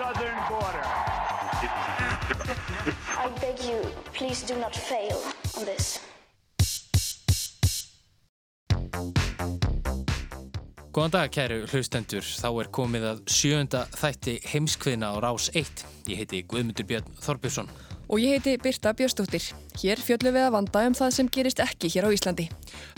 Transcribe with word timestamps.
southern 0.00 0.38
border. 0.48 0.86
I 3.24 3.28
beg 3.40 3.58
you, 3.68 3.80
please 4.14 4.42
do 4.42 4.56
not 4.56 4.74
fail 4.74 5.18
on 5.58 5.64
this. 5.64 6.00
Góðan 10.90 11.12
dag 11.14 11.30
kæru 11.30 11.60
hlustendur, 11.70 12.24
þá 12.24 12.48
er 12.62 12.70
komið 12.74 13.04
að 13.10 13.20
sjönda 13.30 13.84
þætti 13.94 14.38
heimskviðna 14.50 15.12
á 15.12 15.16
Rás 15.22 15.52
1. 15.54 15.84
Ég 16.10 16.24
heiti 16.24 16.42
Guðmundur 16.48 16.88
Björn 16.88 17.20
Þorbjörnsson. 17.20 17.68
Og 18.10 18.18
ég 18.18 18.40
heiti 18.40 18.56
Birta 18.58 18.90
Björnsdóttir. 18.90 19.44
Hér 19.78 20.00
fjöllum 20.02 20.34
við 20.34 20.42
að 20.48 20.54
vanda 20.56 20.80
um 20.88 20.94
það 20.98 21.12
sem 21.14 21.28
gerist 21.30 21.60
ekki 21.62 21.86
hér 21.94 22.08
á 22.08 22.10
Íslandi. 22.10 22.48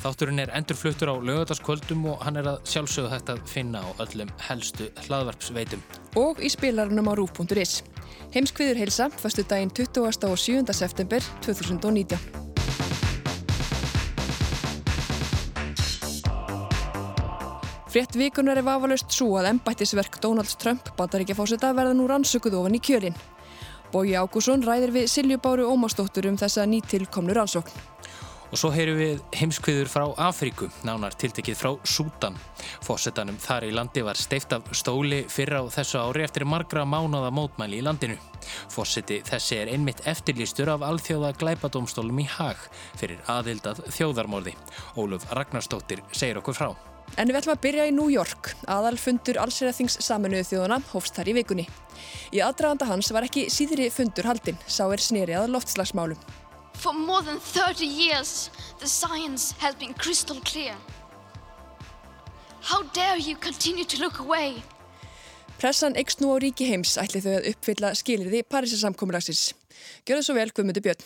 Þátturinn 0.01 0.41
er 0.41 0.53
endurfluttur 0.57 1.11
á 1.13 1.17
lögadaskvöldum 1.21 2.07
og 2.15 2.23
hann 2.25 2.41
er 2.41 2.49
að 2.49 2.63
sjálfsögðu 2.73 3.11
hægt 3.13 3.33
að 3.35 3.43
finna 3.45 3.83
á 3.85 3.89
öllum 4.01 4.31
helstu 4.49 4.87
hlaðvarpsveitum. 5.05 5.83
Og 6.17 6.41
í 6.41 6.49
spilarunum 6.49 7.11
á 7.13 7.15
rúf.is. 7.21 7.83
Heimskviður 8.33 8.81
heilsa, 8.81 9.11
fastu 9.13 9.45
daginn 9.45 9.75
20. 9.77 10.01
og 10.31 10.41
7. 10.41 10.65
september 10.73 11.21
2019. 11.45 12.17
Frétt 17.93 18.17
vikunar 18.17 18.57
er 18.57 18.65
vafalust 18.65 19.13
svo 19.13 19.35
að 19.37 19.51
embættisverk 19.51 20.17
Donald 20.25 20.57
Trump 20.57 20.89
bataríkjafásetta 20.97 21.75
verða 21.77 21.93
nú 21.93 22.09
rannsökuð 22.09 22.57
ofan 22.63 22.81
í 22.81 22.81
kjölinn. 22.81 23.21
Bói 23.93 24.15
Ágússon 24.17 24.62
ræðir 24.65 24.89
við 24.95 25.11
Silju 25.12 25.37
Báru 25.37 25.67
Ómarsdóttur 25.69 26.25
um 26.31 26.37
þessa 26.41 26.65
nýtilkomnu 26.65 27.35
rannsókn. 27.37 27.75
Og 28.53 28.61
svo 28.61 28.69
heyrum 28.73 28.97
við 28.97 29.21
heimskviður 29.37 29.89
frá 29.89 30.05
Afríku, 30.29 30.67
nánar 30.84 31.12
tiltekið 31.17 31.57
frá 31.57 31.71
Sútan. 31.89 32.37
Fósettanum 32.84 33.37
þar 33.41 33.67
í 33.69 33.73
landi 33.73 34.05
var 34.05 34.17
steift 34.21 34.53
af 34.57 34.69
stóli 34.77 35.23
fyrra 35.33 35.61
á 35.61 35.69
þessu 35.73 36.01
ári 36.01 36.25
eftir 36.25 36.45
margra 36.49 36.84
mánaða 36.89 37.33
mótmæli 37.33 37.81
í 37.81 37.84
landinu. 37.84 38.17
Fósetti 38.73 39.23
þessi 39.29 39.61
er 39.61 39.73
einmitt 39.73 40.05
eftirlýstur 40.09 40.73
af 40.73 40.84
alþjóða 40.89 41.34
glæpadómstólum 41.41 42.25
í 42.25 42.29
Hag 42.29 42.61
fyrir 43.01 43.21
aðildað 43.29 43.84
þjóðarmorði. 43.93 44.56
Óluf 45.01 45.29
Ragnarstóttir 45.33 46.05
segir 46.12 46.41
okkur 46.41 46.61
frá. 46.61 46.73
En 47.21 47.29
við 47.29 47.43
ætlum 47.43 47.53
að 47.57 47.65
byrja 47.67 47.87
í 47.91 47.93
New 47.93 48.09
York. 48.09 48.55
Aðalfundur 48.73 49.39
allseraþings 49.43 49.99
saminuðu 50.01 50.47
þjóðana 50.49 50.79
hófst 50.93 51.19
þar 51.19 51.29
í 51.29 51.35
vikunni. 51.37 51.67
Í 52.33 52.41
aðdraganda 52.41 52.89
hans 52.89 53.13
var 53.13 53.27
ekki 53.27 53.49
síðri 53.53 53.91
fundur 53.93 54.31
haldinn, 54.31 54.59
sá 54.65 54.87
er 54.89 55.03
sneri 55.03 55.37
að 55.37 55.53
loftslagsmálum. 55.53 56.19
For 56.81 56.97
more 56.97 57.22
than 57.22 57.39
30 57.39 57.84
years, 57.84 58.51
the 58.81 58.89
science 58.89 59.55
has 59.61 59.77
been 59.77 59.93
crystal 59.95 60.41
clear. 60.41 60.75
How 62.62 62.83
dare 62.95 63.19
you 63.19 63.37
continue 63.37 63.84
to 63.84 63.99
look 64.01 64.19
away? 64.19 64.62
Pressan 65.61 65.95
eikst 65.95 66.22
nú 66.22 66.33
á 66.34 66.43
ríki 66.43 66.67
heims 66.67 66.97
ætli 66.99 67.21
þau 67.22 67.34
að 67.37 67.49
uppfylla 67.53 67.93
skilirði 67.95 68.41
Parísasamkomulagsins. 68.51 69.53
Gjör 70.06 70.19
það 70.19 70.27
svo 70.27 70.39
vel, 70.41 70.51
Guðmundur 70.51 70.83
Björn. 70.89 71.05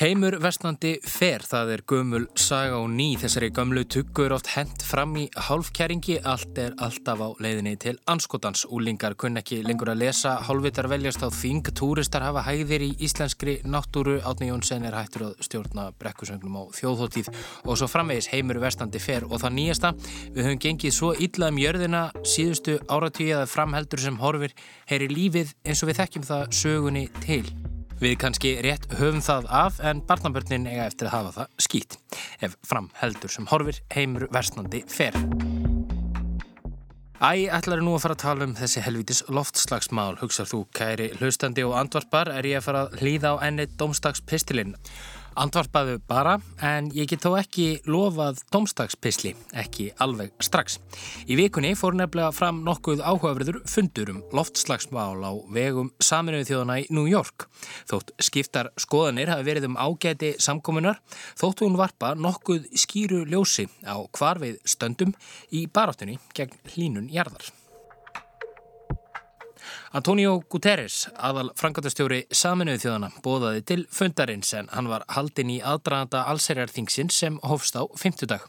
Heimur 0.00 0.32
vestnandi 0.40 0.94
fer, 1.04 1.42
það 1.44 1.70
er 1.74 1.80
gömul 1.92 2.22
saga 2.40 2.78
og 2.80 2.86
ný, 2.88 3.18
þessari 3.20 3.50
gömlu 3.52 3.82
tuggur 3.84 4.32
oft 4.32 4.46
hent 4.54 4.80
fram 4.80 5.10
í 5.20 5.26
hálfkæringi, 5.36 6.14
allt 6.24 6.56
er 6.62 6.72
alltaf 6.80 7.20
á 7.20 7.28
leiðinni 7.36 7.74
til 7.76 7.98
anskotans. 8.08 8.62
Úlingar 8.72 9.12
kunn 9.20 9.36
ekki 9.36 9.58
lengur 9.60 9.90
að 9.92 10.06
lesa, 10.06 10.38
hálfvitar 10.46 10.88
veljast 10.88 11.20
á 11.20 11.28
þing, 11.28 11.68
túristar 11.76 12.24
hafa 12.24 12.46
hæðir 12.46 12.86
í 12.86 12.88
íslenskri 13.04 13.58
náttúru, 13.68 14.14
Átni 14.24 14.48
Jónsson 14.48 14.86
er 14.88 14.96
hættur 14.96 15.26
að 15.26 15.34
stjórna 15.44 15.90
brekkusögnum 16.00 16.56
á 16.56 16.62
þjóðhóttíð 16.78 17.28
og 17.66 17.76
svo 17.76 17.88
framvegis 17.92 18.30
heimur 18.32 18.62
vestandi 18.64 19.02
fer. 19.04 19.26
Og 19.28 19.42
það 19.44 19.56
nýjasta, 19.58 19.90
við 20.32 20.48
höfum 20.48 20.62
gengið 20.64 20.94
svo 20.96 21.10
illa 21.12 21.50
um 21.52 21.60
jörðina 21.60 22.06
síðustu 22.24 22.78
áratíu 22.88 23.36
að 23.42 23.52
framheldur 23.52 24.00
sem 24.00 24.16
horfir 24.24 24.56
heyri 24.88 25.10
lífið 25.12 25.52
eins 25.60 25.84
og 25.84 25.92
við 25.92 26.00
þekkjum 26.00 26.26
það 26.32 26.48
sögunni 26.62 27.04
til. 27.20 27.44
Við 28.00 28.14
kannski 28.16 28.50
rétt 28.64 28.86
höfum 28.96 29.18
það 29.20 29.46
af 29.52 29.80
en 29.84 29.98
barnabörnin 30.08 30.64
eiga 30.70 30.86
eftir 30.88 31.10
að 31.10 31.12
hafa 31.18 31.32
það 31.34 31.64
skýt 31.66 31.96
ef 32.46 32.54
fram 32.64 32.86
heldur 32.96 33.28
sem 33.28 33.48
horfir 33.50 33.82
heimur 33.92 34.24
versnandi 34.32 34.80
fer. 34.88 35.18
Æ, 37.20 37.52
ætlar 37.52 37.82
nú 37.84 37.92
að 37.98 38.06
fara 38.06 38.16
að 38.16 38.22
tala 38.22 38.46
um 38.48 38.54
þessi 38.56 38.80
helvítis 38.86 39.20
loftslagsmál, 39.28 40.14
hugsað 40.22 40.48
þú 40.54 40.62
kæri 40.72 41.10
hlaustandi 41.18 41.66
og 41.68 41.76
andvarpar 41.76 42.32
er 42.32 42.48
ég 42.48 42.62
að 42.62 42.68
fara 42.70 42.86
að 42.86 42.96
hlýða 43.02 43.34
á 43.36 43.44
enni 43.50 43.68
domstagspistilinn. 43.76 44.72
Andvarpaðu 45.38 46.00
bara, 46.10 46.38
en 46.58 46.88
ég 46.96 47.06
get 47.10 47.22
þó 47.22 47.36
ekki 47.38 47.66
lofað 47.86 48.40
domstagspisli, 48.50 49.30
ekki 49.62 49.90
alveg 50.02 50.32
strax. 50.42 50.80
Í 51.30 51.36
vikunni 51.38 51.76
fór 51.78 51.94
nefnilega 51.98 52.32
fram 52.34 52.64
nokkuð 52.66 53.04
áhugaverður 53.04 53.60
fundur 53.70 54.10
um 54.14 54.24
loftslagsmál 54.34 55.22
á 55.22 55.32
vegum 55.54 55.92
saminuðu 56.02 56.48
þjóðana 56.50 56.80
í 56.82 56.88
New 56.90 57.06
York. 57.10 57.46
Þótt 57.90 58.10
skiptar 58.18 58.72
skoðanir 58.80 59.30
hafi 59.30 59.46
verið 59.46 59.70
um 59.70 59.78
ágæti 59.78 60.34
samkominar, 60.42 60.98
þótt 61.38 61.62
hún 61.62 61.78
varpa 61.78 62.16
nokkuð 62.18 62.66
skýru 62.74 63.22
ljósi 63.30 63.68
á 63.86 64.02
hvar 64.18 64.42
við 64.42 64.58
stöndum 64.66 65.14
í 65.54 65.66
baráttunni 65.70 66.18
gegn 66.34 66.58
hlínun 66.74 67.10
jarðar. 67.14 67.59
Antonio 69.90 70.36
Guterres, 70.46 71.08
aðal 71.18 71.48
frangatastjóri 71.58 72.20
saminuðu 72.30 72.78
þjóðana, 72.84 73.08
bóðaði 73.24 73.62
til 73.66 73.78
fundarins 73.90 74.52
en 74.54 74.68
hann 74.70 74.86
var 74.86 75.02
haldinn 75.10 75.48
í 75.50 75.56
aðdraðanda 75.66 76.20
allserjarþingsinn 76.30 77.08
sem 77.10 77.40
hofst 77.42 77.74
á 77.74 77.82
50 77.98 78.30
dag. 78.30 78.44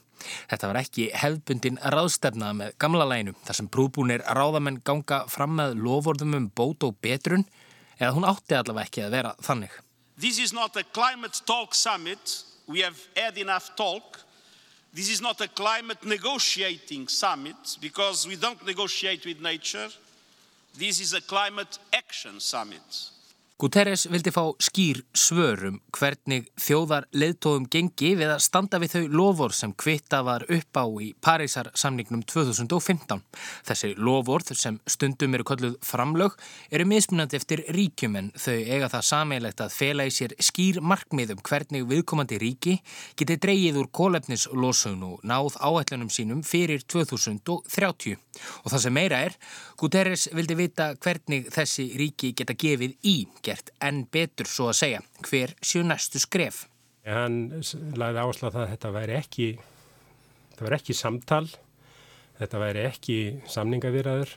Þetta 0.52 0.70
var 0.70 0.80
ekki 0.84 1.08
hefðbundin 1.18 1.80
ráðstefna 1.82 2.52
með 2.60 2.76
gamla 2.78 3.08
lænu 3.10 3.34
þar 3.48 3.58
sem 3.58 3.70
brúbúnir 3.74 4.22
ráðamenn 4.38 4.78
ganga 4.86 5.24
fram 5.34 5.58
með 5.58 5.82
lofórðum 5.82 6.38
um 6.38 6.46
bót 6.54 6.86
og 6.86 7.00
betrun 7.02 7.48
eða 7.98 8.14
hún 8.20 8.30
átti 8.30 8.60
allavega 8.60 8.86
ekki 8.86 9.04
að 9.08 9.18
vera 9.18 9.34
þannig. 9.42 9.74
This 10.22 10.38
is 10.38 10.54
not 10.54 10.78
a 10.78 10.86
climate 10.94 11.42
talk 11.50 11.74
summit. 11.74 12.38
Have 12.70 13.02
had 13.18 13.42
enough 13.42 13.74
talk. 13.76 14.22
This 14.94 15.10
is 15.10 15.26
not 15.26 15.42
a 15.42 15.48
climate 15.48 16.06
negotiating 16.06 17.10
summit 17.10 17.78
because 17.82 18.28
we 18.30 18.38
don't 18.38 18.64
negotiate 18.64 19.26
with 19.26 19.42
nature. 19.42 19.90
This 20.78 21.02
is 21.02 21.14
a 21.14 21.22
climate 21.22 21.80
action 21.94 22.40
summit. 22.40 23.10
Guterres 23.62 24.08
vildi 24.10 24.32
fá 24.34 24.42
skýr 24.58 25.04
svörum 25.14 25.76
hvernig 25.94 26.48
þjóðar 26.58 27.06
leðtóðum 27.14 27.68
gengi 27.70 28.16
við 28.18 28.32
að 28.34 28.40
standa 28.42 28.80
við 28.82 28.96
þau 28.96 29.12
lofórð 29.20 29.54
sem 29.54 29.74
kvitta 29.78 30.24
var 30.26 30.48
upp 30.50 30.80
á 30.82 30.86
í 30.98 31.12
Parísar 31.22 31.70
samningnum 31.78 32.24
2015. 32.26 33.22
Þessi 33.68 33.92
lofórð 34.02 34.56
sem 34.58 34.80
stundum 34.90 35.38
eru 35.38 35.46
kolluð 35.46 35.76
framlög 35.86 36.40
eru 36.74 36.88
mismunandi 36.90 37.38
eftir 37.38 37.62
ríkjum 37.78 38.18
en 38.18 38.32
þau 38.34 38.56
eiga 38.56 38.90
það 38.96 39.06
sameilegt 39.12 39.62
að 39.62 39.78
fela 39.78 40.10
í 40.10 40.16
sér 40.16 40.34
skýr 40.42 40.82
markmið 40.82 41.36
um 41.36 41.46
hvernig 41.46 41.86
viðkomandi 41.94 42.42
ríki 42.42 42.80
geti 43.14 43.38
dreyið 43.46 43.78
úr 43.84 43.92
kólefnislosun 43.94 45.06
og 45.06 45.22
náð 45.22 45.60
áætlunum 45.62 46.10
sínum 46.10 46.42
fyrir 46.42 46.82
2030. 46.90 48.18
Og 48.66 48.74
það 48.74 48.84
sem 48.88 48.98
meira 48.98 49.22
er, 49.28 49.38
Guterres 49.78 50.30
vildi 50.34 50.58
vita 50.58 50.92
hvernig 50.98 51.54
þessi 51.54 51.92
ríki 52.00 52.34
geta 52.34 52.58
gefið 52.58 52.98
í 53.06 53.16
gert 53.52 53.72
enn 53.84 54.06
betur 54.12 54.50
svo 54.50 54.72
að 54.72 54.80
segja 54.82 55.04
hver 55.28 55.56
séu 55.62 55.84
næstu 55.86 56.22
skref. 56.24 56.66
Hann 57.06 57.64
lagði 57.98 58.26
áslað 58.26 58.56
það 58.56 58.64
að 58.64 58.72
þetta 58.76 58.92
væri 58.98 59.18
ekki, 59.18 59.48
ekki 60.78 60.98
samtal, 60.98 61.46
þetta 62.38 62.62
væri 62.62 62.86
ekki 62.90 63.18
samningavirðaður, 63.50 64.36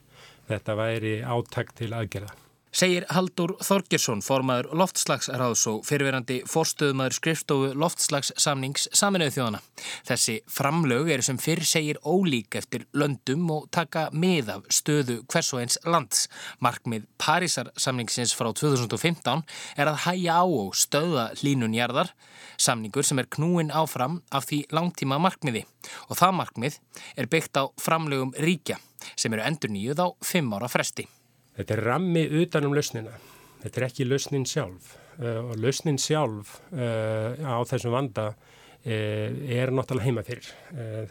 þetta 0.49 0.79
væri 0.81 1.19
áttak 1.25 1.75
til 1.77 1.93
aðgerða. 1.97 2.33
Segir 2.75 3.05
Haldur 3.15 3.53
Þorgersson, 3.63 4.19
formaður 4.27 4.73
loftslagsráðs 4.81 5.61
og 5.71 5.85
fyrirverandi 5.87 6.41
fórstöðumæður 6.51 7.15
skrifstofu 7.21 7.69
loftslagssamnings 7.79 8.89
saminuðu 8.91 9.37
þjóðana. 9.37 9.61
Þessi 10.09 10.35
framlög 10.51 11.13
eru 11.15 11.23
sem 11.23 11.39
fyrr 11.39 11.63
segir 11.71 12.01
ólík 12.03 12.59
eftir 12.59 12.89
löndum 12.99 13.47
og 13.55 13.71
taka 13.71 14.09
mið 14.11 14.51
af 14.57 14.67
stöðu 14.75 15.21
hvers 15.31 15.53
og 15.55 15.63
eins 15.63 15.79
lands. 15.87 16.27
Markmið 16.59 17.07
Parísarsamningsins 17.23 18.35
frá 18.35 18.51
2015 18.51 19.47
er 19.79 19.95
að 19.95 20.03
hæja 20.09 20.43
á 20.43 20.45
og 20.45 20.75
stöða 20.75 21.31
hlínunjarðar, 21.39 22.11
samningur 22.59 23.07
sem 23.07 23.23
er 23.23 23.31
knúin 23.39 23.71
áfram 23.71 24.19
af 24.35 24.51
því 24.51 24.65
langtíma 24.75 25.23
markmiði. 25.23 25.63
Og 26.11 26.19
það 26.19 26.41
markmið 26.43 26.83
er 27.15 27.31
byggt 27.31 27.55
á 27.55 27.71
framlögum 27.79 28.35
ríkja 28.35 28.83
sem 29.15 29.31
eru 29.31 29.47
endur 29.47 29.71
nýjuð 29.71 30.03
á 30.03 30.09
fimm 30.27 30.59
ára 30.59 30.67
fresti. 30.67 31.07
Þetta 31.55 31.77
er 31.77 31.85
rammi 31.87 32.25
utanum 32.43 32.75
lausnina. 32.75 33.15
Þetta 33.63 33.81
er 33.81 33.87
ekki 33.89 34.07
lausnin 34.09 34.47
sjálf 34.49 34.95
uh, 35.21 35.41
og 35.47 35.57
lausnin 35.63 35.99
sjálf 36.01 36.59
uh, 36.75 37.39
á 37.41 37.59
þessum 37.71 37.95
vanda 37.95 38.29
uh, 38.35 38.87
er 38.91 39.73
náttúrulega 39.73 40.09
heima 40.09 40.25
fyrir. 40.27 40.51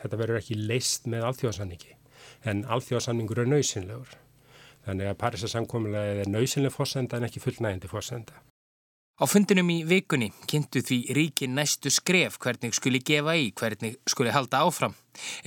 Þetta 0.01 0.19
verður 0.19 0.41
ekki 0.41 0.59
leist 0.59 1.09
með 1.09 1.29
alþjóðsanningi 1.31 1.97
en 2.49 2.65
alþjóðsanningur 2.71 3.43
er 3.43 3.49
nöysinlegur. 3.49 4.17
Þannig 4.83 5.13
að 5.13 5.19
Parísasamkomulega 5.21 6.23
er 6.25 6.31
nöysinleg 6.31 6.73
fórsenda 6.75 7.17
en 7.17 7.29
ekki 7.29 7.41
fullnægindi 7.43 7.91
fórsenda. 7.91 8.35
Á 9.23 9.25
fundinum 9.31 9.69
í 9.71 9.75
vikunni 9.87 10.33
kynntu 10.51 10.81
því 10.83 10.95
ríkin 11.15 11.53
næstu 11.55 11.87
skref 11.95 12.33
hvernig 12.43 12.73
skuli 12.75 12.99
gefa 13.07 13.37
í, 13.39 13.45
hvernig 13.55 13.93
skuli 14.11 14.33
halda 14.35 14.65
áfram. 14.67 14.97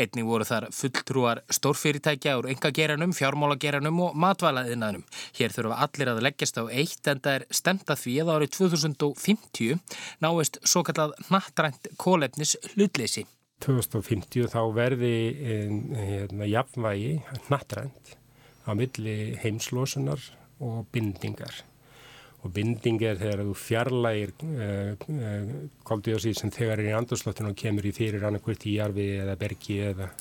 Einnig 0.00 0.25
voru 0.25 0.46
þar 0.49 0.69
fulltrúar 0.73 1.43
stórfyrirtækja 1.52 2.38
úr 2.40 2.49
engageranum, 2.55 3.12
fjármálageranum 3.12 4.00
og 4.06 4.17
matvælaðinaðnum. 4.23 5.05
Hér 5.37 5.52
þurfa 5.58 5.82
allir 5.84 6.12
að 6.14 6.23
leggjast 6.25 6.56
á 6.56 6.64
eitt 6.73 7.12
en 7.12 7.20
það 7.20 7.38
er 7.43 7.46
stemt 7.61 7.93
að 7.93 8.02
því 8.06 8.17
að 8.23 8.32
árið 8.38 8.55
2050 8.56 10.00
náist 10.25 10.58
svo 10.64 10.87
kallað 10.88 11.12
nattrænt 11.29 11.93
kólefnis 12.00 12.56
hlutleysi. 12.72 13.29
2050 13.61 14.49
þá 14.56 14.61
verði 14.72 15.14
hérna, 16.00 16.49
jafnvægi 16.49 17.14
nattrænt 17.52 18.17
á 18.64 18.72
milli 18.72 19.34
heimslosunar 19.44 20.31
og 20.64 20.87
bindingar 20.96 21.67
og 22.46 22.54
binding 22.56 23.02
er 23.04 23.19
þegar 23.20 23.44
þú 23.48 23.56
fjarlægir 23.60 24.34
uh, 24.46 24.93
uh, 24.94 25.56
koldioxid 25.87 26.38
sem 26.38 26.54
þegar 26.54 26.82
er 26.82 26.93
í 26.93 26.96
andurslóttinu 26.98 27.52
og 27.52 27.58
kemur 27.58 27.88
í 27.88 27.94
fyrir 27.96 28.25
annarkvört 28.28 28.69
í 28.70 28.78
jarfi 28.78 29.10
eða 29.20 29.37
bergi 29.40 29.82
eða 29.90 30.12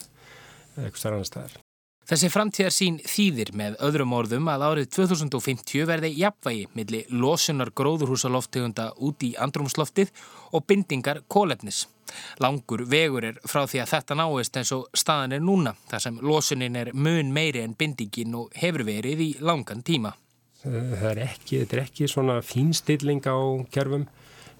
eitthvað 0.75 1.00
starf 1.00 1.16
annar 1.16 1.31
staðar. 1.31 1.62
Þessi 2.06 2.27
framtíðar 2.30 2.74
sín 2.74 2.98
þýðir 3.01 3.50
með 3.57 3.80
öðrum 3.81 4.12
orðum 4.13 4.50
að 4.51 4.63
árið 4.68 4.89
2050 4.94 5.88
verði 5.89 6.12
jafnvægi 6.19 6.68
millir 6.77 7.07
losunar 7.10 7.72
gróðurhúsaloftegunda 7.74 8.92
út 9.07 9.25
í 9.25 9.31
andrumsloftið 9.42 10.12
og 10.54 10.68
bindingar 10.69 11.24
kólefnis. 11.25 11.88
Langur 12.38 12.83
vegur 12.86 13.25
er 13.31 13.39
frá 13.50 13.63
því 13.66 13.81
að 13.81 13.89
þetta 13.95 14.19
náist 14.19 14.60
eins 14.62 14.74
og 14.77 14.86
staðan 14.94 15.33
er 15.39 15.42
núna 15.42 15.74
þar 15.89 16.06
sem 16.06 16.22
losunin 16.22 16.77
er 16.77 16.94
mun 16.94 17.33
meiri 17.33 17.66
en 17.66 17.74
bindingin 17.74 18.38
og 18.38 18.54
hefur 18.54 18.86
verið 18.86 19.25
í 19.25 19.31
langan 19.42 19.81
tíma. 19.81 20.13
Það 20.66 21.10
er 21.12 21.20
ekki, 21.28 21.60
þetta 21.62 21.78
er 21.78 21.84
ekki 21.84 22.08
svona 22.10 22.40
fínstilling 22.42 23.22
á 23.30 23.38
kerfum, 23.74 24.08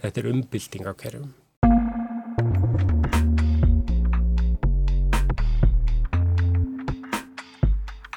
þetta 0.04 0.22
er 0.22 0.30
umbylting 0.30 0.86
á 0.86 0.94
kerfum. 0.94 1.32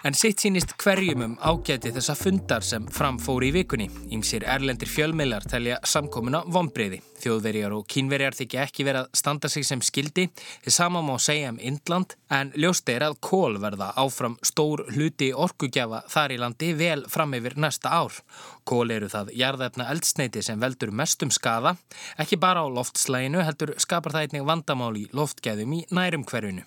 En 0.08 0.14
sitt 0.16 0.40
sínist 0.40 0.70
hverjum 0.80 1.20
um 1.20 1.32
ágæti 1.44 1.90
þessa 1.92 2.14
fundar 2.16 2.64
sem 2.64 2.86
framfóri 2.96 3.50
í 3.50 3.52
vikunni. 3.58 3.90
Ímsir 4.16 4.46
erlendir 4.48 4.88
fjölmeilar 4.88 5.44
telja 5.44 5.76
samkomuna 5.84 6.40
vonbreyði. 6.48 7.02
Þjóðverjar 7.20 7.74
og 7.76 7.84
kínverjar 7.92 8.38
þykja 8.38 8.62
ekki 8.64 8.86
verið 8.88 9.02
að 9.02 9.18
standa 9.20 9.50
sig 9.52 9.66
sem 9.68 9.82
skildi. 9.84 10.24
Þið 10.64 10.76
sama 10.78 11.02
má 11.04 11.12
segja 11.20 11.50
um 11.52 11.58
Indland 11.60 12.14
en 12.32 12.54
ljóst 12.56 12.88
er 12.88 13.04
að 13.04 13.18
kól 13.28 13.60
verða 13.60 13.90
áfram 14.00 14.38
stór 14.40 14.86
hluti 14.94 15.28
orkugjafa 15.36 16.00
þar 16.08 16.36
í 16.38 16.40
landi 16.40 16.72
vel 16.80 17.04
fram 17.12 17.36
yfir 17.36 17.58
næsta 17.60 17.92
ár. 17.92 18.16
Kól 18.64 18.96
eru 18.96 19.12
það 19.12 19.34
jarðefna 19.36 19.90
eldsneiti 19.92 20.46
sem 20.48 20.64
veldur 20.64 20.88
mestum 20.88 21.28
skaða. 21.28 21.76
Ekki 22.16 22.40
bara 22.40 22.64
á 22.64 22.66
loftslæginu 22.80 23.44
heldur 23.44 23.76
skapar 23.76 24.16
það 24.16 24.30
einnig 24.30 24.50
vandamál 24.54 24.94
í 24.96 25.06
loftgæðum 25.12 25.80
í 25.82 25.84
nærum 25.92 26.24
hverjunu. 26.24 26.64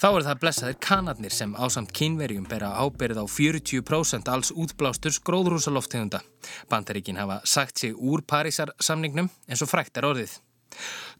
Þá 0.00 0.06
er 0.08 0.24
það 0.24 0.38
blessaðir 0.40 0.76
kanadnir 0.80 1.34
sem 1.36 1.50
ásamt 1.60 1.90
kínverjum 1.92 2.46
bera 2.48 2.70
ábyrð 2.80 3.18
á 3.20 3.24
40% 3.28 4.30
alls 4.32 4.48
útblástur 4.56 5.12
gróðrúsaloftegunda. 5.28 6.22
Bandaríkin 6.72 7.20
hafa 7.20 7.42
sagt 7.44 7.82
sig 7.82 7.92
úr 7.92 8.22
Parísar 8.24 8.72
samningnum 8.80 9.28
eins 9.44 9.60
og 9.60 9.68
frækt 9.68 10.00
er 10.00 10.08
orðið. 10.08 10.38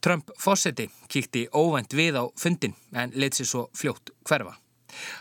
Trump 0.00 0.32
fósetti 0.40 0.88
kíkti 1.12 1.44
óvænt 1.52 1.92
við 1.92 2.16
á 2.16 2.24
fundin 2.40 2.72
en 2.96 3.12
leitt 3.12 3.36
sér 3.36 3.50
svo 3.52 3.66
fljótt 3.76 4.14
hverfa. 4.24 4.56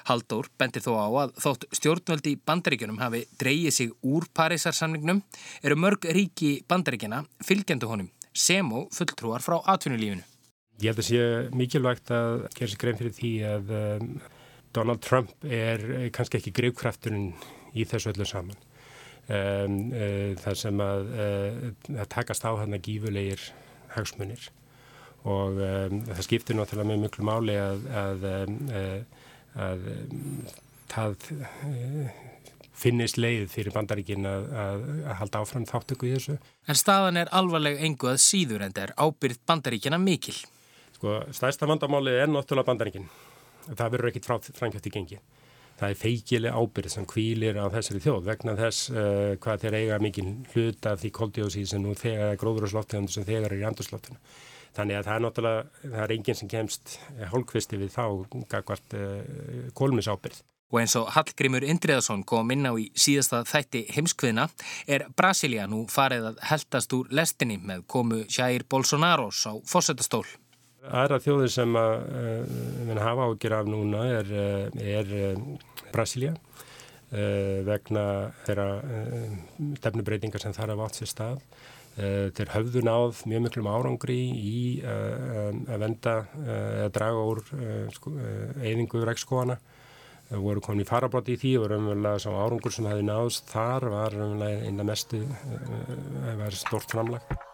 Haldur 0.07 0.47
bendir 0.55 0.87
þó 0.87 0.95
á 0.95 1.07
að 1.25 1.37
þótt 1.43 1.67
stjórnvöldi 1.81 2.37
bandaríkjunum 2.39 3.03
hafi 3.03 3.25
dreyið 3.43 3.75
sig 3.75 3.91
úr 3.99 4.31
Parísar 4.31 4.71
samningnum 4.71 5.19
eru 5.59 5.75
mörg 5.75 6.07
ríki 6.07 6.61
bandaríkjana 6.63 7.25
fylgjendu 7.43 7.91
honum 7.91 8.07
sem 8.31 8.71
og 8.71 8.87
fulltrúar 8.95 9.43
frá 9.43 9.59
atvinnulífinu. 9.67 10.23
Ég 10.79 10.93
held 10.93 11.01
að 11.01 11.07
sé 11.09 11.23
mikilvægt 11.59 12.11
að 12.15 12.45
gera 12.55 12.71
sér 12.71 12.79
grein 12.79 12.99
fyrir 12.99 13.15
því 13.17 13.31
að 13.49 13.71
um, 13.75 14.11
Donald 14.75 15.01
Trump 15.03 15.33
er 15.43 15.81
kannski 16.15 16.39
ekki 16.39 16.53
greifkrafturinn 16.55 17.33
í 17.75 17.83
þessu 17.89 18.13
öllu 18.13 18.27
saman. 18.29 18.61
Um, 19.29 19.75
uh, 19.91 20.31
það 20.39 20.55
sem 20.61 20.79
að, 20.81 21.09
uh, 21.13 21.57
að 21.99 22.07
takast 22.15 22.47
á 22.47 22.51
hann 22.57 22.73
að 22.73 22.87
gífulegir 22.87 23.43
hagsmunir 23.93 24.47
og 25.27 25.59
um, 25.59 25.99
það 26.07 26.23
skiptir 26.25 26.57
náttúrulega 26.57 26.89
með 26.89 27.03
miklu 27.03 27.27
máli 27.27 27.57
að, 27.59 27.83
að, 27.99 28.25
uh, 28.71 29.27
að 29.67 29.85
það 30.89 31.27
finnist 32.79 33.19
leið 33.19 33.49
fyrir 33.51 33.75
bandaríkin 33.75 34.27
að, 34.29 34.47
að, 34.63 34.85
að 35.03 35.17
halda 35.21 35.41
áfram 35.43 35.67
þáttöku 35.67 36.07
í 36.07 36.13
þessu. 36.15 36.37
En 36.69 36.79
staðan 36.79 37.19
er 37.19 37.33
alvarleg 37.35 37.83
engu 37.85 38.13
að 38.13 38.21
síður 38.23 38.63
en 38.65 38.73
það 38.73 38.87
er 38.87 38.95
ábyrð 38.95 39.43
bandaríkina 39.49 39.99
mikil. 40.01 40.37
Sko, 40.99 41.13
stærsta 41.31 41.63
vandamálið 41.63 42.17
er 42.19 42.27
náttúrulega 42.27 42.67
bandaringin. 42.67 43.05
Það 43.69 43.91
verður 43.93 44.09
ekkit 44.09 44.25
framkjöft 44.57 44.87
í 44.89 44.91
gengi. 44.91 45.19
Það 45.79 45.93
er 45.93 45.99
feikileg 46.01 46.57
ábyrð 46.59 46.91
sem 46.91 47.05
kvílir 47.07 47.55
á 47.55 47.71
þessari 47.71 48.01
þjóð 48.03 48.25
vegna 48.25 48.55
þess 48.57 48.89
uh, 48.91 49.37
hvað 49.39 49.61
þeir 49.61 49.77
eiga 49.77 49.99
mikið 50.03 50.27
hlut 50.51 50.89
af 50.91 50.99
því 50.99 51.11
koldjósið 51.15 51.69
sem 51.71 51.85
nú 51.85 51.93
þegar 51.95 52.35
gróðurslóttegundur 52.41 53.15
sem 53.15 53.27
þegar 53.29 53.55
er 53.55 53.61
í 53.61 53.67
andurslóttinu. 53.69 54.19
Þannig 54.75 54.99
að 54.99 55.07
það 55.07 55.15
er 55.15 55.23
náttúrulega, 55.23 55.61
það 55.85 56.03
er 56.03 56.13
enginn 56.17 56.39
sem 56.41 56.51
kemst 56.51 56.97
hólkvisti 57.31 57.79
við 57.79 57.95
þá 57.95 58.03
gagvart 58.51 58.97
uh, 58.99 59.71
kólmisábyrð. 59.79 60.43
Og 60.69 60.81
eins 60.83 60.97
og 60.99 61.07
Hallgrimur 61.15 61.63
Indriðarsson 61.63 62.27
kom 62.27 62.51
inn 62.51 62.67
á 62.67 62.75
í 62.75 62.89
síðasta 62.91 63.45
þætti 63.47 63.85
heimskviðna 63.95 64.49
er 64.83 65.07
Brasilia 65.15 65.63
nú 65.71 65.85
farið 65.87 66.33
að 66.33 66.45
heldast 66.51 66.99
úr 66.99 67.07
lestinni 67.15 67.55
með 67.63 67.87
komu 67.87 68.25
Jair 68.27 68.67
Bolsonaros 68.67 69.47
á 69.47 69.55
fósættastól. 69.63 70.27
Aðra 70.79 71.19
þjóðir 71.19 71.51
sem 71.51 71.73
að 71.75 71.95
uh, 72.87 72.99
hafa 73.03 73.25
ágjör 73.27 73.55
af 73.57 73.67
núna 73.67 74.03
er, 74.19 74.29
er 74.79 75.09
Brasilia 75.91 76.31
uh, 76.35 77.59
vegna 77.67 78.05
þeirra 78.45 78.69
stefnubreitingar 79.81 80.43
sem 80.43 80.55
þar 80.55 80.75
hafa 80.75 80.87
átt 80.87 81.01
sér 81.01 81.11
stað. 81.11 81.43
Þeir 81.99 82.51
höfðu 82.53 82.83
náð 82.85 83.25
mjög 83.27 83.41
miklum 83.43 83.67
árangri 83.67 84.19
í 84.31 84.59
að 84.87 85.81
venda 85.81 86.13
eða 86.45 86.85
draga 86.95 87.25
úr 87.27 87.41
sko, 87.91 88.13
eyðingu 88.61 89.01
rækskóana. 89.09 89.57
Það 90.29 90.45
voru 90.45 90.63
komin 90.63 90.85
í 90.85 90.87
farabráti 90.87 91.35
í 91.35 91.41
því 91.41 91.53
og 91.59 91.67
raunverulega 91.73 92.23
sá 92.23 92.29
árangur 92.29 92.77
sem 92.77 92.87
hefði 92.87 93.09
náðst 93.09 93.51
þar 93.51 93.89
var 93.97 94.15
raunverulega 94.15 94.69
einna 94.69 94.87
mestu, 94.93 95.25
var 96.39 96.59
stort 96.61 96.87
framlag. 96.93 97.48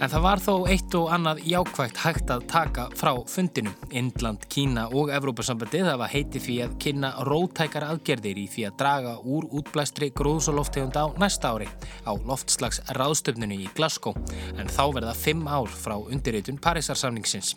En 0.00 0.08
það 0.08 0.22
var 0.24 0.40
þó 0.40 0.52
eitt 0.72 0.94
og 0.96 1.10
annað 1.12 1.42
jákvægt 1.44 1.98
hægt 2.00 2.30
að 2.32 2.44
taka 2.48 2.86
frá 2.96 3.10
fundinu. 3.28 3.68
Indland, 3.92 4.46
Kína 4.48 4.86
og 4.96 5.10
Evrópasambandið 5.12 5.90
hafa 5.90 6.06
heiti 6.08 6.40
því 6.40 6.54
að 6.64 6.76
kynna 6.80 7.10
rótækar 7.28 7.84
aðgerðir 7.84 8.40
í 8.40 8.46
því 8.48 8.64
að 8.70 8.78
draga 8.80 9.12
úr 9.20 9.50
útblæstri 9.60 10.08
gróðs- 10.16 10.48
og 10.48 10.56
lofttegund 10.56 10.96
á 10.96 11.04
næsta 11.20 11.50
ári 11.52 11.68
á 12.08 12.16
loftslags 12.16 12.80
ráðstöfnunu 12.96 13.58
í 13.60 13.68
Glasgow 13.76 14.16
en 14.56 14.72
þá 14.72 14.80
verða 14.96 15.12
fimm 15.20 15.44
ár 15.44 15.68
frá 15.68 15.98
undirreitun 16.00 16.62
Parísarsamningsins. 16.64 17.52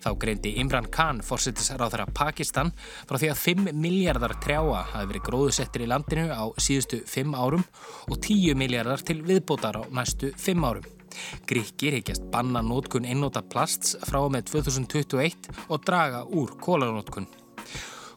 Þá 0.00 0.16
greindi 0.16 0.54
Imran 0.64 0.88
Khan, 0.88 1.20
fórsettisráðara 1.20 2.08
Pakistan, 2.16 2.72
frá 3.04 3.20
því 3.20 3.34
að 3.34 3.44
5 3.44 3.70
miljardar 3.76 4.38
trjáa 4.40 4.86
hafi 4.94 5.12
verið 5.12 5.28
gróðusettir 5.28 5.84
í 5.84 5.92
landinu 5.92 6.32
á 6.32 6.48
síðustu 6.56 7.04
fimm 7.04 7.36
árum 7.36 7.68
og 8.08 8.16
10 8.16 8.56
miljardar 8.56 9.04
til 9.04 9.20
viðbótar 9.20 9.76
á 9.76 9.82
næstu 9.92 10.32
fimm 10.40 10.64
árum. 10.64 11.01
Gríkir 11.48 11.98
hekjast 11.98 12.26
banna 12.32 12.62
nótkun 12.64 13.08
einnóta 13.08 13.44
plasts 13.44 13.96
frá 14.08 14.20
með 14.32 14.50
2021 14.52 15.52
og 15.68 15.86
draga 15.86 16.24
úr 16.28 16.56
kólanótkun. 16.62 17.28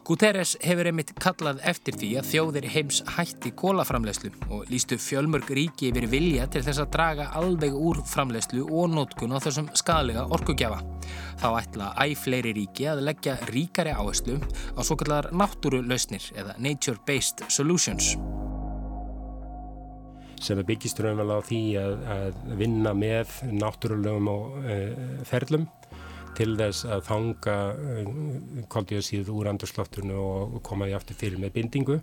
Guterres 0.06 0.52
hefur 0.62 0.86
einmitt 0.86 1.08
kallað 1.18 1.58
eftir 1.66 1.96
því 1.98 2.08
að 2.20 2.28
þjóðir 2.30 2.66
heims 2.70 3.00
hætti 3.16 3.50
kólaframlegslu 3.58 4.30
og 4.54 4.70
lístu 4.70 5.00
fjölmörg 5.02 5.50
ríki 5.58 5.88
yfir 5.90 6.06
vilja 6.12 6.46
til 6.46 6.62
þess 6.62 6.84
að 6.84 6.92
draga 6.94 7.26
alveg 7.40 7.74
úr 7.74 7.98
framlegslu 8.06 8.68
og 8.68 8.94
nótkun 8.94 9.34
á 9.34 9.42
þessum 9.42 9.72
skadalega 9.74 10.28
orkugjafa. 10.30 10.78
Þá 11.42 11.48
ætla 11.58 11.90
æg 12.06 12.14
fleiri 12.22 12.54
ríki 12.54 12.86
að 12.86 13.02
leggja 13.08 13.34
ríkari 13.50 13.98
áherslu 13.98 14.38
á 14.78 14.80
svo 14.86 14.94
kallar 15.02 15.32
náttúrulausnir 15.34 16.30
eða 16.38 16.54
nature-based 16.62 17.48
solutions 17.50 18.14
sem 20.42 20.60
byggist 20.66 21.00
raunverulega 21.00 21.40
á 21.40 21.48
því 21.48 21.60
að, 21.80 21.94
að 22.14 22.40
vinna 22.60 22.92
með 22.96 23.38
náttúrulegum 23.56 24.28
og 24.32 24.58
uh, 24.60 25.22
ferlum 25.28 25.66
til 26.36 26.52
þess 26.58 26.84
að 26.88 27.06
fanga 27.06 27.56
uh, 27.72 28.10
koldíðasíð 28.72 29.32
úr 29.32 29.50
andurslotturnu 29.52 30.18
og 30.20 30.60
koma 30.66 30.88
því 30.88 30.98
aftur 30.98 31.20
fyrir 31.22 31.42
með 31.42 31.56
bindingu. 31.56 31.98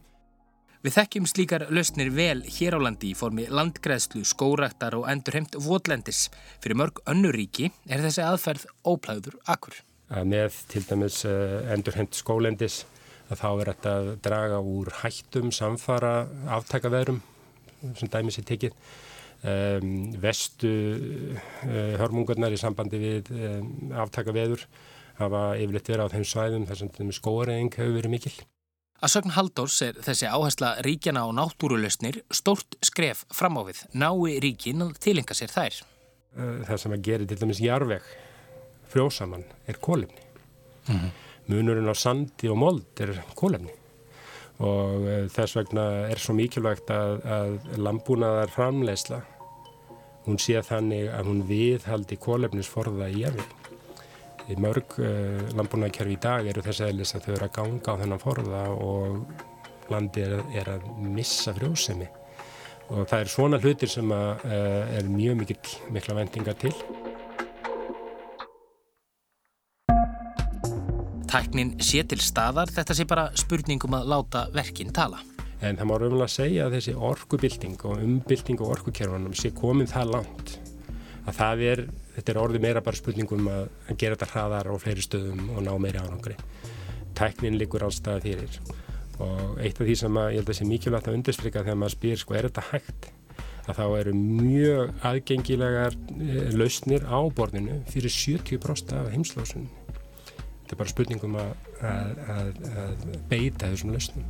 Við 0.83 0.97
þekkjum 0.97 1.27
slíkar 1.31 1.63
lausnir 1.71 2.09
vel 2.11 2.41
hér 2.43 2.75
á 2.75 2.79
landi 2.83 3.13
í 3.13 3.15
formi 3.15 3.45
landgreðslu, 3.47 4.25
skóraktar 4.27 4.97
og 4.97 5.05
endurheimt 5.07 5.55
votlendis. 5.63 6.25
Fyrir 6.59 6.81
mörg 6.81 6.99
önnuríki 7.07 7.69
er 7.87 8.03
þessi 8.03 8.25
aðferð 8.25 8.65
óplæður 8.83 9.37
akkur. 9.47 9.77
Að 10.11 10.27
með 10.33 10.57
til 10.73 10.83
dæmis 10.89 11.21
uh, 11.29 11.61
endurheimt 11.71 12.17
skólendis 12.17 12.81
að 13.31 13.39
þá 13.39 13.49
er 13.51 13.69
þetta 13.71 13.93
að 13.99 14.09
draga 14.25 14.57
úr 14.73 14.91
hættum 14.99 15.53
samfara 15.55 16.25
aftakaveðrum 16.51 17.21
sem 17.99 18.11
dæmis 18.11 18.39
er 18.39 18.47
tekið. 18.47 18.77
Um, 19.43 20.13
vestu 20.23 20.69
uh, 20.71 21.95
hörmungarnar 21.99 22.53
í 22.55 22.59
sambandi 22.59 22.99
við 23.01 23.31
um, 23.35 23.91
aftaka 23.99 24.31
veður 24.31 24.63
hafa 25.17 25.41
yfirleitt 25.59 25.89
verið 25.91 26.07
á 26.07 26.13
þeim 26.13 26.23
svæðum 26.29 26.67
þar 26.69 26.79
sem 26.79 27.11
skóareyðing 27.17 27.75
hefur 27.75 27.97
verið 27.97 28.13
mikil. 28.13 28.33
Að 29.03 29.11
sögn 29.17 29.35
Haldórs 29.35 29.81
er 29.83 29.99
þessi 29.99 30.29
áhersla 30.31 30.77
ríkjana 30.85 31.25
og 31.27 31.35
náttúrulösnir 31.35 32.21
stórt 32.31 32.77
skref 32.79 33.25
fram 33.35 33.59
á 33.59 33.67
við. 33.67 33.83
Nái 33.99 34.39
ríkin 34.45 34.85
að 34.85 34.95
tilenga 35.03 35.35
sér 35.35 35.51
þær. 35.51 35.83
Uh, 36.39 36.63
það 36.69 36.83
sem 36.85 36.95
að 36.95 37.05
gera 37.09 37.27
til 37.27 37.41
dæmis 37.43 37.61
jarveg 37.61 38.09
frjósamann 38.93 39.43
er 39.67 39.81
kólefni. 39.83 40.23
Mm 40.87 40.95
-hmm. 40.95 41.11
Munurinn 41.51 41.91
á 41.91 41.95
sandi 41.99 42.47
og 42.47 42.57
mold 42.57 43.03
er 43.03 43.17
kólefni 43.35 43.75
og 44.63 45.03
uh, 45.03 45.27
þess 45.33 45.57
vegna 45.59 45.85
er 46.07 46.21
svo 46.21 46.35
mikilvægt 46.37 46.91
að, 46.93 47.19
að 47.27 47.77
landbúnaðar 47.83 48.53
framleysla 48.53 49.21
hún 50.23 50.39
sé 50.39 50.61
þannig 50.63 51.09
að 51.11 51.29
hún 51.29 51.43
viðhaldi 51.49 52.17
kólefnisforða 52.23 53.09
í 53.11 53.25
erfið. 53.27 53.59
Mörg 54.59 54.97
uh, 54.99 55.39
landbúnaðarkerfi 55.55 56.17
í 56.17 56.21
dag 56.23 56.47
eru 56.51 56.63
þess 56.65 56.83
aðeins 56.83 57.15
að 57.15 57.27
þau 57.27 57.33
eru 57.35 57.47
að 57.47 57.55
ganga 57.59 57.95
á 57.95 57.99
þennan 58.01 58.23
forða 58.23 58.65
og 58.75 59.91
landi 59.91 60.23
er, 60.23 60.35
er 60.55 60.75
að 60.77 60.89
missa 61.03 61.53
frjósemi 61.55 62.07
og 62.91 63.07
það 63.09 63.19
er 63.19 63.31
svona 63.31 63.59
hlutir 63.63 63.91
sem 63.91 64.11
að, 64.11 64.43
uh, 64.47 64.97
er 64.99 65.07
mjög 65.09 65.39
mikil, 65.39 65.57
mikla 65.95 66.19
vendinga 66.19 66.55
til. 66.59 66.75
Tæknin 71.33 71.71
sé 71.81 72.03
til 72.05 72.19
staðar, 72.21 72.69
þetta 72.69 72.93
sé 72.93 73.07
bara 73.09 73.23
spurningum 73.33 73.95
að 73.97 74.09
láta 74.11 74.43
verkinn 74.53 74.91
tala. 74.93 75.17
En 75.65 75.79
það 75.79 75.87
má 75.89 75.93
raunverulega 75.95 76.29
segja 76.29 76.67
að 76.67 76.75
þessi 76.75 76.93
orkubilding 77.09 77.85
og 77.89 78.03
umbilding 78.05 78.61
og 78.61 78.73
orkukerfanum 78.75 79.33
sé 79.33 79.49
komin 79.57 79.89
það 79.89 80.11
langt 80.13 80.53
að 81.23 81.39
það 81.39 81.65
er, 81.71 81.83
þetta 82.19 82.33
er 82.35 82.41
orðið 82.43 82.65
meira 82.67 82.85
bara 82.85 83.01
spurningum 83.01 83.49
að 83.49 83.65
gera 83.97 84.13
þetta 84.13 84.29
hraðar 84.29 84.69
á 84.69 84.73
fleiri 84.85 85.07
stöðum 85.07 85.49
og 85.55 85.65
ná 85.65 85.73
meiri 85.81 86.03
ánangri. 86.05 86.37
Tæknin 87.17 87.57
likur 87.57 87.89
allstað 87.89 88.27
fyrir 88.29 88.61
og 89.17 89.57
eitt 89.57 89.81
af 89.81 89.89
því 89.89 89.99
sem 90.05 90.21
að, 90.21 90.31
ég 90.35 90.43
held 90.43 90.53
að 90.53 90.61
sé 90.61 90.69
mikilvægt 90.69 91.09
að 91.09 91.17
undirstryka 91.17 91.65
þegar 91.65 91.81
maður 91.81 91.97
spyr 91.97 92.21
sko 92.21 92.37
er 92.37 92.51
þetta 92.51 92.69
hægt 92.69 93.13
að 93.63 93.79
þá 93.79 93.85
eru 94.03 94.19
mjög 94.21 95.05
aðgengilegar 95.09 95.97
eh, 96.13 96.49
lausnir 96.53 97.07
á 97.09 97.17
borðinu 97.33 97.81
fyrir 97.89 98.13
70% 98.21 98.99
af 99.01 99.15
heimslósunum 99.15 99.71
þetta 100.73 100.81
er 100.81 100.81
bara 100.81 100.93
spurningum 100.93 101.35
að, 101.37 101.53
að, 101.83 102.09
að, 102.33 102.49
að 102.81 103.05
beita 103.29 103.69
þessum 103.69 103.93
lausnum. 103.93 104.25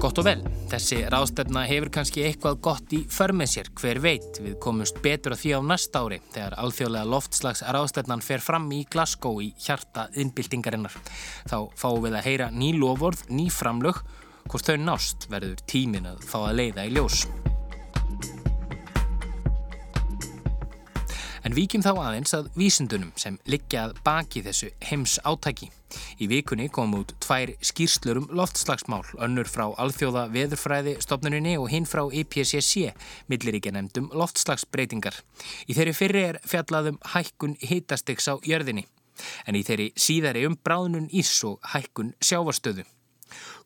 Gott 0.00 0.16
og 0.16 0.24
vel, 0.24 0.38
þessi 0.70 1.02
ráðstefna 1.12 1.66
hefur 1.68 1.90
kannski 1.92 2.22
eitthvað 2.24 2.62
gott 2.64 2.94
í 2.96 3.02
förmið 3.12 3.50
sér, 3.52 3.68
hver 3.76 4.00
veit 4.00 4.38
við 4.40 4.54
komumst 4.62 5.02
betur 5.04 5.34
að 5.36 5.42
því 5.42 5.52
á 5.52 5.68
næsta 5.74 6.00
ári 6.00 6.22
þegar 6.32 6.56
alþjóðlega 6.62 7.10
loftslags 7.12 7.62
ráðstefnan 7.68 8.24
fer 8.24 8.40
fram 8.40 8.70
í 8.72 8.80
Glasgow 8.88 9.42
í 9.44 9.50
hjarta 9.60 10.08
innbyltingarinnar. 10.16 10.96
Þá 11.52 11.58
fáum 11.76 12.00
við 12.06 12.16
að 12.16 12.26
heyra 12.30 12.48
ný 12.54 12.72
lofórð, 12.80 13.26
ný 13.28 13.50
framlög, 13.52 14.00
hvort 14.48 14.72
þau 14.72 14.80
nást 14.88 15.28
verður 15.28 15.60
tímin 15.68 16.08
að 16.14 16.24
fá 16.24 16.38
að 16.46 16.60
leiða 16.62 16.88
í 16.88 16.96
ljós. 16.96 17.26
En 21.50 21.56
víkjum 21.56 21.82
þá 21.82 21.96
aðeins 21.98 22.30
að 22.36 22.48
vísindunum 22.54 23.08
sem 23.18 23.34
liggjað 23.50 23.96
baki 24.06 24.38
þessu 24.44 24.68
heims 24.86 25.16
átæki. 25.26 25.66
Í 26.22 26.28
vikunni 26.30 26.68
kom 26.70 26.92
út 26.94 27.10
tvær 27.24 27.50
skýrslur 27.66 28.20
um 28.20 28.28
loftslagsmál, 28.38 29.02
önnur 29.18 29.50
frá 29.50 29.64
Alþjóða 29.82 30.28
veðurfræði 30.30 30.92
stopnuninni 31.02 31.56
og 31.58 31.66
hinn 31.72 31.90
frá 31.90 32.04
IPCC, 32.06 32.92
milliríkja 33.26 33.74
nefndum 33.74 34.06
loftslagsbreytingar. 34.14 35.18
Í 35.66 35.74
þeirri 35.74 35.96
fyrri 35.98 36.24
er 36.28 36.40
fjallaðum 36.46 37.02
hækkun 37.16 37.58
hitastegs 37.66 38.30
á 38.30 38.38
jörðinni, 38.46 38.86
en 39.42 39.58
í 39.58 39.66
þeirri 39.66 39.90
síðari 39.98 40.46
um 40.46 40.54
bráðnun 40.54 41.10
ís 41.10 41.34
og 41.50 41.58
hækkun 41.74 42.14
sjávarstöðu. 42.22 42.86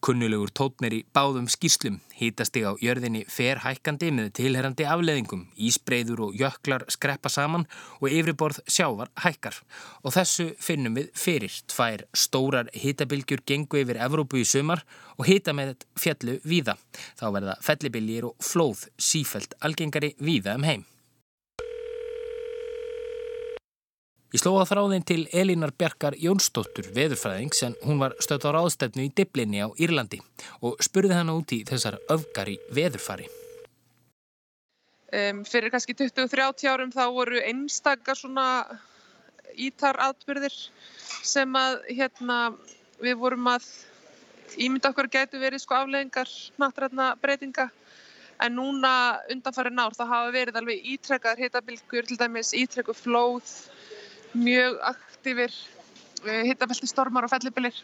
Kunnulegur 0.04 0.52
tótnir 0.52 0.94
í 0.98 1.00
báðum 1.16 1.46
skýslum 1.50 2.00
hýtast 2.18 2.56
ég 2.58 2.68
á 2.68 2.72
jörðinni 2.82 3.24
ferhækkandi 3.30 4.10
með 4.14 4.30
tilherrandi 4.38 4.86
afleðingum, 4.88 5.46
ísbreyður 5.56 6.26
og 6.28 6.38
jöklar 6.38 6.86
skreppa 6.92 7.32
saman 7.32 7.66
og 8.00 8.08
yfirborð 8.10 8.62
sjávar 8.70 9.10
hækkar. 9.24 9.58
Og 10.04 10.14
þessu 10.14 10.50
finnum 10.62 10.98
við 11.00 11.10
fyrir 11.18 11.60
tvær 11.72 12.06
stórar 12.14 12.70
hýtabilgjur 12.76 13.44
gengu 13.46 13.82
yfir 13.82 14.00
Evrópu 14.04 14.40
í 14.42 14.46
sumar 14.48 14.84
og 15.18 15.28
hýta 15.28 15.56
með 15.56 15.76
fjallu 15.98 16.38
víða. 16.44 16.78
Þá 17.18 17.26
verða 17.38 17.60
fellibiljir 17.64 18.30
og 18.30 18.36
flóð 18.42 18.88
sífælt 18.98 19.56
algengari 19.64 20.14
víða 20.20 20.58
um 20.58 20.68
heim. 20.68 20.90
Ég 24.34 24.40
sló 24.42 24.56
að 24.58 24.72
þráðin 24.72 25.04
til 25.06 25.20
Elínar 25.30 25.70
Bjarkar 25.78 26.16
Jónsdóttur, 26.18 26.88
veðurfræðing, 26.96 27.52
sem 27.54 27.74
hún 27.86 28.00
var 28.00 28.16
stöðt 28.18 28.48
á 28.50 28.56
ráðstefnu 28.56 29.04
í 29.06 29.10
Diblinni 29.14 29.60
á 29.62 29.70
Írlandi 29.78 30.18
og 30.58 30.80
spurði 30.82 31.14
hann 31.14 31.30
út 31.30 31.52
í 31.54 31.60
þessar 31.68 32.00
öfgari 32.10 32.56
veðurfari. 32.74 33.28
Um, 35.14 35.44
fyrir 35.46 35.70
kannski 35.70 35.94
20-30 35.94 36.66
árum 36.66 36.90
þá 36.90 37.04
voru 37.14 37.38
einstakar 37.46 38.18
svona 38.18 38.48
ítaratbyrðir 39.54 40.58
sem 41.22 41.54
að 41.54 41.78
hérna, 41.94 42.40
við 42.98 43.20
vorum 43.22 43.52
að 43.52 43.70
ímynda 44.58 44.90
okkur 44.90 45.12
gætu 45.14 45.38
verið 45.38 45.62
sko 45.62 45.78
afleggingar 45.78 46.34
nattrætna 46.58 47.12
breytinga 47.22 47.68
en 48.42 48.58
núna 48.58 48.96
undanfari 49.30 49.70
nár 49.70 49.94
þá 49.94 50.08
hafa 50.08 50.34
verið 50.34 50.58
alveg 50.58 50.92
ítrekkaðar 50.96 51.46
hitabilgur, 51.46 52.10
til 52.10 52.18
dæmis 52.18 52.50
ítrekku 52.50 52.98
flóð 52.98 53.54
mjög 54.38 54.78
aktífir 54.90 55.54
uh, 56.24 56.42
hittafelti 56.48 56.90
stormar 56.90 57.26
og 57.26 57.32
fellibilir 57.32 57.76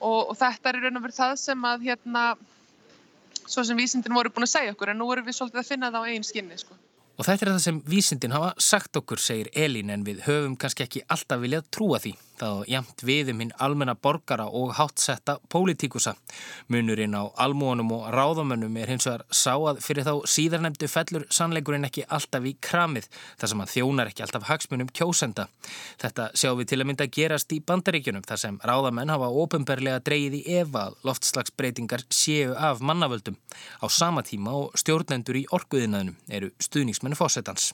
og, 0.00 0.30
og 0.30 0.36
þetta 0.38 0.72
er 0.72 0.80
raun 0.84 1.00
og 1.00 1.04
veru 1.06 1.16
það 1.16 1.34
sem 1.42 1.66
að 1.70 1.88
hérna, 1.90 2.24
svo 3.44 3.64
sem 3.66 3.78
vísindin 3.78 4.16
voru 4.16 4.32
búin 4.32 4.48
að 4.48 4.54
segja 4.54 4.76
okkur 4.76 4.92
en 4.92 5.02
nú 5.02 5.10
erum 5.12 5.26
við 5.28 5.38
svolítið 5.38 5.62
að 5.62 5.68
finna 5.72 5.92
það 5.92 6.06
á 6.06 6.10
einn 6.12 6.26
skinni 6.26 6.60
sko. 6.60 6.78
Og 7.20 7.26
þetta 7.26 7.44
er 7.44 7.52
það 7.52 7.64
sem 7.66 7.80
vísindin 7.84 8.32
hafa 8.32 8.54
sagt 8.64 8.96
okkur, 8.96 9.20
segir 9.20 9.50
Elín, 9.52 9.90
en 9.92 10.06
við 10.06 10.22
höfum 10.24 10.54
kannski 10.56 10.86
ekki 10.86 11.02
alltaf 11.12 11.42
viljað 11.42 11.66
trúa 11.74 12.00
því. 12.00 12.14
Þá 12.40 12.64
jæmt 12.70 13.04
við 13.04 13.32
um 13.34 13.42
hinn 13.42 13.52
almenna 13.60 13.94
borgara 13.94 14.46
og 14.48 14.72
háttsetta 14.78 15.36
pólitíkusa. 15.52 16.14
Munurinn 16.72 17.16
á 17.16 17.28
almúanum 17.44 17.92
og 17.96 18.08
ráðamönnum 18.14 18.78
er 18.80 18.92
hins 18.94 19.06
vegar 19.08 19.26
sá 19.28 19.52
að 19.54 19.82
fyrir 19.84 20.06
þá 20.08 20.14
síðarnemdu 20.34 20.88
fellur 20.90 21.26
sannleikurinn 21.30 21.88
ekki 21.88 22.06
alltaf 22.08 22.46
í 22.48 22.54
kramið 22.64 23.10
þar 23.12 23.52
sem 23.52 23.62
hann 23.62 23.72
þjónar 23.74 24.12
ekki 24.12 24.24
alltaf 24.26 24.48
hagsmunum 24.48 24.92
kjósenda. 24.96 25.48
Þetta 26.00 26.30
sjáum 26.34 26.60
við 26.62 26.72
til 26.72 26.80
að 26.80 26.90
mynda 26.90 27.08
gerast 27.18 27.52
í 27.52 27.60
bandaríkjunum 27.66 28.26
þar 28.28 28.42
sem 28.44 28.60
ráðamenn 28.64 29.12
hafa 29.12 29.30
ofinberlega 29.44 30.02
dreyið 30.06 30.40
í 30.40 30.42
eva 30.62 30.88
loftslagsbreytingar 31.06 32.06
séu 32.08 32.56
af 32.56 32.80
mannavöldum. 32.80 33.36
Á 33.84 33.86
sama 33.88 34.24
tíma 34.26 34.56
og 34.56 34.76
stjórnendur 34.80 35.42
í 35.42 35.46
orguðinaðnum 35.52 36.16
eru 36.30 36.52
stuðningsmennu 36.62 37.18
fósettans. 37.18 37.72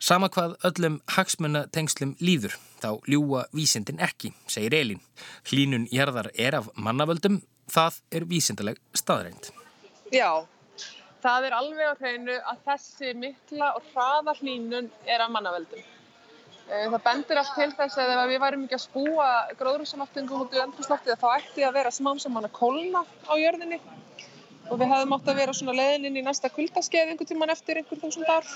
Sama 0.00 0.30
hvað 0.32 0.54
öllum 0.64 0.94
hagsmunatengslum 1.12 2.14
líður, 2.24 2.54
þá 2.80 3.04
ljúa 3.04 3.42
vísindin 3.52 3.98
ekki, 4.00 4.30
segir 4.48 4.72
Elin. 4.78 5.02
Hlínun 5.50 5.84
jarðar 5.92 6.30
er 6.40 6.56
af 6.56 6.70
mannavöldum, 6.72 7.42
það 7.68 7.98
er 8.16 8.24
vísindaleg 8.30 8.80
staðreind. 8.96 9.50
Já, 10.08 10.46
það 11.20 11.50
er 11.50 11.56
alveg 11.58 11.92
á 11.92 11.94
hreinu 12.00 12.38
að 12.40 12.64
þessi 12.70 13.12
mikla 13.26 13.74
og 13.76 13.90
hraða 13.92 14.38
hlínun 14.40 14.88
er 15.04 15.20
af 15.20 15.34
mannavöldum. 15.36 15.84
Eh, 16.70 16.88
það 16.88 17.04
bendir 17.10 17.42
allt 17.42 17.54
til 17.58 17.70
þess 17.76 18.00
að 18.00 18.14
ef 18.14 18.32
við 18.32 18.42
værum 18.46 18.64
ekki 18.64 18.78
að 18.78 18.84
spúa 18.86 19.28
gróðrúsamáttingum 19.60 20.46
út 20.46 20.56
í 20.56 20.64
öndrúsloftið 20.64 21.20
þá 21.20 21.28
ætti 21.34 21.68
að 21.68 21.76
vera 21.76 21.92
smám 21.92 22.24
sem 22.24 22.40
hann 22.40 22.48
að 22.48 22.56
kólna 22.56 23.04
á 23.28 23.34
jörðinni 23.36 23.82
og 24.70 24.78
við 24.78 24.92
hefðum 24.94 25.16
átt 25.18 25.32
að 25.32 25.40
vera 25.44 25.60
svona 25.60 25.76
leiðininn 25.76 26.20
í 26.22 26.24
næsta 26.24 26.48
kuldaskeið 26.54 27.12
einhvern 27.12 27.34
tíman 27.34 27.52
eftir 27.52 27.82
einhver 27.82 28.00
þúsund 28.00 28.30
ár. 28.32 28.46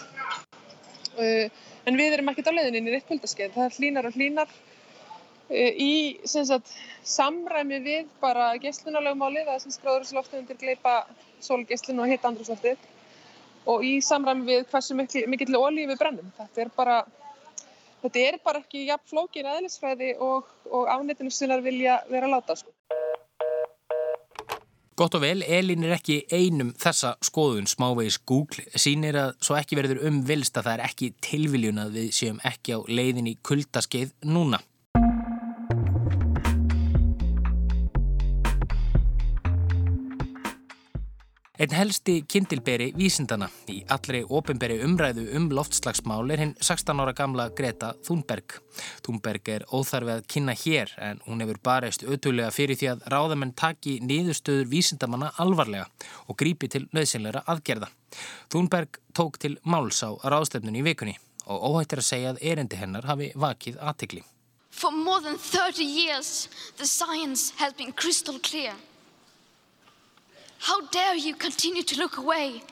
Uh, 1.14 1.48
en 1.88 1.98
við 2.00 2.16
erum 2.16 2.30
ekkert 2.32 2.50
á 2.50 2.56
leiðininn 2.56 2.88
í 2.90 2.94
neitt 2.94 3.08
kuldaskeið. 3.08 3.54
Það 3.54 3.78
hlínar 3.78 4.08
og 4.08 4.16
hlínar 4.18 4.50
uh, 4.50 5.72
í 5.86 5.92
sagt, 6.26 6.72
samræmi 7.06 7.80
við 7.84 8.08
bara 8.22 8.52
geyslunarlegumálið 8.62 9.52
að 9.54 9.68
gróðrúsloftið 9.84 10.42
undir 10.42 10.60
gleipa 10.60 10.96
sólgeyslun 11.44 12.02
og 12.04 12.10
hitta 12.10 12.30
andrúsloftið 12.32 12.90
og 13.70 13.84
í 13.86 13.96
samræmi 14.04 14.48
við 14.48 14.66
hversu 14.72 14.96
mikill 14.98 15.56
ólífi 15.56 15.90
við 15.92 16.00
brennum. 16.00 16.32
Þetta 16.38 16.66
er 16.66 16.72
bara 16.76 16.98
þetta 18.04 18.24
er 18.28 18.40
bara 18.44 18.60
ekki 18.60 18.86
jafn 18.90 19.08
flókin 19.08 19.48
aðlisfræði 19.48 20.14
og, 20.22 20.50
og 20.68 20.90
afnitinu 20.92 21.32
sinnar 21.32 21.64
vilja 21.64 22.02
vera 22.10 22.28
láta 22.28 22.56
sko. 22.58 22.73
Gott 24.94 25.16
og 25.18 25.24
vel, 25.24 25.40
Elin 25.42 25.82
er 25.88 25.96
ekki 25.96 26.20
einum 26.30 26.68
þessa 26.78 27.16
skoðun 27.26 27.66
smávegis 27.66 28.20
Google 28.30 28.62
sínir 28.78 29.16
að 29.18 29.32
svo 29.42 29.56
ekki 29.58 29.74
verður 29.74 30.04
umvilst 30.06 30.54
að 30.54 30.68
það 30.68 30.76
er 30.76 30.82
ekki 30.86 31.08
tilviljun 31.26 31.80
að 31.82 31.96
við 31.98 32.12
séum 32.14 32.38
ekki 32.46 32.76
á 32.78 32.80
leiðin 32.86 33.32
í 33.32 33.34
kuldaskeið 33.42 34.12
núna. 34.30 34.60
Einn 41.54 41.70
helsti 41.70 42.16
kindilberi 42.26 42.88
vísindana 42.98 43.46
í 43.70 43.76
allri 43.94 44.24
ofinberi 44.26 44.80
umræðu 44.82 45.28
um 45.38 45.44
loftslagsmál 45.54 46.32
er 46.34 46.40
hinn 46.42 46.54
16 46.58 46.98
ára 46.98 47.12
gamla 47.14 47.44
Greta 47.54 47.92
Thunberg. 48.02 48.56
Thunberg 49.06 49.50
er 49.54 49.62
óþarfið 49.70 50.16
að 50.16 50.24
kynna 50.34 50.56
hér 50.58 50.90
en 50.98 51.20
hún 51.28 51.44
hefur 51.44 51.60
barist 51.62 52.02
auðvölulega 52.02 52.50
fyrir 52.56 52.80
því 52.80 52.88
að 52.90 53.04
ráðamenn 53.14 53.52
taki 53.54 54.00
niðurstöður 54.02 54.66
vísindamanna 54.72 55.28
alvarlega 55.44 55.84
og 56.26 56.38
grípi 56.42 56.66
til 56.74 56.88
nöðsynleira 56.90 57.44
aðgerða. 57.46 57.86
Thunberg 58.50 58.98
tók 59.14 59.38
til 59.38 59.54
máls 59.62 60.02
á 60.02 60.10
ráðstefnun 60.10 60.80
í 60.80 60.82
vikunni 60.88 61.14
og 61.46 61.68
óhættir 61.68 62.02
að 62.02 62.08
segja 62.08 62.32
að 62.34 62.42
erindi 62.50 62.80
hennar 62.82 63.06
hafi 63.06 63.30
vakið 63.36 63.78
aðtikli. 63.78 64.24
For 64.74 64.90
more 64.90 65.22
than 65.22 65.38
30 65.38 65.86
years 65.86 66.48
the 66.82 66.86
science 66.86 67.54
has 67.62 67.78
been 67.78 67.92
crystal 67.92 68.42
clear. 68.42 68.74
How 70.64 70.80
dare 70.90 71.14
you 71.14 71.34
continue 71.34 71.82
to 71.82 71.96
look 71.98 72.16
away 72.16 72.62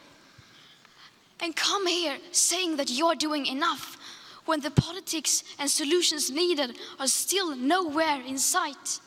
and 1.43 1.55
come 1.55 1.87
here 1.87 2.17
saying 2.31 2.77
that 2.77 2.89
you're 2.89 3.15
doing 3.15 3.45
enough 3.45 3.99
when 4.47 4.61
the 4.61 4.71
politics 4.71 5.45
and 5.59 5.69
solutions 5.69 6.31
needed 6.31 6.71
are 6.99 7.07
still 7.07 7.55
nowhere 7.55 8.23
in 8.27 8.39
sight? 8.39 9.01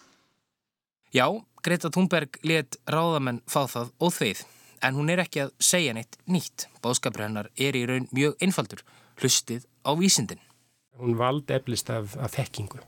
Já, 1.12 1.42
Greta 1.64 1.90
Thunberg 1.90 2.38
let 2.44 2.78
ráðamenn 2.86 3.42
fá 3.50 3.66
það 3.66 3.90
óþveið, 3.98 4.44
en 4.86 5.00
hún 5.00 5.10
er 5.10 5.24
ekki 5.24 5.42
að 5.48 5.56
segja 5.58 5.96
neitt 5.98 6.20
nýtt. 6.30 6.68
Bóðskapur 6.86 7.26
hennar 7.26 7.50
er 7.58 7.74
í 7.74 7.88
raun 7.90 8.06
mjög 8.14 8.38
einfaldur, 8.38 8.84
hlustið 9.18 9.66
á 9.82 9.98
vísindin. 9.98 10.44
Hún 11.02 11.18
vald 11.18 11.50
eflist 11.50 11.90
af, 11.90 12.14
af 12.22 12.38
þekkingu. 12.38 12.86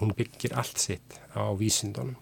Hún 0.00 0.16
byggir 0.16 0.56
allt 0.56 0.80
sitt 0.80 1.20
á 1.36 1.52
vísindunum 1.52 2.16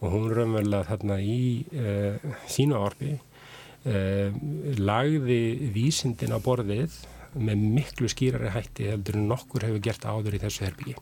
og 0.00 0.12
hún 0.14 0.30
raunverulega 0.32 0.88
þarna 0.88 1.18
í 1.20 1.40
uh, 1.76 2.36
sína 2.48 2.80
orfi 2.80 3.12
uh, 3.14 4.36
lagði 4.80 5.70
vísindin 5.74 6.32
á 6.32 6.38
borðið 6.40 6.96
með 7.38 7.66
miklu 7.76 8.10
skýrari 8.10 8.50
hætti 8.54 8.90
heldur 8.90 9.20
en 9.20 9.28
nokkur 9.30 9.68
hefur 9.68 9.82
gert 9.84 10.06
áður 10.08 10.36
í 10.38 10.42
þessu 10.42 10.66
herbyggi. 10.66 10.96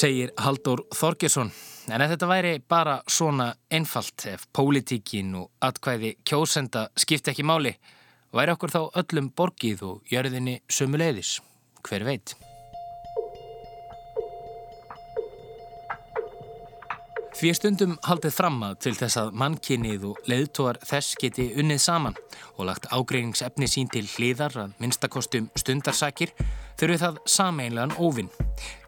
Segir 0.00 0.30
Haldur 0.40 0.86
Þorgesson. 0.96 1.50
En 1.92 2.00
ef 2.00 2.12
þetta 2.14 2.28
væri 2.30 2.52
bara 2.64 3.00
svona 3.10 3.50
einfalt 3.74 4.24
ef 4.30 4.46
pólitíkin 4.56 5.34
og 5.36 5.50
atkvæði 5.66 6.14
kjósenda 6.24 6.86
skipti 6.96 7.34
ekki 7.34 7.44
máli, 7.44 7.74
væri 8.32 8.54
okkur 8.54 8.72
þá 8.72 8.80
öllum 9.02 9.30
borgið 9.36 9.84
og 9.90 10.12
jörðinni 10.14 10.60
sömuleiðis 10.70 11.36
hver 11.86 12.06
veit. 12.08 12.36
Því 17.40 17.50
stundum 17.56 17.92
haldið 18.04 18.34
fram 18.36 18.58
að 18.66 18.74
til 18.84 18.90
þess 18.98 19.16
að 19.16 19.28
mannkinnið 19.40 20.02
og 20.10 20.26
leiðtóar 20.28 20.76
þess 20.84 21.14
geti 21.22 21.46
unnið 21.62 21.78
saman 21.80 22.18
og 22.58 22.66
lagt 22.68 22.88
ágreiningsefni 22.92 23.64
sín 23.64 23.88
til 23.88 24.02
hliðar 24.04 24.58
að 24.60 24.74
minnstakostum 24.82 25.46
stundarsakir 25.56 26.34
þurfi 26.76 26.98
það 27.00 27.20
sameinlegan 27.32 27.94
óvinn. 27.96 28.28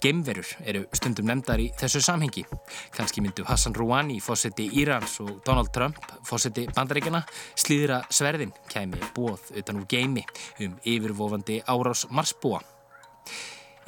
Gemverur 0.04 0.50
eru 0.68 0.82
stundum 0.92 1.30
nefndar 1.30 1.62
í 1.64 1.70
þessu 1.80 2.02
samhengi. 2.04 2.44
Kanski 2.92 3.24
myndu 3.24 3.46
Hassan 3.48 3.78
Rouhani, 3.78 4.18
fósetti 4.20 4.68
Írans 4.82 5.16
og 5.24 5.38
Donald 5.46 5.72
Trump, 5.72 6.04
fósetti 6.28 6.66
Bandaríkjana, 6.76 7.24
slíðra 7.56 8.02
sverðin 8.12 8.52
kæmi 8.68 9.00
bóð 9.16 9.48
utan 9.56 9.80
úr 9.80 9.88
geimi 9.88 10.26
um 10.60 10.76
yfirvofandi 10.84 11.62
árás 11.64 12.04
marsbúa. 12.12 12.60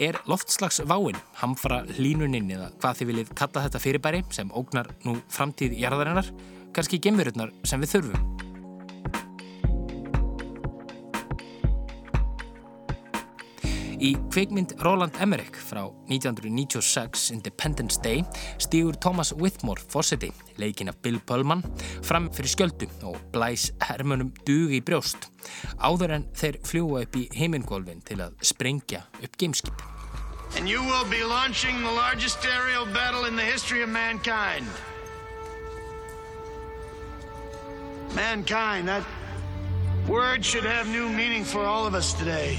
Er 0.03 0.19
loftslagsváin, 0.27 1.19
hamfara 1.39 1.85
hlínuninn 1.95 2.51
eða 2.57 2.73
hvað 2.81 2.99
þið 3.01 3.11
viljið 3.13 3.35
kalla 3.39 3.67
þetta 3.69 3.83
fyrirbæri 3.85 4.25
sem 4.35 4.51
ógnar 4.51 4.91
nú 5.07 5.21
framtíð 5.31 5.79
jarðarinnar, 5.79 6.33
kannski 6.75 6.99
gemururnar 7.03 7.55
sem 7.63 7.83
við 7.85 7.95
þurfum? 7.95 8.44
Í 14.05 14.11
kveikmynd 14.29 14.75
Roland 14.85 15.15
Emmerich 15.25 15.57
frá 15.57 15.87
1996 16.13 17.31
Independence 17.33 17.97
Day 18.05 18.21
stýgur 18.61 18.99
Thomas 19.01 19.31
Whitmore 19.33 19.81
fórseti, 19.81 20.29
leikin 20.61 20.91
af 20.93 20.99
Bill 21.01 21.17
Pullman, 21.25 21.63
fram 22.05 22.27
fyrir 22.29 22.53
skjöldu 22.53 22.89
og 23.09 23.17
blæs 23.33 23.71
hermunum 23.87 24.35
dugi 24.45 24.83
í 24.83 24.85
brjóst 24.85 25.31
áður 25.81 26.19
en 26.19 26.27
þeir 26.37 26.59
fljúa 26.69 27.07
upp 27.07 27.17
í 27.17 27.23
heimingolfin 27.33 28.05
til 28.05 28.21
að 28.27 28.37
sprengja 28.45 29.07
upp 29.23 29.41
gameskip. 29.41 29.81
And 30.59 30.69
you 30.69 30.83
will 30.85 31.09
be 31.09 31.25
launching 31.25 31.81
the 31.81 31.91
largest 31.97 32.45
aerial 32.45 32.85
battle 32.85 33.25
in 33.25 33.37
the 33.37 33.43
history 33.43 33.83
of 33.83 33.89
mankind. 33.89 34.69
Mankind, 38.15 38.87
that 38.87 39.03
word 40.07 40.45
should 40.45 40.65
have 40.65 40.87
new 40.93 41.09
meaning 41.09 41.43
for 41.43 41.65
all 41.65 41.87
of 41.87 41.95
us 41.95 42.13
today. 42.13 42.59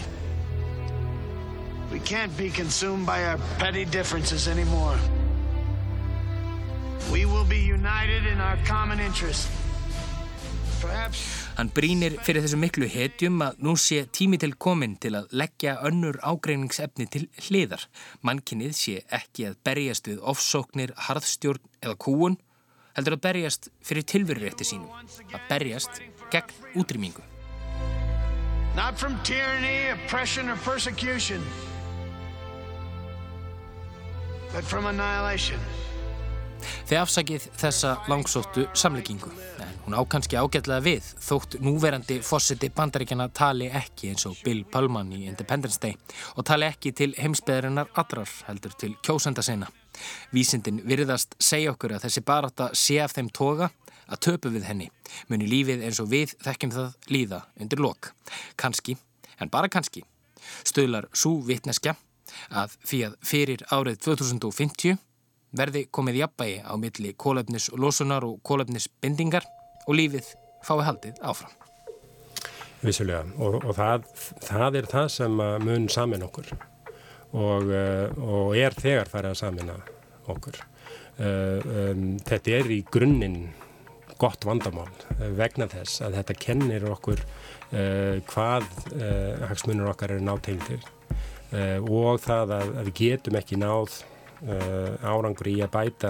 We 1.95 2.01
can't 2.01 2.35
be 2.35 2.49
consumed 2.49 3.05
by 3.05 3.23
our 3.23 3.39
petty 3.57 3.85
differences 3.85 4.49
anymore. 4.49 4.97
We 7.09 7.23
will 7.23 7.47
be 7.47 7.55
united 7.57 8.25
in 8.27 8.41
our 8.41 8.57
common 8.67 8.99
interest. 8.99 9.47
Perhaps... 10.81 11.21
Hann 11.55 11.69
brínir 11.71 12.17
fyrir 12.27 12.43
þessu 12.43 12.57
miklu 12.59 12.89
hetjum 12.91 13.39
að 13.45 13.61
nú 13.63 13.77
sé 13.79 14.01
tími 14.11 14.35
til 14.43 14.57
komin 14.59 14.97
til 14.99 15.13
að 15.15 15.31
leggja 15.39 15.77
önnur 15.87 16.19
ágreiningsefni 16.19 17.07
til 17.13 17.29
hliðar. 17.45 17.85
Mannkinnið 18.27 18.73
sé 18.75 18.95
ekki 19.15 19.45
að 19.47 19.55
berjast 19.63 20.09
við 20.11 20.19
ofsóknir, 20.33 20.91
harðstjórn 21.05 21.63
eða 21.79 21.95
kúun, 21.95 22.35
heldur 22.99 23.15
að 23.15 23.23
berjast 23.29 23.69
fyrir 23.79 24.03
tilverurétti 24.03 24.67
sínum, 24.67 24.91
að 25.31 25.47
berjast 25.47 26.03
gegn 26.35 26.75
útrýmingu. 26.75 27.23
Not 28.75 28.99
from 28.99 29.15
tyranny, 29.23 29.95
oppression 29.95 30.51
or 30.51 30.59
persecution. 30.67 31.39
Þeir 36.87 37.01
afsakið 37.01 37.45
þessa 37.59 37.89
langsóttu 38.07 38.61
samleggingu. 38.71 39.27
En 39.59 39.73
hún 39.83 39.97
ákanski 39.99 40.37
ágætlega 40.39 40.79
við 40.85 41.09
þótt 41.25 41.57
núverandi 41.59 42.21
fósiti 42.23 42.69
bandaríkjana 42.71 43.27
tali 43.35 43.67
ekki 43.67 44.13
eins 44.13 44.23
og 44.29 44.37
Bill 44.45 44.61
Pullman 44.71 45.11
í 45.11 45.25
Independence 45.27 45.81
Day 45.83 45.97
og 46.37 46.47
tali 46.47 46.69
ekki 46.69 46.93
til 46.95 47.09
heimsbeðarinnar 47.19 47.91
allrar 47.99 48.31
heldur 48.47 48.77
til 48.79 48.93
kjósenda 49.03 49.43
sinna. 49.43 49.67
Vísindin 50.31 50.79
virðast 50.87 51.35
segja 51.35 51.75
okkur 51.75 51.97
að 51.97 52.07
þessi 52.07 52.23
baráta 52.23 52.71
sé 52.71 53.01
af 53.03 53.17
þeim 53.17 53.33
toga 53.35 53.73
að 54.07 54.23
töpu 54.29 54.55
við 54.55 54.69
henni. 54.69 54.87
Muni 55.27 55.51
lífið 55.51 55.83
eins 55.83 55.99
og 55.99 56.13
við 56.15 56.37
þekkjum 56.47 56.75
það 56.79 57.11
líða 57.11 57.43
undir 57.59 57.83
lok. 57.83 58.13
Kanski, 58.55 58.95
en 59.35 59.51
bara 59.51 59.67
kanski, 59.67 60.07
stöðlar 60.63 61.11
svo 61.11 61.41
vitneskja 61.43 61.99
að 62.49 62.77
fyrir, 62.85 63.65
árið 63.71 63.99
2050 64.05 64.97
verði 65.55 65.85
komið 65.93 66.21
jafnbægi 66.23 66.57
á 66.67 66.73
milli 66.79 67.13
kólefnis 67.17 67.69
losunar 67.79 68.25
og 68.27 68.41
kólefnis 68.43 68.89
bindingar 69.01 69.47
og 69.85 69.95
lífið 69.99 70.33
fái 70.65 70.81
haldið 70.83 71.21
áfram. 71.23 71.53
Vissulega 72.85 73.23
og, 73.41 73.61
og 73.63 73.75
það, 73.77 74.07
það 74.45 74.79
er 74.81 74.87
það 74.91 75.11
sem 75.15 75.43
mun 75.63 75.89
samin 75.89 76.25
okkur 76.25 76.51
og, 77.35 77.69
eh, 77.71 78.07
og 78.21 78.55
er 78.59 78.75
þegar 78.77 79.11
farið 79.11 79.33
að 79.33 79.39
samina 79.41 79.77
okkur. 80.31 80.59
Eh, 81.15 81.67
um, 81.93 82.07
þetta 82.27 82.57
er 82.57 82.71
í 82.75 82.81
grunninn 82.91 83.39
gott 84.19 84.45
vandamál 84.47 84.89
vegna 85.35 85.67
þess 85.71 86.01
að 86.03 86.17
þetta 86.19 86.35
kennir 86.39 86.85
okkur 86.87 87.19
uh, 87.19 88.21
hvað 88.31 88.67
uh, 88.95 89.43
hagsmunur 89.49 89.91
okkar 89.91 90.15
eru 90.15 90.23
nátengtir 90.23 90.83
uh, 91.55 91.79
og 91.87 92.21
það 92.23 92.55
að, 92.59 92.75
að 92.75 92.91
við 92.91 92.97
getum 93.01 93.41
ekki 93.41 93.61
náð 93.61 94.01
árangur 94.45 95.47
í 95.47 95.55
að 95.63 95.71
bæta 95.73 96.09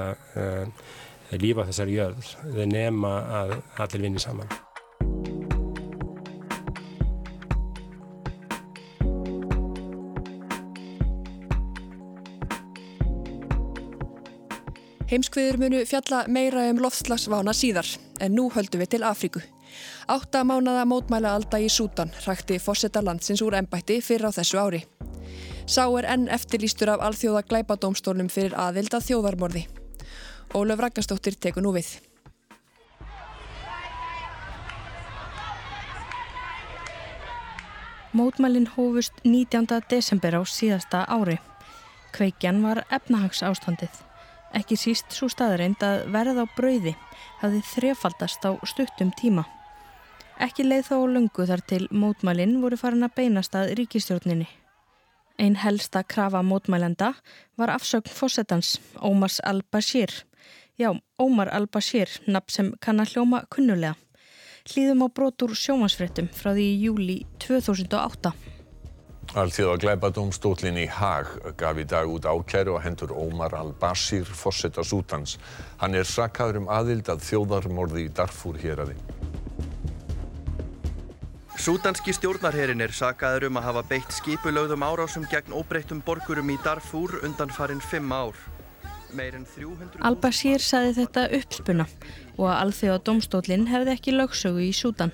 lífa 1.40 1.64
þessar 1.70 1.92
jörð 1.94 2.32
þeir 2.42 2.72
nema 2.74 3.12
að 3.40 3.54
allir 3.86 4.08
vinni 4.10 4.20
saman. 4.20 4.50
Heimskviður 15.06 15.60
munu 15.62 15.84
fjalla 15.86 16.24
meira 16.28 16.66
um 16.72 16.82
loftslagsvána 16.82 17.54
síðar, 17.54 17.88
en 18.20 18.34
nú 18.36 18.50
höldum 18.52 18.82
við 18.82 18.96
til 18.98 19.06
Afríku. 19.06 19.44
Átta 20.08 20.44
mánada 20.44 20.86
mótmæla 20.86 21.36
alda 21.36 21.60
í 21.60 21.70
Sútan 21.70 22.12
hrakti 22.24 22.60
fósetta 22.60 23.02
landsins 23.02 23.42
úr 23.42 23.58
ennbætti 23.58 24.02
fyrir 24.02 24.30
á 24.30 24.32
þessu 24.36 24.60
ári. 24.62 24.82
Sá 25.66 25.86
er 25.98 26.06
enn 26.14 26.28
eftirlýstur 26.30 26.92
af 26.94 27.02
alþjóða 27.02 27.42
glæpadómstólum 27.50 28.30
fyrir 28.30 28.54
aðvild 28.54 28.94
að 28.94 29.08
þjóðarmorði. 29.08 29.64
Ólaf 30.54 30.84
Ragnarstóttir 30.84 31.40
tekur 31.42 31.66
nú 31.66 31.74
við. 31.74 31.90
Mótmælinn 38.16 38.70
hófust 38.78 39.18
19. 39.24 39.68
desember 39.90 40.38
á 40.40 40.42
síðasta 40.48 41.04
ári. 41.10 41.36
Kveikjan 42.16 42.62
var 42.64 42.86
efnahags 42.88 43.42
ástandið. 43.44 43.92
Ekki 44.56 44.78
síst 44.80 45.12
svo 45.12 45.28
staðreind 45.28 45.84
að 45.84 46.06
verð 46.14 46.40
á 46.40 46.46
brauði 46.56 46.94
hafði 47.42 47.60
þrefaldast 47.74 48.46
á 48.48 48.56
stuttum 48.64 49.12
tíma. 49.20 49.44
Ekki 50.42 50.66
leið 50.66 50.90
þó 50.90 50.98
lungu 51.08 51.46
þar 51.48 51.62
til 51.64 51.86
mótmælinn 51.96 52.58
voru 52.60 52.78
farin 52.80 53.08
að 53.08 53.14
beinast 53.16 53.56
að 53.56 53.72
ríkistjórninni. 53.80 54.48
Einn 55.40 55.56
helsta 55.60 56.04
krafa 56.04 56.42
mótmælenda 56.44 57.14
var 57.60 57.72
afsögn 57.72 58.12
fósettans, 58.12 58.80
Ómars 59.00 59.40
al-Bashir. 59.44 60.12
Já, 60.80 60.92
Ómar 61.20 61.52
al-Bashir, 61.52 62.10
nafn 62.28 62.52
sem 62.52 62.74
kann 62.82 63.00
að 63.00 63.16
hljóma 63.16 63.46
kunnulega. 63.52 63.96
Hlýðum 64.66 65.06
á 65.06 65.08
brotur 65.14 65.54
sjómasfrettum 65.56 66.28
frá 66.34 66.52
því 66.52 66.68
í 66.68 66.78
júli 66.88 67.18
2008. 67.40 68.32
Alþjóða 69.36 69.80
glæpadómstólinn 69.84 70.80
í 70.80 70.86
Haag 70.88 71.32
gaf 71.60 71.80
í 71.82 71.86
dag 71.90 72.10
út 72.12 72.28
ákæru 72.28 72.76
og 72.76 72.84
hendur 72.84 73.12
Ómar 73.16 73.56
al-Bashir 73.58 74.28
fórseta 74.28 74.84
Sútans. 74.84 75.38
Hann 75.82 75.96
er 75.96 76.08
sakaður 76.08 76.64
um 76.64 76.72
aðild 76.72 77.12
að 77.12 77.24
þjóðarmorði 77.28 78.08
í 78.08 78.14
Darfur 78.16 78.60
hér 78.62 78.86
aði. 78.86 78.96
Sútanski 81.56 82.12
stjórnarherin 82.12 82.84
er 82.84 82.92
sakaður 82.92 83.48
um 83.48 83.58
að 83.58 83.66
hafa 83.70 83.82
beitt 83.88 84.12
skipulögðum 84.12 84.84
árásum 84.84 85.24
gegn 85.32 85.56
óbreyttum 85.56 86.02
borgurum 86.04 86.50
í 86.52 86.58
Darfur 86.66 87.16
undan 87.24 87.54
farin 87.56 87.80
fimm 87.80 88.12
ár. 88.12 88.36
Al-Bashir 90.04 90.60
saði 90.60 90.92
þetta 90.98 91.24
uppspuna 91.38 91.86
og 92.36 92.50
að 92.50 92.58
alþjóða 92.58 93.04
domstólinn 93.08 93.70
hefði 93.72 93.94
ekki 93.96 94.16
lögsögu 94.18 94.66
í 94.66 94.74
Sútan. 94.76 95.14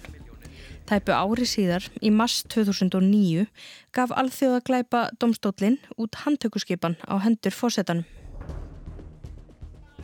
Tæpu 0.90 1.14
ári 1.14 1.46
síðar, 1.46 1.86
í 2.02 2.10
mars 2.10 2.42
2009, 2.50 3.46
gaf 3.94 4.16
alþjóða 4.18 4.64
glæpa 4.66 5.04
domstólinn 5.22 5.78
út 6.02 6.18
handtökuskipan 6.26 6.98
á 7.06 7.22
hendur 7.22 7.54
fórsetanum. 7.54 8.08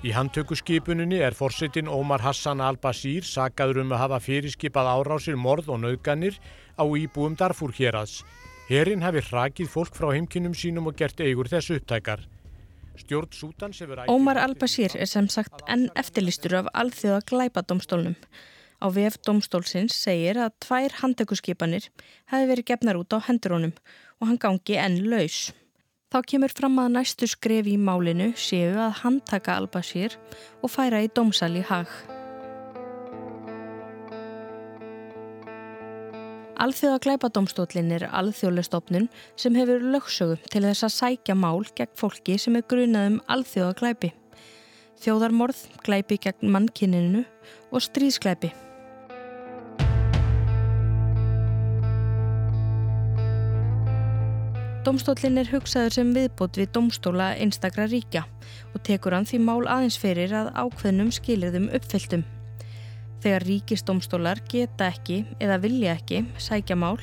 Í 0.06 0.12
handtökuskipuninni 0.14 1.18
er 1.26 1.34
fórsetin 1.34 1.88
Ómar 1.90 2.22
Hassan 2.22 2.62
al-Bashir 2.62 3.26
sagaður 3.26 3.80
um 3.82 3.96
að 3.96 4.02
hafa 4.04 4.20
fyrirskipað 4.22 4.90
árásir 4.92 5.40
morð 5.42 5.72
og 5.74 5.80
nauðganir 5.82 6.38
á 6.78 6.86
íbúum 6.86 7.34
Darfur 7.40 7.74
hérads. 7.74 8.22
Herin 8.70 9.02
hafi 9.02 9.24
hrakið 9.26 9.72
fólk 9.74 9.98
frá 9.98 10.12
heimkinnum 10.14 10.54
sínum 10.54 10.92
og 10.92 11.00
gert 11.02 11.18
eigur 11.26 11.50
þessu 11.50 11.80
upptækar. 11.80 12.22
Ómar 14.06 14.38
al-Bashir 14.44 14.94
er 14.94 15.10
sem 15.10 15.30
sagt 15.34 15.66
enn 15.66 15.90
eftirlistur 15.98 16.60
af 16.62 16.70
alþjóða 16.78 17.26
glæpa 17.26 17.66
domstólnum. 17.66 18.14
Á 18.78 18.94
VF 18.94 19.18
domstólsins 19.26 19.98
segir 19.98 20.38
að 20.38 20.54
tvær 20.62 21.02
handtökuskipanir 21.02 21.90
hefði 22.30 22.50
verið 22.54 22.70
gefnar 22.70 23.02
út 23.02 23.18
á 23.18 23.26
hendurónum 23.26 23.74
og 24.22 24.30
hann 24.30 24.38
gangi 24.38 24.78
enn 24.78 25.08
laus. 25.10 25.48
Þá 26.08 26.22
kemur 26.24 26.54
fram 26.56 26.78
að 26.80 26.94
næstu 26.96 27.28
skref 27.28 27.68
í 27.68 27.74
málinu 27.76 28.30
séu 28.40 28.78
að 28.80 29.02
handtaka 29.02 29.58
Al-Bashir 29.60 30.14
og 30.64 30.72
færa 30.72 31.02
í 31.04 31.10
domsal 31.12 31.52
í 31.60 31.64
hag. 31.68 31.90
Alþjóða 36.58 37.02
glæpadómstólinn 37.04 37.92
er 37.94 38.08
alþjóðlestofnun 38.08 39.10
sem 39.38 39.58
hefur 39.60 39.84
lögsögum 39.84 40.48
til 40.48 40.64
þess 40.66 40.88
að 40.88 40.96
sækja 40.96 41.36
mál 41.38 41.68
gegn 41.78 42.00
fólki 42.00 42.38
sem 42.42 42.56
er 42.58 42.66
grunað 42.72 43.12
um 43.12 43.20
alþjóða 43.36 43.76
glæpi. 43.82 44.14
Þjóðarmorð, 45.04 45.60
glæpi 45.86 46.18
gegn 46.24 46.56
mannkinninu 46.56 47.26
og 47.70 47.84
stríðsklæpi. 47.84 48.56
Domstólinn 54.88 55.36
er 55.36 55.50
hugsaður 55.52 55.92
sem 55.98 56.12
viðbót 56.16 56.56
við 56.56 56.70
domstóla 56.78 57.26
einstakra 57.44 57.90
ríkja 57.92 58.22
og 58.72 58.78
tekur 58.88 59.18
hann 59.18 59.26
því 59.28 59.40
mál 59.44 59.66
aðeins 59.68 59.98
fyrir 60.00 60.32
að 60.32 60.54
ákveðnum 60.56 61.10
skilirðum 61.12 61.66
uppfylltum. 61.76 62.22
Þegar 63.20 63.46
ríkisdomstólar 63.50 64.40
geta 64.48 64.88
ekki 64.88 65.18
eða 65.44 65.58
vilja 65.66 65.98
ekki 65.98 66.22
sækja 66.40 66.78
mál 66.80 67.02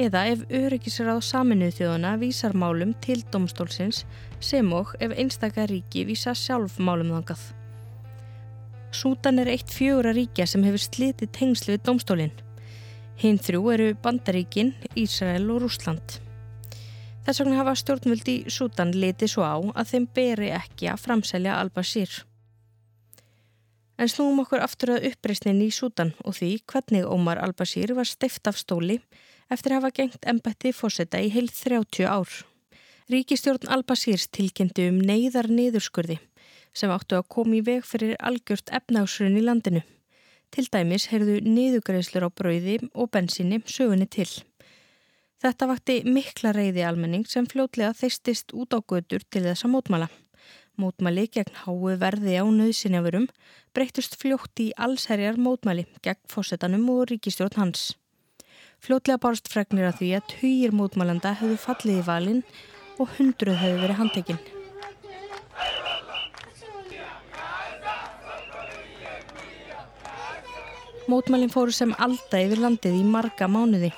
eða 0.00 0.22
ef 0.30 0.46
öryggisráð 0.62 1.20
saminuð 1.26 1.74
þjóðana 1.82 2.14
vísar 2.22 2.56
málum 2.56 2.96
til 3.04 3.18
domstólsins 3.28 4.06
sem 4.40 4.72
og 4.72 4.96
ef 4.96 5.12
einstakar 5.12 5.68
ríki 5.68 6.06
vísa 6.08 6.32
sjálf 6.32 6.78
málum 6.80 7.12
þangað. 7.18 7.44
Sútan 8.96 9.44
er 9.44 9.52
eitt 9.52 9.68
fjögur 9.68 10.08
að 10.08 10.22
ríkja 10.22 10.48
sem 10.48 10.64
hefur 10.64 10.86
slitið 10.88 11.34
tengslu 11.36 11.76
við 11.76 11.84
domstólinn. 11.84 12.34
Hinn 13.20 13.36
þrjú 13.36 13.62
eru 13.76 13.92
Bandaríkin, 14.00 14.72
Ísrael 14.96 15.52
og 15.52 15.66
Rúsland. 15.66 16.22
Þess 17.30 17.44
vegna 17.44 17.58
hafa 17.60 17.72
stjórnvöld 17.78 18.26
í 18.26 18.32
Sútan 18.50 18.88
litið 18.90 19.28
svo 19.30 19.44
á 19.46 19.54
að 19.54 19.90
þeim 19.92 20.06
beri 20.16 20.48
ekki 20.50 20.88
að 20.90 21.02
framselja 21.04 21.60
Al-Bashir. 21.62 22.10
En 24.02 24.10
snúum 24.10 24.40
okkur 24.42 24.64
aftur 24.64 24.96
að 24.96 25.06
uppreysnin 25.12 25.60
í 25.62 25.68
Sútan 25.70 26.10
og 26.26 26.34
því 26.40 26.48
hvernig 26.72 27.06
Ómar 27.06 27.38
Al-Bashir 27.38 27.94
var 27.94 28.10
steift 28.10 28.50
af 28.50 28.58
stóli 28.58 28.98
eftir 29.46 29.76
að 29.76 29.78
hafa 29.78 29.92
gengt 30.00 30.28
embætti 30.34 30.74
fósetta 30.74 31.22
í 31.22 31.30
heil 31.30 31.46
30 31.54 32.10
ár. 32.10 32.34
Ríkistjórn 33.14 33.70
Al-Bashirs 33.78 34.26
tilkynnti 34.34 34.90
um 34.90 34.98
neyðar 34.98 35.52
niðurskurði 35.54 36.18
sem 36.74 36.90
áttu 36.90 37.14
að 37.14 37.30
koma 37.30 37.60
í 37.60 37.64
veg 37.70 37.86
fyrir 37.86 38.18
algjört 38.18 38.74
efnásrun 38.74 39.38
í 39.38 39.46
landinu. 39.46 39.86
Til 40.50 40.66
dæmis 40.66 41.12
heyrðu 41.14 41.38
niðugreislur 41.46 42.26
á 42.26 42.30
brauði 42.34 42.80
og 42.90 43.14
bensinni 43.14 43.62
sögunni 43.70 44.10
til. 44.10 44.32
Þetta 45.40 45.70
vakti 45.70 45.94
mikla 46.04 46.50
reyði 46.52 46.82
almenning 46.84 47.22
sem 47.24 47.46
fljótlega 47.48 47.94
þeistist 47.96 48.52
út 48.52 48.74
á 48.76 48.78
götur 48.84 49.22
til 49.24 49.40
þessa 49.46 49.70
mótmala. 49.72 50.10
Mótmali 50.76 51.24
gegn 51.32 51.54
háu 51.62 51.94
verði 52.02 52.34
á 52.36 52.44
nöðsynjafurum 52.44 53.24
breytust 53.72 54.18
fljótt 54.20 54.60
í 54.60 54.66
allsherjar 54.76 55.40
mótmali 55.40 55.86
gegn 56.04 56.20
fósettanum 56.28 56.84
og 56.92 57.06
ríkistjórn 57.08 57.56
hans. 57.56 57.94
Fljótlega 58.84 59.20
barst 59.22 59.48
fregnir 59.48 59.88
að 59.88 60.02
því 60.02 60.10
að 60.18 60.28
tugir 60.34 60.76
mótmalanda 60.76 61.32
hefðu 61.40 61.56
fallið 61.64 62.02
í 62.02 62.04
valin 62.10 62.44
og 63.00 63.16
hundruð 63.16 63.58
hefðu 63.62 63.80
verið 63.86 64.00
handtekinn. 64.02 64.44
Mótmalin 71.08 71.50
fóru 71.56 71.72
sem 71.72 71.96
alda 71.96 72.44
yfir 72.44 72.60
landið 72.60 73.00
í 73.00 73.04
marga 73.08 73.48
mánuði. 73.48 73.94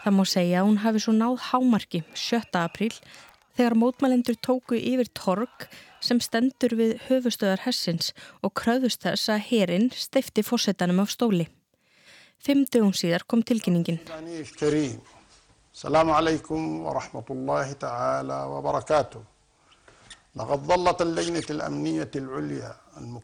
Það 0.00 0.16
má 0.16 0.24
segja 0.24 0.60
að 0.62 0.68
hún 0.70 0.80
hafi 0.80 1.02
svo 1.04 1.12
náð 1.12 1.42
hámarki 1.50 2.00
7. 2.16 2.56
apríl 2.56 2.94
þegar 3.58 3.76
mótmælendur 3.76 4.38
tóku 4.40 4.78
yfir 4.78 5.10
torg 5.12 5.66
sem 6.00 6.20
stendur 6.24 6.72
við 6.78 6.94
höfustöðar 7.10 7.66
hessins 7.66 8.14
og 8.40 8.54
kröðust 8.56 9.04
þess 9.04 9.28
að 9.34 9.44
herin 9.50 9.90
steifti 9.92 10.44
fórsetanum 10.46 11.02
á 11.02 11.06
stóli. 11.10 11.50
Fimm 12.40 12.64
dögum 12.64 12.94
síðar 12.96 13.26
kom 13.28 13.44
tilkynningin. 13.44 14.00
Salamu 15.70 16.16
alaikum 16.16 16.86
wa 16.86 16.96
rahmatullahi 16.96 17.76
ta'ala 17.78 18.46
wa 18.48 18.64
barakatuh. 18.64 19.20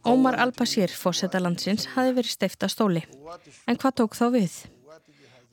Ómar 0.05 0.37
Al-Bashir, 0.43 0.91
fórseta 0.91 1.41
landsins, 1.41 1.87
hafi 1.95 2.15
verið 2.17 2.33
steifta 2.35 2.69
stóli. 2.69 3.05
En 3.67 3.79
hvað 3.79 4.03
tók 4.03 4.17
þá 4.19 4.27
við? 4.35 4.57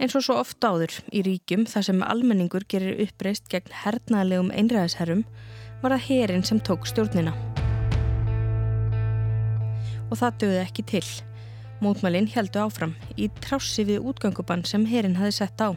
Eins 0.01 0.15
og 0.17 0.23
svo 0.25 0.39
ofta 0.41 0.71
áður 0.73 0.95
í 1.13 1.21
ríkjum 1.27 1.67
þar 1.69 1.85
sem 1.87 1.99
almenningur 2.05 2.65
gerir 2.69 3.01
uppreist 3.05 3.45
gegn 3.51 3.75
hernaðlegum 3.83 4.49
einræðisherrum 4.51 5.21
var 5.83 5.93
það 5.93 6.07
herin 6.07 6.45
sem 6.47 6.61
tók 6.63 6.87
stjórnina. 6.89 7.33
Og 10.09 10.17
það 10.19 10.39
döði 10.43 10.59
ekki 10.63 10.85
til. 10.89 11.05
Mótmælinn 11.83 12.29
heldu 12.33 12.61
áfram 12.63 12.93
í 13.19 13.29
trássi 13.43 13.85
við 13.87 14.05
útgöngubann 14.09 14.63
sem 14.65 14.85
herin 14.89 15.17
hafi 15.19 15.35
sett 15.37 15.61
á. 15.61 15.75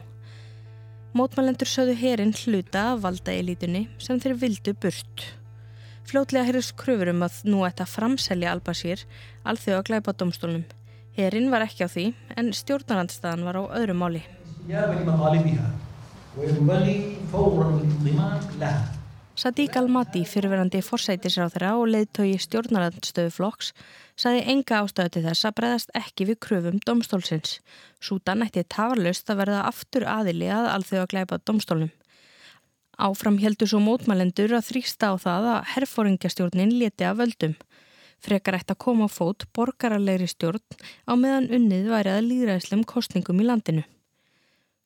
Mótmælendur 1.17 1.69
sögðu 1.69 1.97
herin 1.99 2.33
hluta 2.43 2.93
af 2.93 3.03
valda 3.05 3.33
elitunni 3.35 3.87
sem 4.01 4.19
þeir 4.21 4.37
vildu 4.41 4.73
burt. 4.81 5.27
Fljótlega 6.07 6.47
heyrðist 6.47 6.75
kröfur 6.79 7.11
um 7.11 7.23
að 7.25 7.41
nú 7.51 7.63
ætta 7.67 7.87
framselja 7.89 8.53
Al-Bashir 8.55 9.03
alþjóða 9.43 9.85
glæpa 9.89 10.15
domstólnum. 10.15 10.63
Herinn 11.17 11.47
var 11.49 11.63
ekki 11.65 11.81
á 11.81 11.89
því 11.89 12.03
en 12.37 12.51
stjórnarandstaðan 12.53 13.45
var 13.47 13.57
á 13.57 13.63
öðru 13.79 13.95
máli. 13.97 14.19
Sadiq 19.37 19.75
Al-Mati, 19.77 20.21
fyrirverandi 20.29 20.83
forsætisráþara 20.85 21.71
og 21.77 21.89
leiðtögi 21.93 22.37
stjórnarandstöðu 22.41 23.33
flokks, 23.33 23.71
saði 24.17 24.43
enga 24.53 24.83
ástöðu 24.83 25.15
til 25.15 25.23
þess 25.25 25.49
að 25.49 25.55
breyðast 25.57 25.93
ekki 25.97 26.27
við 26.29 26.39
kröfum 26.45 26.77
domstólsins. 26.85 27.59
Sútan 27.97 28.45
ætti 28.45 28.65
tafarlaust 28.65 29.29
að 29.29 29.41
verða 29.41 29.63
aftur 29.71 30.05
aðili 30.09 30.49
að 30.53 30.69
alþjóða 30.75 31.09
glæpa 31.15 31.41
domstólnum. 31.49 31.93
Áfram 32.97 33.41
heldur 33.41 33.69
svo 33.69 33.81
mótmælendur 33.81 34.53
að 34.57 34.69
þrýsta 34.71 35.13
á 35.13 35.15
það 35.21 35.51
að 35.55 35.67
herfóringjastjórnin 35.73 36.77
leti 36.77 37.05
að 37.05 37.19
völdum. 37.21 37.57
Frekar 38.23 38.57
ætti 38.57 38.73
að 38.73 38.81
koma 38.81 39.05
á 39.05 39.09
fót 39.13 39.45
borgaralegri 39.53 40.27
stjórn 40.31 40.63
á 41.05 41.13
meðan 41.13 41.51
unnið 41.53 41.91
væri 41.93 42.15
að 42.15 42.25
líðræðslum 42.31 42.83
kostningum 42.89 43.43
í 43.43 43.45
landinu. 43.45 43.83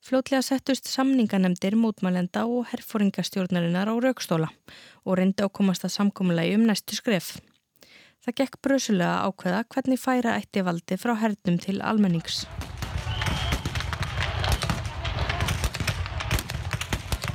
Fljótlega 0.01 0.41
settust 0.41 0.89
samninganemdir 0.89 1.77
mótmælenda 1.77 2.43
og 2.49 2.65
herfóringjastjórnarinnar 2.71 3.87
á 3.87 3.95
raukstóla 4.01 4.49
og 5.05 5.17
reyndi 5.19 5.45
að 5.45 5.53
komast 5.59 5.85
að 5.85 5.95
samkommulegi 5.95 6.57
um 6.57 6.65
næstu 6.65 6.97
skref. 6.97 7.35
Það 8.25 8.37
gekk 8.41 8.57
brösulega 8.65 9.29
ákveða 9.29 9.61
hvernig 9.69 10.01
færa 10.01 10.35
ætti 10.41 10.65
valdi 10.65 10.97
frá 10.97 11.13
hernum 11.21 11.61
til 11.61 11.79
almennings. 11.85 12.43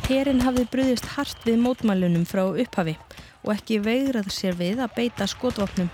Herin 0.07 0.45
hafði 0.45 0.67
brúðist 0.71 1.09
hart 1.17 1.41
við 1.47 1.63
mótmælunum 1.65 2.27
frá 2.27 2.45
upphafi 2.47 2.99
og 3.47 3.55
ekki 3.55 3.79
veigrað 3.85 4.29
sér 4.35 4.59
við 4.59 4.83
að 4.83 4.95
beita 4.99 5.27
skotvapnum. 5.31 5.89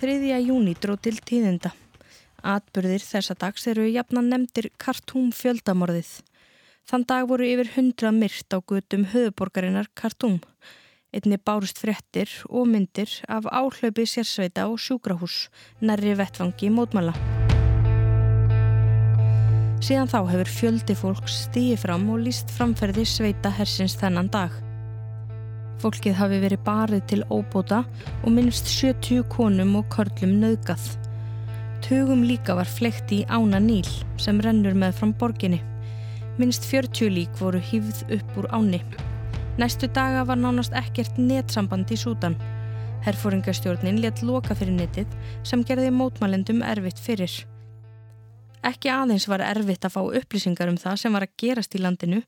3. 0.00 0.16
júni 0.42 0.74
dró 0.74 0.96
til 0.98 1.18
tíðenda. 1.20 1.70
Atburðir 2.42 3.04
þessa 3.04 3.36
dags 3.38 3.68
eru 3.70 3.84
jafnan 3.86 4.32
nefndir 4.32 4.72
Kartúm 4.82 5.28
fjöldamorðið. 5.36 6.10
Þann 6.90 7.04
dag 7.06 7.28
voru 7.30 7.46
yfir 7.46 7.70
hundra 7.76 8.10
myrt 8.10 8.50
á 8.50 8.58
gutum 8.58 9.06
höfuborgarinnar 9.12 9.92
Kartúm. 9.94 10.40
Einni 11.14 11.38
bárust 11.38 11.78
frettir 11.78 12.32
og 12.48 12.66
myndir 12.72 13.12
af 13.28 13.46
áhlaupi 13.46 14.08
sérsveita 14.08 14.66
og 14.72 14.80
sjúkrahús 14.80 15.46
nærri 15.84 16.16
vettfangi 16.18 16.72
mótmæla. 16.72 17.41
Síðan 19.82 20.06
þá 20.06 20.18
hefur 20.30 20.50
fjöldi 20.54 20.94
fólk 20.94 21.24
stíði 21.26 21.74
fram 21.82 22.04
og 22.14 22.20
líst 22.22 22.52
framferði 22.54 23.02
sveita 23.08 23.50
hersins 23.50 23.96
þennan 23.98 24.28
dag. 24.30 24.54
Fólkið 25.82 26.14
hafi 26.20 26.38
verið 26.44 26.62
barið 26.62 27.02
til 27.10 27.24
óbóta 27.26 27.80
og 28.22 28.28
minnst 28.30 28.70
70 28.70 29.24
konum 29.32 29.74
og 29.80 29.88
körlum 29.90 30.36
nöðgað. 30.38 30.84
Tugum 31.82 32.22
líka 32.22 32.54
var 32.54 32.70
flekt 32.70 33.10
í 33.10 33.24
Ána 33.26 33.58
Níl 33.58 33.88
sem 34.22 34.38
rennur 34.44 34.78
með 34.78 35.00
fram 35.00 35.16
borginni. 35.18 35.58
Minnst 36.38 36.62
40 36.70 37.10
lík 37.10 37.34
voru 37.42 37.58
hýfð 37.58 38.04
upp 38.20 38.38
úr 38.38 38.52
áni. 38.54 38.84
Næstu 39.58 39.90
daga 39.90 40.22
var 40.30 40.38
nánast 40.38 40.78
ekkert 40.78 41.18
netsamband 41.18 41.90
í 41.90 41.98
Sútan. 41.98 42.38
Herfóringastjórnin 43.02 43.98
let 43.98 44.22
loka 44.22 44.54
fyrir 44.54 44.78
netið 44.78 45.18
sem 45.42 45.66
gerði 45.66 45.90
mótmælendum 45.90 46.62
erfitt 46.62 47.02
fyrir. 47.02 47.42
Ekki 48.62 48.92
aðeins 48.94 49.26
var 49.26 49.42
erfitt 49.42 49.84
að 49.86 49.94
fá 49.96 50.02
upplýsingar 50.20 50.70
um 50.70 50.78
það 50.78 50.98
sem 51.02 51.16
var 51.16 51.26
að 51.26 51.36
gerast 51.42 51.74
í 51.74 51.80
landinu, 51.82 52.20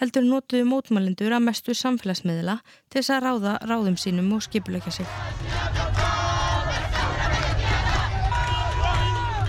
heldur 0.00 0.24
nótuðu 0.24 0.64
mótmælindur 0.70 1.34
að 1.36 1.44
mestu 1.44 1.74
samfélagsmiðla 1.76 2.58
til 2.88 3.02
þess 3.02 3.12
að 3.12 3.26
ráða 3.26 3.52
ráðum 3.68 3.98
sínum 4.00 4.32
og 4.32 4.42
skipuleika 4.46 4.90
sig. 4.94 5.06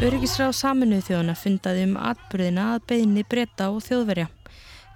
Öryggisráð 0.03 0.51
saminuð 0.59 1.05
þjóðana 1.07 1.37
fundaði 1.39 1.85
um 1.87 1.93
atbyrðina 2.03 2.65
að 2.73 2.81
beðinni 2.91 3.23
breyta 3.31 3.69
og 3.71 3.79
þjóðverja. 3.85 4.27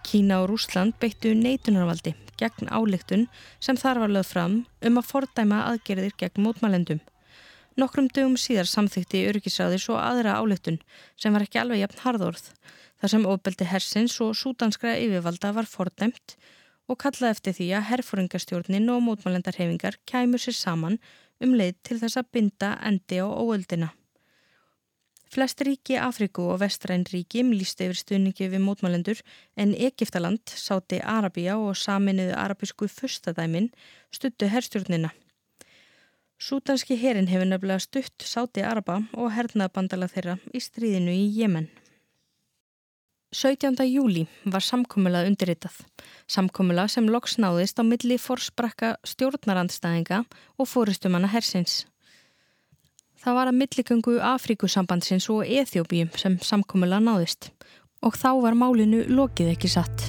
Kína 0.03 0.41
og 0.43 0.49
Rúsland 0.51 0.97
beittu 0.99 1.31
neitunarvaldi 1.39 2.17
gegn 2.39 2.67
áleiktun 2.67 3.29
sem 3.63 3.79
þar 3.79 4.03
var 4.03 4.13
lögð 4.17 4.33
fram 4.33 4.59
um 4.83 4.99
að 4.99 5.07
fordæma 5.07 5.63
aðgerðir 5.69 6.19
gegn 6.19 6.43
mótmælendum. 6.43 6.99
Nokkrum 7.79 8.09
dögum 8.11 8.35
síðar 8.35 8.67
samþykti 8.67 9.21
öryggisræði 9.29 9.77
svo 9.79 9.95
aðra 9.95 10.33
áleitun 10.41 10.81
sem 11.15 11.31
var 11.31 11.45
ekki 11.45 11.61
alveg 11.61 11.79
jafn 11.83 12.01
harðorð 12.03 12.49
þar 12.99 13.11
sem 13.13 13.27
ofbeldi 13.31 13.67
hersins 13.69 14.15
og 14.25 14.33
súdanskra 14.35 14.97
yfirvalda 14.99 15.53
var 15.55 15.69
fordæmt 15.69 16.35
og 16.89 16.99
kallaði 17.03 17.29
eftir 17.35 17.55
því 17.55 17.67
að 17.77 17.87
herfóringastjórnin 17.91 18.91
og 18.91 19.05
mótmálendarhefingar 19.05 19.99
kæmur 20.09 20.43
sér 20.43 20.57
saman 20.57 20.99
um 21.39 21.55
leið 21.55 21.77
til 21.87 22.01
þess 22.01 22.19
að 22.19 22.29
binda 22.35 22.73
endi 22.89 23.21
á 23.23 23.27
óöldina. 23.29 23.93
Flest 25.29 25.61
ríki 25.61 25.95
Afriku 26.01 26.49
og 26.49 26.59
vestræn 26.63 27.05
ríki 27.07 27.45
líst 27.45 27.79
yfir 27.85 28.01
stuðningi 28.01 28.49
við 28.49 28.65
mótmálendur 28.65 29.23
en 29.55 29.75
Egiptaland, 29.77 30.41
Sáti 30.49 30.99
Arabia 30.99 31.55
og 31.61 31.77
saminuðu 31.77 32.33
arabisku 32.33 32.89
fyrstadæmin 32.89 33.69
stuttu 34.11 34.49
herstjórnina. 34.49 35.13
Sútanski 36.39 36.95
herin 36.95 37.27
hefur 37.27 37.49
nefnilega 37.49 37.83
stutt 37.83 38.23
Sáti 38.23 38.63
Araba 38.63 39.01
og 39.19 39.33
hernaðabandala 39.35 40.07
þeirra 40.07 40.37
í 40.55 40.61
stríðinu 40.63 41.11
í 41.11 41.25
Jemen. 41.35 41.67
17. 43.35 43.75
júli 43.91 44.23
var 44.47 44.63
samkommulað 44.63 45.27
undirritað. 45.33 45.75
Samkommulað 46.31 46.95
sem 46.95 47.11
loks 47.11 47.35
náðist 47.43 47.77
á 47.77 47.83
milli 47.83 48.15
forsprakka 48.17 48.95
stjórnarandstæðinga 49.03 50.23
og 50.55 50.71
fórustumanna 50.71 51.27
hersins. 51.27 51.83
Það 53.19 53.35
var 53.35 53.51
að 53.51 53.59
milligöngu 53.59 54.17
Afríkusambandsins 54.23 55.27
og 55.29 55.43
Eþjóbíum 55.43 56.15
sem 56.15 56.39
samkommulað 56.39 57.03
náðist 57.03 57.51
og 57.99 58.15
þá 58.15 58.31
var 58.47 58.55
málinu 58.55 59.03
lokið 59.11 59.57
ekki 59.57 59.75
satt. 59.75 60.07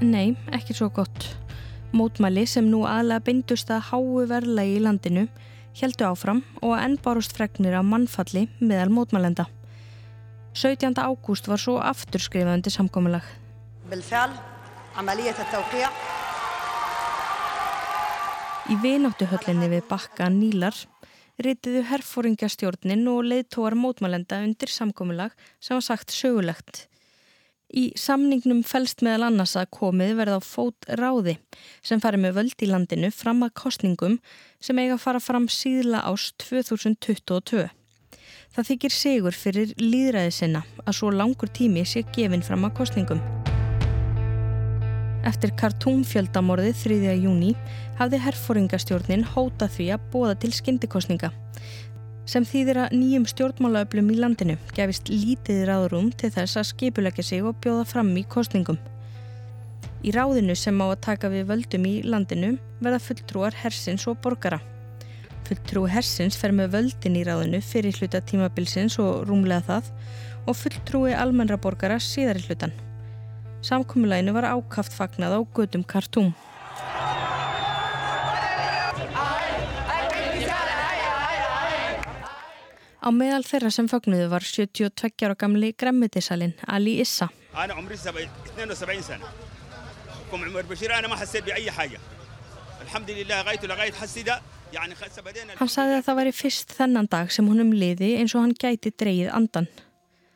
Nei, 0.00 0.32
ekki 0.56 0.72
svo 0.72 0.88
gott. 0.88 1.36
Mótmæli 1.94 2.42
sem 2.50 2.66
nú 2.66 2.80
aðlega 2.88 3.22
beindust 3.28 3.70
að 3.70 3.84
háu 3.92 4.24
verðlagi 4.26 4.78
í 4.78 4.82
landinu 4.82 5.26
heldu 5.78 6.06
áfram 6.08 6.40
og 6.64 6.74
enn 6.78 6.96
barust 7.04 7.36
fregnir 7.36 7.76
af 7.78 7.86
mannfalli 7.86 8.46
meðal 8.58 8.90
mótmælenda. 8.90 9.46
17. 10.56 10.96
ágúst 10.98 11.46
var 11.46 11.60
svo 11.60 11.76
aftur 11.78 12.22
skrifandi 12.24 12.72
samkominlag. 12.72 13.22
Í 18.66 18.74
vináttuhöllinni 18.82 19.68
við 19.70 19.86
bakka 19.86 20.26
Nílar 20.32 20.74
reytiðu 21.38 21.84
herfóringjastjórnin 21.90 23.06
og 23.12 23.28
leiðtóar 23.30 23.76
mótmælenda 23.78 24.40
undir 24.42 24.72
samkominlag 24.72 25.36
sem 25.60 25.76
var 25.76 25.84
sagt 25.84 26.10
sögulegt. 26.10 26.88
Í 27.74 27.88
samningnum 27.98 28.60
fælst 28.62 29.00
meðal 29.02 29.26
annars 29.26 29.56
að 29.58 29.72
komið 29.74 30.12
verða 30.20 30.36
á 30.38 30.42
fót 30.46 30.86
ráði 31.00 31.34
sem 31.82 31.98
fari 32.02 32.20
með 32.22 32.36
völd 32.38 32.62
í 32.62 32.68
landinu 32.70 33.10
fram 33.10 33.42
að 33.42 33.56
kostningum 33.58 34.20
sem 34.62 34.78
eiga 34.78 34.94
að 34.94 35.02
fara 35.02 35.22
fram 35.22 35.48
síðla 35.50 36.04
ást 36.06 36.38
2022. 36.46 37.66
Það 38.54 38.68
þykir 38.70 38.94
sigur 38.94 39.34
fyrir 39.34 39.74
líðræði 39.82 40.36
sinna 40.36 40.62
að 40.84 40.98
svo 41.00 41.10
langur 41.10 41.50
tími 41.50 41.82
sé 41.82 42.04
gefinn 42.14 42.46
fram 42.46 42.68
að 42.68 42.76
kostningum. 42.78 43.24
Eftir 45.26 45.50
kartúmfjöldamorðið 45.58 46.84
3. 46.84 47.16
júni 47.18 47.56
hafði 47.98 48.22
herfóringastjórnin 48.28 49.26
hótað 49.34 49.74
því 49.74 49.88
að 49.96 50.06
bóða 50.14 50.38
til 50.38 50.52
skyndikostninga 50.54 51.32
sem 52.26 52.44
þýðir 52.46 52.80
að 52.82 52.94
nýjum 52.98 53.24
stjórnmálaöflum 53.30 54.10
í 54.10 54.18
landinu 54.18 54.56
gefist 54.74 55.10
lítið 55.12 55.64
ráðrúm 55.68 56.10
til 56.18 56.32
þess 56.34 56.58
að 56.58 56.68
skipulegja 56.72 57.24
sig 57.24 57.46
og 57.46 57.58
bjóða 57.62 57.84
fram 57.86 58.10
í 58.18 58.24
kostningum. 58.26 58.78
Í 60.02 60.12
ráðinu 60.14 60.56
sem 60.58 60.80
á 60.82 60.86
að 60.86 61.02
taka 61.06 61.30
við 61.30 61.46
völdum 61.50 61.86
í 61.86 61.94
landinu 62.04 62.56
verða 62.82 62.98
fulltrúar 63.02 63.54
hersins 63.62 64.06
og 64.10 64.18
borgara. 64.22 64.58
Fulltrú 65.46 65.84
hersins 65.86 66.36
fer 66.38 66.50
með 66.54 66.74
völdin 66.74 67.18
í 67.20 67.22
ráðinu 67.26 67.62
fyrir 67.62 67.94
hluta 68.00 68.20
tímabilsins 68.20 68.98
og 69.02 69.22
rúmlega 69.30 69.62
það 69.70 69.92
og 70.46 70.58
fulltrúi 70.58 71.14
almennra 71.14 71.58
borgara 71.62 72.00
síðar 72.02 72.42
í 72.42 72.44
hlutan. 72.48 72.74
Samkomiðlæginu 73.66 74.34
var 74.34 74.50
ákaft 74.50 74.94
fagnað 74.94 75.38
á 75.38 75.40
gödum 75.54 75.86
kartúm. 75.86 76.34
Á 83.06 83.14
meðal 83.14 83.44
þeirra 83.46 83.70
sem 83.70 83.86
fagnuðu 83.86 84.26
var 84.32 84.42
72 84.42 85.22
ára 85.22 85.36
gamli 85.38 85.68
gremmitisalinn 85.78 86.56
Ali 86.66 86.96
Issa. 86.98 87.28
Hann 87.54 87.70
sagði 95.70 95.94
að 95.94 96.06
það 96.08 96.18
væri 96.18 96.32
fyrst 96.34 96.74
þennan 96.74 97.08
dag 97.12 97.30
sem 97.30 97.46
honum 97.46 97.70
liði 97.70 98.16
eins 98.18 98.34
og 98.34 98.42
hann 98.42 98.56
gæti 98.58 98.90
dreyið 98.90 99.30
andan. 99.38 99.68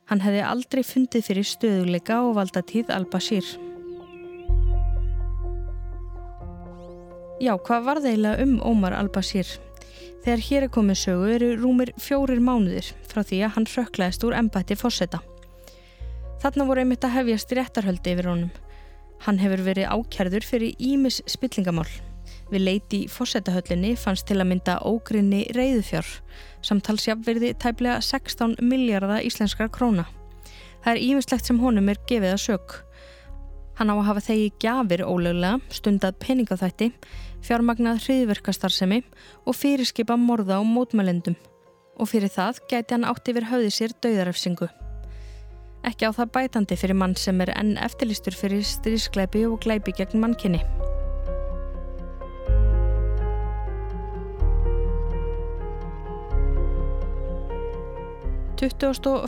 Hann 0.06 0.22
hefði 0.22 0.44
aldrei 0.46 0.82
fundið 0.86 1.26
fyrir 1.26 1.48
stöðuleika 1.50 2.20
og 2.22 2.36
valdatíð 2.38 2.94
al-Bashir. 2.94 3.50
Já, 7.40 7.56
hvað 7.56 7.84
var 7.88 7.98
það 7.98 8.12
eiginlega 8.12 8.46
um 8.46 8.54
Ómar 8.62 8.94
al-Bashir? 8.94 9.50
Þegar 10.20 10.42
hér 10.44 10.64
er 10.66 10.72
komið 10.74 10.98
sögu 11.00 11.28
eru 11.32 11.46
rúmir 11.56 11.94
fjórir 11.96 12.42
mánuðir 12.44 12.90
frá 13.08 13.22
því 13.24 13.38
að 13.46 13.54
hann 13.54 13.68
rökklaðist 13.72 14.26
úr 14.28 14.36
embætti 14.36 14.76
fósetta. 14.76 15.22
Þarna 16.42 16.66
voru 16.68 16.82
einmitt 16.82 17.06
að 17.08 17.14
hefjast 17.14 17.54
réttarhöldi 17.56 18.12
yfir 18.12 18.28
honum. 18.28 18.52
Hann 19.24 19.40
hefur 19.40 19.64
verið 19.64 19.88
ákjærður 19.88 20.46
fyrir 20.48 20.76
ímis 20.76 21.22
spillingamál. 21.28 21.88
Við 22.50 22.64
leiti 22.66 23.02
í 23.04 23.08
fósettahöllinni 23.08 23.94
fannst 24.00 24.26
til 24.28 24.38
að 24.40 24.50
mynda 24.50 24.76
ógrinni 24.84 25.44
reyðufjár, 25.56 26.08
samtalsjafverði 26.66 27.54
tæplega 27.62 28.00
16 28.04 28.58
miljardar 28.60 29.24
íslenskar 29.24 29.70
króna. 29.72 30.04
Það 30.84 30.92
er 30.94 31.02
ímislegt 31.04 31.48
sem 31.48 31.60
honum 31.60 31.88
er 31.92 32.00
gefið 32.08 32.34
að 32.34 32.42
sög. 32.44 32.76
Hann 33.80 33.92
á 33.92 33.96
að 33.96 34.06
hafa 34.08 34.26
þegi 34.26 34.48
gjafir 34.60 35.04
ólöglega, 35.06 35.60
stundað 35.72 36.18
peningaþætti, 36.20 36.90
fjármagnað 37.46 38.02
hriðverkastarsemi 38.04 39.02
og 39.44 39.56
fyrirskipa 39.56 40.16
morða 40.16 40.60
á 40.60 40.62
mótmælendum. 40.64 41.38
Og 42.00 42.12
fyrir 42.12 42.32
það 42.32 42.62
gæti 42.70 42.96
hann 42.96 43.08
átt 43.08 43.28
yfir 43.28 43.48
höfði 43.50 43.72
sér 43.74 43.96
dauðarefsingu. 44.00 44.70
Ekki 45.88 46.08
á 46.08 46.12
það 46.12 46.32
bætandi 46.36 46.76
fyrir 46.76 46.98
mann 47.00 47.16
sem 47.16 47.40
er 47.40 47.54
enn 47.56 47.76
eftirlistur 47.80 48.36
fyrir 48.36 48.64
strískleipi 48.64 49.46
og 49.48 49.60
gleipi 49.64 49.96
gegn 49.96 50.20
mannkinni. 50.20 50.64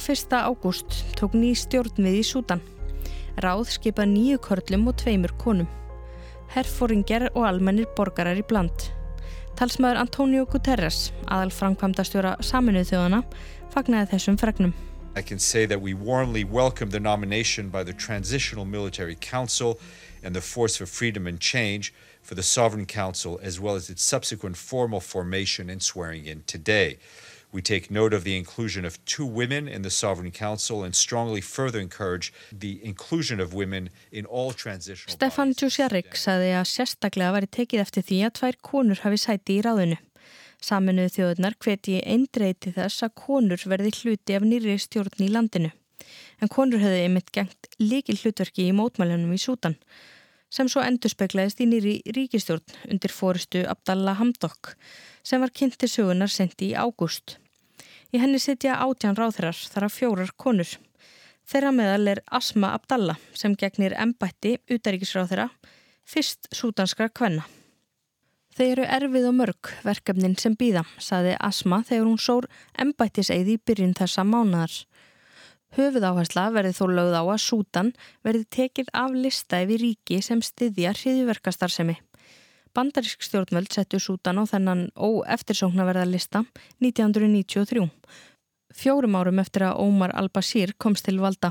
fyrsta 0.03 0.45
ágúst 0.45 1.15
tók 1.17 1.33
ný 1.33 1.55
stjórn 1.55 2.03
við 2.05 2.19
í 2.21 2.25
Sútan. 2.27 2.61
Ráð 3.39 3.71
skipa 3.71 4.05
nýju 4.05 4.41
körlum 4.43 4.89
og 4.91 4.99
tveimur 5.01 5.33
konum. 5.39 5.82
Herfóringjar 6.53 7.31
og 7.33 7.47
almennir 7.49 7.87
borgarar 7.97 8.37
í 8.37 8.45
bland. 8.45 8.91
Talsmaður 9.57 10.03
Antonio 10.03 10.45
Guterres, 10.45 11.11
aðal 11.25 11.53
framkvæmdastjóra 11.57 12.35
saminuð 12.45 12.91
þjóðana, 12.91 13.21
fagnaði 13.73 14.11
þessum 14.13 14.37
fregnum. 14.41 14.75
I 15.17 15.23
can 15.23 15.39
say 15.39 15.67
that 15.67 15.81
we 15.81 15.95
warmly 15.95 16.45
welcome 16.45 16.91
the 16.91 17.01
nomination 17.01 17.69
by 17.69 17.85
the 17.85 17.93
Transitional 17.93 18.65
Military 18.65 19.17
Council 19.21 19.79
and 20.23 20.35
the 20.35 20.41
Force 20.41 20.77
for 20.77 20.87
Freedom 20.87 21.27
and 21.27 21.41
Change 21.41 21.93
for 22.23 22.35
the 22.35 22.43
Sovereign 22.43 22.87
Council 22.87 23.41
as 23.43 23.59
well 23.59 23.75
as 23.75 23.91
its 23.91 24.03
subsequent 24.03 24.57
formal 24.57 25.01
formation 25.01 25.71
and 25.71 25.83
swearing 25.83 26.27
in 26.27 26.43
today. 26.47 26.99
We 27.53 27.61
take 27.61 27.91
note 27.91 28.15
of 28.15 28.25
the 28.25 28.35
inclusion 28.35 28.87
of 28.87 29.05
two 29.05 29.27
women 29.27 29.69
in 29.69 29.83
the 29.83 29.91
Sovereign 29.91 30.31
Council 30.31 30.83
and 30.85 30.97
strongly 30.97 31.43
further 31.43 31.81
encourage 31.81 32.33
the 32.51 32.81
inclusion 32.83 33.41
of 33.41 33.53
women 33.53 33.91
in 34.11 34.25
all 34.25 34.53
transitional 34.53 35.13
Stefan 35.13 35.53
Djusjarik 35.53 36.17
sagði 36.17 36.55
að 36.57 36.71
sérstaklega 36.71 37.35
væri 37.37 37.51
tekið 37.59 37.83
eftir 37.85 38.07
því 38.09 38.21
að 38.25 38.33
tvær 38.39 38.59
konur 38.71 39.03
hafi 39.05 39.21
sæti 39.21 39.59
í 39.59 39.67
ráðinu. 39.67 39.99
Saminuðu 40.65 41.13
þjóðunar 41.19 41.59
hveti 41.61 41.99
eindreið 42.15 42.57
til 42.65 42.73
þess 42.79 43.05
að 43.05 43.15
konur 43.21 43.67
verði 43.69 43.93
hluti 43.99 44.39
af 44.39 44.49
nýri 44.49 44.79
stjórn 44.81 45.27
í 45.27 45.29
landinu. 45.35 45.75
En 46.41 46.49
konur 46.49 46.81
hefði 46.81 47.05
einmitt 47.05 47.31
gengt 47.37 47.69
líkil 47.83 48.17
hlutverki 48.17 48.71
í 48.71 48.77
mótmælunum 48.79 49.37
í 49.37 49.43
Sútan 49.43 49.77
sem 50.53 50.69
svo 50.69 50.83
endurspeglaðist 50.85 51.63
í 51.65 51.69
nýri 51.69 51.95
ríkistjórn 52.17 52.77
undir 52.93 53.13
fóristu 53.13 53.63
Abdallah 53.69 54.19
Hamdok 54.21 54.75
sem 55.25 55.41
var 55.41 55.53
kynnt 55.53 55.79
til 55.81 55.89
sögunar 55.89 56.33
sendi 56.33 56.73
í 56.73 56.77
ágúst. 56.77 57.39
Í 58.13 58.21
henni 58.21 58.37
sitja 58.43 58.77
átján 58.85 59.17
ráðherrar 59.17 59.57
þar 59.57 59.87
að 59.87 59.95
fjórar 59.95 60.33
konur. 60.37 60.69
Þeirra 61.49 61.71
meðal 61.73 62.11
er 62.13 62.21
Asma 62.29 62.75
Abdallah 62.77 63.21
sem 63.33 63.57
gegnir 63.57 63.97
embætti 63.97 64.59
utaríkisráðherra, 64.69 65.49
fyrst 66.05 66.51
sútanskra 66.53 67.09
kvenna. 67.09 67.47
Þeir 68.53 68.71
eru 68.75 68.87
erfið 68.99 69.27
og 69.31 69.37
mörg 69.39 69.73
verkefnin 69.81 70.37
sem 70.37 70.53
býða, 70.61 70.85
saði 71.01 71.39
Asma 71.41 71.81
þegar 71.89 72.09
hún 72.11 72.21
sór 72.21 72.49
embættiseið 72.85 73.55
í 73.55 73.59
byrjun 73.65 73.97
þessa 73.97 74.27
mánadar. 74.29 74.75
Höfuð 75.73 76.05
áhersla 76.05 76.51
verði 76.53 76.77
þó 76.77 76.85
lögð 76.93 77.17
á 77.17 77.23
að 77.25 77.41
Sútan 77.41 77.95
verði 78.21 78.45
tekið 78.53 78.93
af 78.93 79.15
lista 79.17 79.63
yfir 79.65 79.81
ríki 79.87 80.21
sem 80.21 80.45
styðja 80.45 80.93
hriðverkastarsemi. 80.99 81.97
Bandarísk 82.73 83.21
stjórnvöld 83.21 83.69
settu 83.69 83.99
Sútan 84.01 84.39
á 84.41 84.49
þennan 84.49 84.87
óeftirsóknarverðarlista 84.97 86.41
1993, 86.81 87.85
fjórum 88.73 89.19
árum 89.21 89.43
eftir 89.43 89.67
að 89.69 89.83
Ómar 89.85 90.15
al-Bashir 90.17 90.73
komst 90.81 91.05
til 91.05 91.19
valda. 91.21 91.51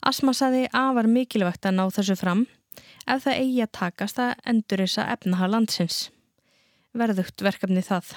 Asma 0.00 0.32
saði 0.32 0.70
afar 0.72 1.08
mikilvægt 1.10 1.68
að 1.68 1.76
ná 1.76 1.84
þessu 1.92 2.16
fram 2.16 2.46
ef 3.04 3.26
það 3.26 3.42
eigi 3.42 3.60
að 3.66 3.74
takast 3.80 4.22
að 4.22 4.32
endurisa 4.54 5.04
efnaha 5.12 5.50
landsins. 5.52 6.06
Verðugt 6.96 7.44
verkefni 7.44 7.84
það. 7.84 8.16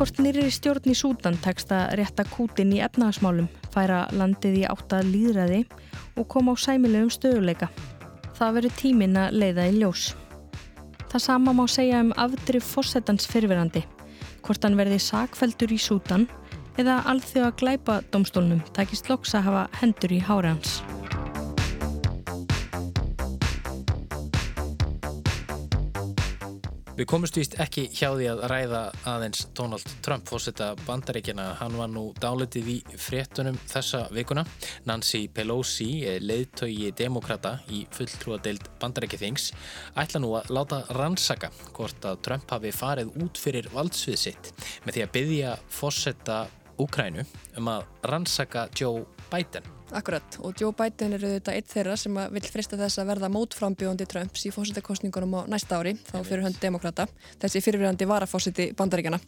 Hvort 0.00 0.16
nýri 0.24 0.46
stjórn 0.48 0.86
í 0.88 0.94
Sútan 0.96 1.34
tekst 1.44 1.74
að 1.76 1.90
rétta 2.00 2.24
kútin 2.24 2.70
í 2.72 2.78
efnagasmálum, 2.80 3.50
færa 3.68 4.06
landið 4.16 4.54
í 4.62 4.64
átta 4.64 5.02
líðræði 5.04 5.58
og 6.16 6.24
koma 6.32 6.54
á 6.56 6.62
sæmilegum 6.62 7.10
stöðuleika. 7.12 7.68
Það 8.38 8.56
verður 8.56 8.78
tímin 8.78 9.20
að 9.20 9.36
leiða 9.42 9.68
í 9.68 9.74
ljós. 9.76 10.06
Það 11.04 11.24
sama 11.26 11.52
má 11.52 11.66
segja 11.68 12.00
um 12.00 12.14
afdrif 12.16 12.64
fórsetans 12.64 13.28
fyrirverandi, 13.28 13.84
hvort 14.40 14.64
hann 14.64 14.80
verði 14.80 15.02
sakveldur 15.04 15.76
í 15.76 15.82
Sútan 15.84 16.30
eða 16.80 17.02
alþjóða 17.12 17.52
glæpa 17.60 18.00
domstólnum 18.08 18.64
takist 18.72 19.12
loks 19.12 19.36
að 19.36 19.50
hafa 19.50 19.68
hendur 19.82 20.16
í 20.16 20.24
hára 20.24 20.56
hans. 20.56 20.80
Við 27.00 27.06
komumst 27.08 27.36
vist 27.38 27.54
ekki 27.56 27.86
hjá 27.96 28.10
því 28.12 28.26
að 28.28 28.40
ræða 28.50 28.80
aðeins 29.08 29.46
Donald 29.56 29.92
Trump 30.04 30.26
fórsetta 30.28 30.66
bandaríkjana. 30.84 31.46
Hann 31.56 31.78
var 31.80 31.88
nú 31.88 32.02
dálitið 32.20 32.68
í 32.68 32.74
fréttunum 33.00 33.56
þessa 33.70 34.02
vikuna. 34.12 34.44
Nancy 34.84 35.22
Pelosi, 35.32 35.88
leiðtögi 36.20 36.90
demokrata 37.00 37.54
í 37.72 37.86
fulltrúadeild 37.96 38.68
bandaríkjathings, 38.84 39.48
ætla 39.96 40.20
nú 40.20 40.34
að 40.36 40.52
láta 40.52 40.82
rannsaka 40.98 41.48
hvort 41.72 42.04
að 42.04 42.20
Trump 42.28 42.52
hafi 42.52 42.76
farið 42.82 43.16
út 43.24 43.40
fyrir 43.40 43.72
valdsvið 43.72 44.22
sitt 44.26 44.54
með 44.84 44.98
því 44.98 45.08
að 45.08 45.12
byggja 45.16 45.58
fórsetta 45.80 46.42
Úkrænu 46.80 47.24
um 47.56 47.76
að 47.78 47.88
rannsaka 48.12 48.68
Joe 48.76 49.06
Biden 49.32 49.79
Akkurat 49.90 50.36
og 50.46 50.54
Joe 50.60 50.70
Biden 50.76 51.16
er 51.16 51.24
auðvitað 51.24 51.56
eitt 51.58 51.70
þeirra 51.72 51.96
sem 51.98 52.18
vil 52.34 52.42
frista 52.46 52.78
þess 52.78 53.00
að 53.02 53.08
verða 53.10 53.30
mótframbjóðandi 53.34 54.06
Trumps 54.10 54.46
í 54.46 54.52
fósittakostningunum 54.54 55.34
á 55.34 55.40
næsta 55.50 55.80
ári 55.80 55.96
þá 56.06 56.18
fyrir 56.22 56.44
hönd 56.46 56.60
demokrata, 56.62 57.08
þessi 57.42 57.62
fyrirverandi 57.64 58.06
varafósiti 58.06 58.70
bandaríkjana. 58.78 59.18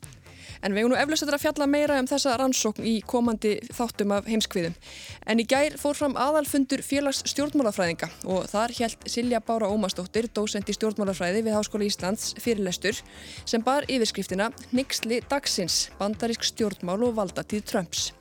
En 0.63 0.75
við 0.75 0.85
erum 0.85 0.93
nú 0.93 0.99
eflust 1.01 1.27
að 1.27 1.41
fjalla 1.43 1.67
meira 1.67 1.99
um 1.99 2.07
þessa 2.07 2.37
rannsókn 2.39 2.87
í 2.87 2.95
komandi 3.09 3.57
þáttum 3.75 4.15
af 4.15 4.31
heimskviðum. 4.31 4.77
En 5.27 5.43
í 5.43 5.47
gær 5.49 5.75
fór 5.81 5.99
fram 5.99 6.15
aðalfundur 6.15 6.85
félags 6.87 7.25
stjórnmálafræðinga 7.33 8.11
og 8.31 8.47
þar 8.53 8.77
helt 8.79 9.07
Silja 9.11 9.43
Bára 9.43 9.71
Ómarsdóttir, 9.73 10.31
dósend 10.31 10.71
í 10.71 10.77
stjórnmálafræði 10.79 11.43
við 11.43 11.59
Háskóli 11.59 11.91
Íslands 11.91 12.37
fyrirlestur 12.43 13.03
sem 13.43 13.65
bar 13.67 13.89
yfirskriftina 13.91 14.53
Nixli 14.71 15.23
dagsins, 15.31 15.89
bandarísk 15.99 16.47
stjórnmál 16.53 17.01
og 17.09 17.17
valdatíð 17.19 17.67
Trumps. 17.67 18.13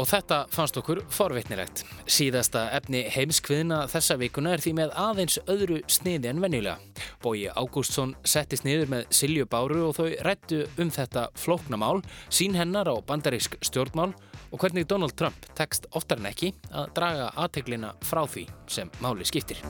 Og 0.00 0.06
þetta 0.08 0.46
fannst 0.48 0.78
okkur 0.80 1.02
forvitnilegt. 1.12 1.82
Síðasta 2.08 2.62
efni 2.72 3.02
heimskviðna 3.12 3.82
þessa 3.92 4.16
vikuna 4.16 4.54
er 4.54 4.62
því 4.64 4.72
með 4.78 4.94
aðeins 4.96 5.36
öðru 5.44 5.82
sniði 5.92 6.30
en 6.30 6.40
venjulega. 6.40 6.78
Bói 7.20 7.50
Ágústsson 7.52 8.14
settist 8.24 8.64
niður 8.64 8.88
með 8.94 9.10
Silju 9.12 9.44
Báru 9.52 9.82
og 9.90 9.98
þau 9.98 10.08
rættu 10.24 10.62
um 10.80 10.88
þetta 10.94 11.26
flóknamál, 11.36 12.00
sín 12.32 12.56
hennar 12.56 12.88
á 12.88 12.96
bandarísk 13.04 13.58
stjórnmál 13.60 14.14
og 14.48 14.64
hvernig 14.64 14.88
Donald 14.88 15.18
Trump 15.20 15.50
tekst 15.58 15.84
oftar 15.92 16.22
en 16.22 16.32
ekki 16.32 16.54
að 16.72 16.96
draga 16.96 17.30
aðteglina 17.36 17.92
frá 18.00 18.24
því 18.24 18.48
sem 18.72 18.88
máli 19.04 19.28
skiptir. 19.28 19.60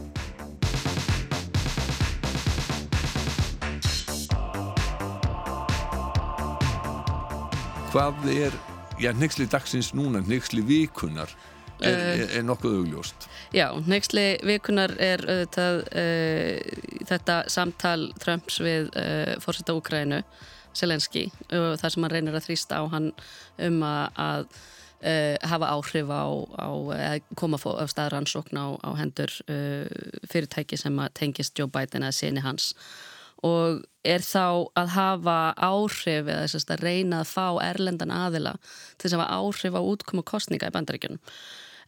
Hvað 7.90 8.28
er 8.30 8.54
já, 9.00 9.12
nexli 9.16 9.46
dagsins 9.50 9.92
núna, 9.96 10.20
nexli 10.26 10.62
vikunar 10.66 11.32
er, 11.80 11.98
er, 11.98 12.24
er 12.38 12.44
nokkuð 12.44 12.78
augljóst. 12.80 13.28
Já, 13.56 13.68
nexli 13.88 14.24
vikunar 14.46 14.92
er 15.00 15.22
auðvitað 15.24 15.82
uh, 15.88 17.04
þetta 17.08 17.36
samtal 17.52 18.10
Trumps 18.20 18.60
við 18.62 18.90
uh, 18.92 19.36
fórsetta 19.42 19.76
Úkrænu, 19.78 20.22
Selenski, 20.76 21.26
og 21.50 21.72
það 21.80 21.94
sem 21.94 22.04
hann 22.06 22.12
reynir 22.14 22.36
að 22.38 22.44
þrýsta 22.46 22.78
á 22.78 22.84
hann 22.92 23.08
um 23.66 23.80
að, 23.82 24.20
að 24.22 24.44
uh, 24.46 25.48
hafa 25.52 25.72
áhrif 25.74 26.12
á, 26.12 26.24
á 26.60 26.68
koma 27.40 27.58
á 27.58 27.84
staðrannsókn 27.90 28.60
á, 28.60 28.66
á 28.84 28.90
hendur 29.00 29.32
fyrirtæki 30.30 30.78
sem 30.78 31.00
tengist 31.16 31.58
Joe 31.58 31.70
Biden 31.72 32.06
eða 32.06 32.14
sinni 32.14 32.44
hans 32.44 32.74
og 33.46 33.82
er 34.06 34.24
þá 34.24 34.70
að 34.80 34.92
hafa 34.94 35.38
áhrif 35.56 36.28
eða 36.28 36.46
þess 36.48 36.70
að 36.72 36.84
reyna 36.84 37.22
að 37.22 37.32
fá 37.34 37.46
erlendan 37.64 38.14
aðila 38.14 38.54
til 38.60 39.06
þess 39.06 39.16
að 39.16 39.22
hafa 39.22 39.40
áhrif 39.40 39.76
á 39.76 39.82
útkomu 39.82 40.24
kostninga 40.26 40.70
í 40.70 40.74
bandaríkjunum. 40.76 41.20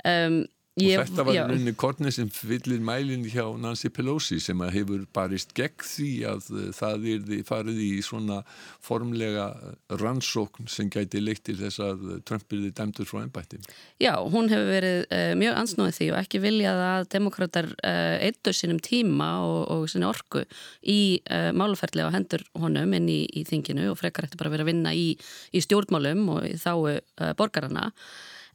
Um, 0.08 0.42
Ég, 0.80 0.96
og 0.96 1.04
þetta 1.04 1.24
var 1.28 1.36
rauninni 1.50 1.72
kornið 1.76 2.14
sem 2.16 2.28
fyllir 2.32 2.80
mælinn 2.80 3.26
hjá 3.28 3.44
Nancy 3.60 3.90
Pelosi 3.92 4.38
sem 4.40 4.56
hefur 4.72 5.02
barist 5.12 5.50
gegn 5.52 5.84
því 5.84 6.08
að 6.30 6.48
eh, 6.48 6.70
það 6.72 7.04
er 7.12 7.42
farið 7.44 7.80
í 7.84 7.88
svona 8.00 8.38
formlega 8.80 9.50
rannsókn 10.00 10.70
sem 10.72 10.88
gæti 10.88 11.20
leitt 11.20 11.42
til 11.44 11.58
þess 11.60 11.82
að 11.84 12.08
Trump 12.24 12.56
er 12.56 12.64
dæmdur 12.72 13.10
frá 13.10 13.20
ennbætti. 13.20 13.60
Já, 14.00 14.14
hún 14.32 14.48
hefur 14.48 14.72
verið 14.72 15.04
uh, 15.12 15.34
mjög 15.44 15.60
ansnóðið 15.60 15.98
því 15.98 16.10
og 16.14 16.20
ekki 16.22 16.42
viljað 16.46 16.82
að 16.88 17.12
demokrater 17.18 17.72
uh, 17.74 17.92
eh, 17.92 18.16
eittu 18.30 18.56
sínum 18.56 18.80
tíma 18.80 19.30
og, 19.44 19.60
og 19.76 19.86
sinni 19.92 20.08
orku 20.08 20.46
í 20.88 21.00
uh, 21.20 21.52
máluferðlega 21.52 22.08
á 22.08 22.16
hendur 22.16 22.48
honum 22.56 22.96
inn 22.96 23.12
í, 23.12 23.22
í 23.28 23.44
þinginu 23.44 23.90
og 23.92 24.00
frekar 24.00 24.24
eftir 24.24 24.40
bara 24.40 24.48
að 24.48 24.56
vera 24.56 24.70
að 24.70 24.72
vinna 24.72 24.96
í, 24.96 25.08
í 25.52 25.68
stjórnmálum 25.68 26.28
og 26.32 26.46
í 26.48 26.56
þáu 26.64 26.96
borgarana 27.36 27.90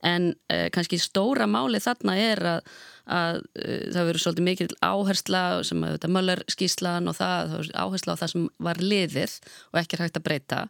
en 0.06 0.32
uh, 0.54 0.68
kannski 0.74 1.00
stóra 1.02 1.48
máli 1.50 1.80
þarna 1.82 2.16
er 2.22 2.41
að, 2.52 2.72
að 3.10 3.39
uh, 3.41 3.86
það 3.95 4.10
verður 4.10 4.24
svolítið 4.24 4.48
mikil 4.48 4.68
áhersla 4.86 5.43
sem 5.68 5.86
að 5.86 5.95
þetta 5.95 6.12
Möller 6.14 6.43
skíslan 6.54 7.10
og 7.10 7.18
það, 7.18 7.54
það 7.54 7.72
áhersla 7.84 8.18
á 8.18 8.20
það 8.22 8.34
sem 8.34 8.48
var 8.70 8.82
liðið 8.84 9.38
og 9.72 9.82
ekki 9.82 10.02
hægt 10.02 10.20
að 10.20 10.28
breyta. 10.28 10.62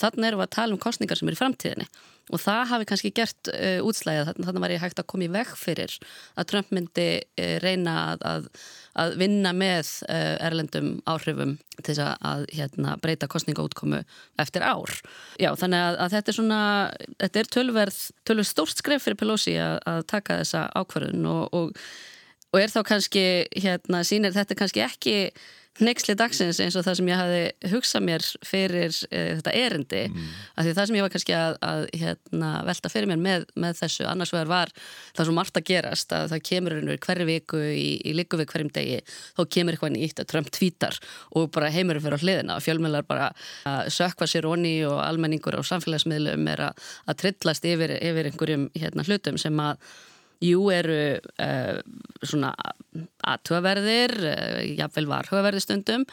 Þarna 0.00 0.28
erum 0.28 0.42
við 0.42 0.48
að 0.48 0.56
tala 0.58 0.76
um 0.76 0.82
kostningar 0.84 1.20
sem 1.20 1.30
er 1.30 1.36
í 1.36 1.40
framtíðinni 1.40 1.88
og 2.32 2.40
það 2.40 2.62
hafi 2.70 2.88
kannski 2.88 3.12
gert 3.16 3.52
uh, 3.52 3.80
útslæðið, 3.84 4.32
þannig 4.40 4.64
var 4.64 4.76
ég 4.76 4.84
hægt 4.84 5.00
að 5.02 5.10
koma 5.12 5.28
í 5.28 5.32
veg 5.32 5.56
fyrir 5.60 5.98
að 6.40 6.50
Trump 6.52 6.72
myndi 6.72 7.08
reyna 7.64 7.96
að, 8.14 8.24
að, 8.28 8.48
að 9.00 9.16
vinna 9.20 9.52
með 9.56 9.90
uh, 10.06 10.36
erlendum 10.44 10.90
áhrifum 11.10 11.56
til 11.80 11.86
þess 11.88 12.02
að, 12.04 12.14
að 12.30 12.44
hérna, 12.54 12.94
breyta 13.02 13.28
kostningaútkomu 13.30 14.02
eftir 14.42 14.64
ár. 14.66 14.94
Já, 15.40 15.50
þannig 15.58 15.84
að 16.04 16.14
þetta 16.14 16.32
er 16.32 16.38
svona, 16.38 16.62
þetta 17.24 17.42
er 17.42 17.52
tölverð, 17.58 18.00
tölverð 18.28 18.50
stórt 18.50 18.80
skref 18.80 19.06
fyrir 19.06 19.20
Pelosi 19.20 19.56
að 19.58 20.06
taka 20.10 20.40
þessa 20.42 20.68
ákvarðun 20.78 21.28
og, 21.32 21.58
og, 21.58 21.84
og 22.54 22.62
er 22.62 22.72
þá 22.72 22.80
kannski, 22.92 23.26
hérna, 23.58 24.04
sínir 24.06 24.36
þetta 24.36 24.58
kannski 24.58 24.86
ekki 24.86 25.18
nexli 25.82 26.14
dagsins 26.18 26.60
eins 26.62 26.76
og 26.78 26.84
það 26.86 26.98
sem 27.00 27.08
ég 27.10 27.18
hafi 27.18 27.70
hugsað 27.72 28.04
mér 28.06 28.26
fyrir 28.46 28.92
uh, 29.08 29.32
þetta 29.38 29.54
erindi 29.58 30.02
mm. 30.06 30.28
af 30.54 30.66
því 30.66 30.74
það 30.76 30.88
sem 30.90 30.98
ég 30.98 31.06
var 31.06 31.14
kannski 31.14 31.36
að, 31.38 31.56
að 31.66 31.82
hérna, 32.02 32.50
velta 32.68 32.92
fyrir 32.92 33.10
mér 33.10 33.22
með, 33.24 33.46
með 33.64 33.80
þessu 33.80 34.06
annars 34.10 34.34
vegar 34.34 34.52
var 34.52 34.74
það 35.16 35.28
svo 35.28 35.36
margt 35.38 35.58
að 35.58 35.66
gerast 35.72 36.14
að 36.14 36.28
það 36.34 36.44
kemur 36.50 36.78
hverju 37.08 37.28
viku 37.28 37.62
í, 37.72 37.88
í 38.06 38.14
líku 38.14 38.38
við 38.40 38.50
hverjum 38.52 38.72
degi 38.78 39.02
þá 39.08 39.42
kemur 39.56 39.76
eitthvað 39.76 39.94
nýtt 39.96 40.22
að 40.22 40.30
Trump 40.30 40.54
tvítar 40.54 41.00
og 41.34 41.50
bara 41.54 41.72
heimurum 41.74 42.04
fyrir 42.04 42.18
á 42.18 42.24
hliðina 42.24 42.58
og 42.58 42.64
fjölmjölar 42.64 43.06
bara 43.08 43.30
að 43.68 43.92
sökva 43.94 44.30
sér 44.30 44.46
onni 44.50 44.76
og 44.86 45.00
almenningur 45.02 45.58
og 45.58 45.66
samfélagsmiðlum 45.68 46.50
er 46.54 46.68
að, 46.70 46.88
að 47.10 47.22
trillast 47.24 47.66
yfir, 47.68 47.98
yfir 47.98 48.30
einhverjum 48.30 48.68
hérna, 48.78 49.06
hlutum 49.06 49.40
sem 49.40 49.62
að 49.62 49.80
Jú 50.42 50.68
eru 50.74 50.98
uh, 51.20 51.76
svona 52.24 52.54
aðtöðverðir, 53.24 54.16
uh, 54.30 54.62
jáfnveil 54.74 55.06
varhugaverði 55.10 55.62
stundum 55.64 56.08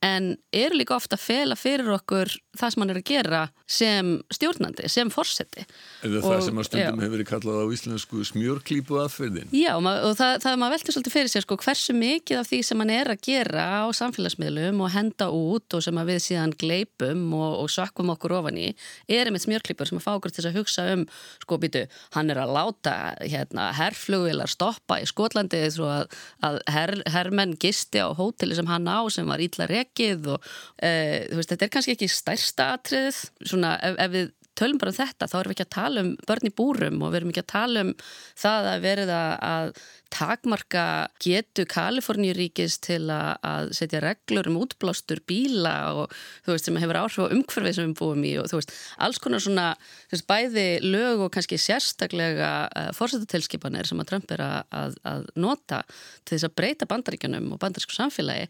en 0.00 0.30
eru 0.56 0.78
líka 0.80 0.96
ofta 0.96 1.18
að 1.18 1.24
fela 1.26 1.56
fyrir 1.58 1.90
okkur 1.92 2.30
það 2.56 2.72
sem 2.72 2.82
hann 2.82 2.92
er 2.92 2.98
að 3.00 3.08
gera 3.10 3.40
sem 3.70 4.12
stjórnandi, 4.32 4.88
sem 4.90 5.10
fórseti 5.12 5.66
Eða 6.06 6.22
það 6.24 6.44
sem 6.46 6.60
að 6.60 6.66
stundum 6.68 6.96
já. 6.96 7.04
hefur 7.04 7.14
verið 7.14 7.28
kallað 7.28 7.58
á 7.60 7.66
íslensku 7.76 8.24
smjörklípu 8.30 8.96
aðferðin 9.02 9.52
Já, 9.54 9.74
og 9.76 10.16
það, 10.16 10.36
það 10.44 10.56
maður 10.62 10.74
veldur 10.74 10.96
svolítið 10.96 11.14
fyrir 11.16 11.32
sér 11.34 11.44
sko, 11.44 11.58
hversu 11.60 11.96
mikið 11.96 12.40
af 12.40 12.48
því 12.48 12.60
sem 12.70 12.82
hann 12.82 12.92
er 12.94 13.12
að 13.12 13.20
gera 13.28 13.66
á 13.84 13.84
samfélagsmiðlum 14.00 14.80
og 14.80 14.92
henda 14.94 15.28
út 15.36 15.76
og 15.76 15.84
sem 15.84 16.02
við 16.10 16.22
síðan 16.24 16.56
gleipum 16.64 17.26
og, 17.36 17.58
og 17.60 17.70
sökkum 17.76 18.14
okkur 18.16 18.36
ofan 18.40 18.60
í 18.60 18.70
er 19.04 19.28
einmitt 19.28 19.44
smjörklípur 19.44 19.90
sem 19.90 20.00
að 20.00 20.06
fá 20.08 20.14
okkur 20.16 20.34
til 20.34 20.46
að 20.48 20.56
hugsa 20.62 20.88
um 20.94 21.04
sko 21.44 21.60
býtu, 21.60 21.84
hann 22.16 22.32
er 22.32 22.40
að 22.40 22.54
láta 22.56 22.96
hérna, 23.20 23.68
herrflugvilar 23.76 24.50
stoppa 24.50 25.00
í 25.02 25.06
Skotlandi 25.08 25.62
þó 25.76 25.84
að, 25.90 26.18
að 26.46 26.58
her, 26.72 26.96
herrmenn 27.12 27.54
gisti 27.60 28.00
á 28.00 28.08
hóteli 28.16 28.56
sem 28.56 28.68
hann 28.70 28.88
á 28.88 29.04
sem 29.12 29.28
var 29.28 29.42
ítla 29.44 29.68
rekið 29.90 30.28
og 30.34 30.50
e, 30.82 30.90
veist, 31.34 31.50
þetta 31.50 31.66
er 31.66 31.72
kannski 31.74 31.96
ekki 31.96 32.10
stærsta 32.10 32.74
atriðið, 32.76 33.24
svona 33.44 33.76
ef, 33.82 33.96
ef 33.98 34.14
við 34.14 34.30
tölum 34.60 34.80
bara 34.80 34.92
um 34.92 34.98
þetta, 34.98 35.28
þá 35.30 35.36
erum 35.38 35.52
við 35.52 35.56
ekki 35.56 35.66
að 35.66 35.76
tala 35.76 36.04
um 36.04 36.10
börn 36.28 36.48
í 36.48 36.54
búrum 36.56 37.02
og 37.02 37.12
við 37.12 37.20
erum 37.20 37.32
ekki 37.32 37.44
að 37.44 37.52
tala 37.54 37.84
um 37.86 37.92
það 38.38 38.70
að 38.72 38.84
verða 38.84 39.20
að 39.40 39.72
takmarka 40.10 40.84
getu 41.22 41.64
Kaliforníuríkis 41.70 42.78
til 42.82 43.04
að 43.12 43.70
setja 43.76 44.02
reglur 44.02 44.48
um 44.50 44.58
útblástur 44.60 45.22
bíla 45.26 45.74
og 46.02 46.14
þú 46.44 46.54
veist 46.54 46.68
sem 46.68 46.78
hefur 46.82 46.98
áhrif 47.00 47.22
á 47.22 47.32
umhverfið 47.32 47.76
sem 47.76 47.90
við 47.90 47.96
búum 48.00 48.26
í 48.26 48.34
og 48.40 48.50
þú 48.50 48.60
veist 48.60 48.74
alls 49.06 49.20
konar 49.22 49.42
svona 49.44 49.66
veist, 50.10 50.26
bæði 50.30 50.66
lög 50.84 51.24
og 51.26 51.32
kannski 51.34 51.58
sérstaklega 51.60 52.52
uh, 52.66 52.82
eh, 52.82 52.92
fórsættutilskipanir 52.96 53.88
sem 53.88 54.02
að 54.02 54.10
Trump 54.12 54.36
er 54.36 54.44
að, 54.46 55.00
að, 55.04 55.26
nota 55.40 55.82
til 56.24 56.36
þess 56.36 56.48
að 56.50 56.56
breyta 56.58 56.90
bandaríkjunum 56.90 57.52
og 57.54 57.60
bandarísku 57.62 57.94
samfélagi 57.94 58.48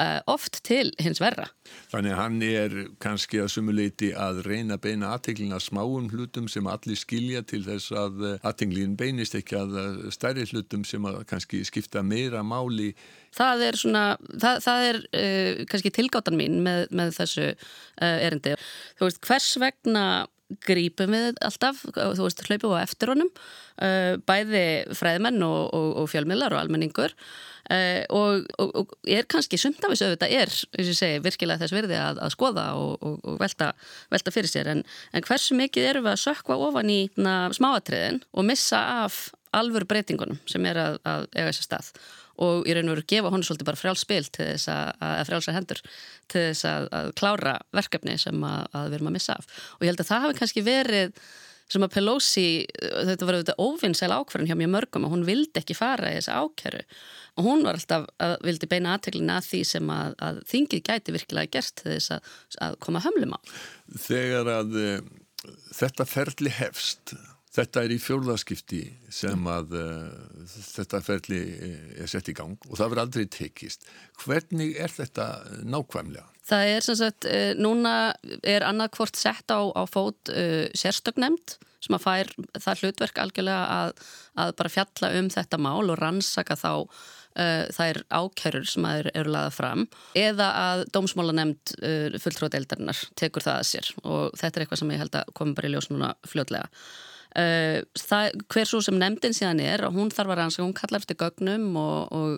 uh, 0.00 0.20
oft 0.30 0.62
til 0.66 0.92
hins 1.02 1.20
verra. 1.22 1.48
Þannig 1.92 2.18
hann 2.18 2.40
er 2.46 2.76
kannski 3.02 3.42
að 3.42 3.52
sumuleiti 3.54 4.12
að 4.16 4.44
reyna 4.48 4.78
beina 4.80 5.12
aðteglina 5.14 5.60
smáum 5.62 6.08
hlutum 6.12 6.48
sem 6.50 6.66
allir 6.70 6.98
skilja 6.98 7.44
til 7.46 7.64
þess 7.66 7.92
að 7.92 8.24
uh, 8.24 8.34
aðteglin 8.46 8.96
beinist 9.00 9.36
ekki 9.38 9.58
að 9.60 9.78
stærri 10.14 10.46
hlutum 10.50 10.84
sem 10.86 10.93
að 11.02 11.24
kannski 11.30 11.62
skipta 11.66 12.02
meira 12.06 12.44
máli. 12.46 12.92
Það 13.34 13.64
er 13.68 13.80
svona, 13.80 14.04
það, 14.30 14.60
það 14.66 14.84
er 14.90 15.00
uh, 15.02 15.64
kannski 15.70 15.94
tilgáttan 15.94 16.38
mín 16.38 16.60
með, 16.64 16.86
með 16.94 17.16
þessu 17.18 17.48
uh, 17.50 17.56
erindi. 18.04 18.54
Þú 18.98 19.08
veist, 19.08 19.24
hvers 19.26 19.50
vegna 19.62 20.04
grípum 20.62 21.10
við 21.14 21.40
alltaf, 21.42 21.80
þú 21.96 22.26
veist, 22.26 22.44
hlaupum 22.46 22.76
á 22.76 22.84
eftir 22.84 23.10
honum, 23.10 23.30
uh, 23.82 24.14
bæði 24.28 24.66
fræðmenn 24.94 25.42
og, 25.46 25.58
og, 25.74 25.90
og 26.02 26.08
fjölmiðlar 26.12 26.54
og 26.54 26.62
almenningur 26.62 27.16
og, 28.12 28.42
og, 28.60 28.90
er 29.08 29.24
kannski 29.24 29.56
sundafis 29.56 30.02
auðvitað 30.04 30.34
er, 30.36 30.50
eins 30.76 30.90
og 30.92 30.98
segi, 30.98 31.22
virkilega 31.24 31.62
þess 31.62 31.72
verði 31.72 31.96
að, 31.96 32.18
að 32.20 32.34
skoða 32.34 32.64
og 32.76 33.38
velta, 33.40 33.70
velta 34.12 34.34
fyrir 34.34 34.52
sér 34.52 34.68
en, 34.74 34.82
en 35.16 35.24
hversu 35.24 35.56
mikið 35.56 35.86
eru 35.94 36.02
við 36.04 36.12
að 36.12 36.20
sökva 36.26 36.58
ofan 36.60 36.92
í 36.92 36.98
smáatriðin 37.56 38.20
og 38.36 38.44
missa 38.50 38.82
af 39.06 39.22
alvöru 39.60 39.88
breytingunum 39.90 40.40
sem 40.50 40.66
er 40.70 40.80
að, 40.80 41.00
að 41.06 41.26
eiga 41.34 41.48
þessi 41.50 41.66
stað 41.66 41.92
og 42.44 42.66
í 42.66 42.74
raun 42.74 42.90
og 42.90 42.96
veru 42.96 43.06
gefa 43.12 43.30
honu 43.30 43.46
svolítið 43.46 43.68
bara 43.68 43.78
frjálspil 43.78 44.24
til 44.34 44.48
þess 44.48 44.70
að, 44.72 44.90
að 45.06 45.24
frjálsa 45.28 45.54
hendur 45.54 45.80
til 46.32 46.44
þess 46.48 46.66
að, 46.70 46.90
að 46.98 47.10
klára 47.20 47.56
verkefni 47.76 48.18
sem 48.18 48.46
að, 48.48 48.68
við 48.74 48.98
erum 48.98 49.10
að 49.12 49.16
missa 49.20 49.38
af 49.38 49.64
og 49.76 49.84
ég 49.84 49.92
held 49.92 50.02
að 50.02 50.10
það 50.10 50.24
hafi 50.26 50.38
kannski 50.40 50.64
verið 50.66 51.24
sem 51.72 51.84
að 51.84 51.94
Pelosi, 51.94 52.48
þetta 52.76 53.26
var 53.26 53.38
auðvitað 53.38 53.62
óvinnsæl 53.64 54.10
ákverðin 54.12 54.50
hjá 54.50 54.58
mjög 54.60 54.72
mörgum 54.74 55.06
og 55.06 55.14
hún 55.14 55.24
vildi 55.26 55.60
ekki 55.60 55.76
fara 55.78 56.12
í 56.12 56.18
þessu 56.18 56.34
ákjæru 56.36 56.82
og 57.34 57.46
hún 57.48 57.64
var 57.66 57.78
alltaf, 57.78 58.06
að, 58.22 58.34
vildi 58.46 58.68
beina 58.70 58.94
aðteglina 58.94 59.38
að 59.40 59.48
því 59.48 59.60
sem 59.70 59.92
að, 59.94 60.16
að 60.28 60.40
þingið 60.50 60.82
gæti 60.90 61.14
virkilega 61.16 61.52
gert 61.56 61.84
þess 61.86 62.14
að, 62.14 62.32
að 62.66 62.76
koma 62.84 63.02
hömlum 63.04 63.34
á. 63.34 63.38
Þegar 64.04 64.50
að 64.58 64.76
uh, 64.82 64.92
þetta 65.80 66.08
ferli 66.08 66.52
hefst, 66.54 67.16
þetta 67.54 67.84
er 67.84 67.94
í 67.94 68.00
fjórðarskipti 68.02 68.82
sem 69.14 69.48
að 69.50 69.74
uh, 69.78 70.46
þetta 70.74 71.02
ferli 71.04 71.40
er 72.02 72.10
sett 72.10 72.30
í 72.30 72.36
gang 72.36 72.58
og 72.68 72.78
það 72.78 72.88
verður 72.90 73.04
aldrei 73.06 73.26
tekist. 73.30 73.86
Hvernig 74.24 74.78
er 74.80 74.94
þetta 74.94 75.28
nákvæmlega? 75.62 76.26
Það 76.44 76.70
er 76.74 76.84
sem 76.84 76.98
sagt, 77.00 77.28
uh, 77.28 77.52
núna 77.56 77.94
er 78.42 78.66
annarkvort 78.66 79.16
sett 79.16 79.54
á, 79.54 79.60
á 79.72 79.82
fót 79.88 80.32
uh, 80.32 80.66
sérstöknemnd 80.76 81.58
sem 81.84 81.96
að 81.98 82.04
fær 82.04 82.30
það 82.64 82.80
hlutverk 82.80 83.18
algjörlega 83.20 83.64
að, 83.76 83.90
að 84.40 84.54
bara 84.56 84.72
fjalla 84.72 85.10
um 85.20 85.26
þetta 85.32 85.60
mál 85.60 85.82
og 85.92 85.98
rannsaka 86.00 86.56
þá 86.56 86.70
uh, 86.80 87.64
þær 87.76 88.00
ákjörur 88.08 88.68
sem 88.72 88.86
að 88.88 89.10
eru 89.12 89.34
laðað 89.34 89.56
fram 89.58 89.86
eða 90.16 90.48
að 90.62 90.84
dómsmálanemnd 90.96 91.74
fulltróðdeildarinnar 92.24 93.02
tekur 93.20 93.44
það 93.44 93.58
að 93.60 93.68
sér 93.68 93.90
og 94.00 94.38
þetta 94.40 94.54
er 94.56 94.64
eitthvað 94.64 94.80
sem 94.80 94.94
ég 94.94 95.04
held 95.04 95.18
að 95.20 95.34
komi 95.36 95.58
bara 95.58 95.68
í 95.68 95.74
ljós 95.74 95.90
núna 95.92 96.14
fljótlega. 96.24 96.70
Uh, 97.34 97.80
það, 97.98 98.36
hver 98.52 98.68
svo 98.70 98.78
sem 98.84 98.94
nefndin 98.94 99.34
síðan 99.34 99.58
er 99.64 99.82
og 99.88 99.96
hún 99.96 100.12
þarf 100.14 100.30
að 100.30 100.38
rannsaka, 100.38 100.66
hún 100.68 100.76
kallar 100.78 101.02
eftir 101.02 101.18
gögnum 101.18 101.64
og, 101.80 102.12
og 102.14 102.36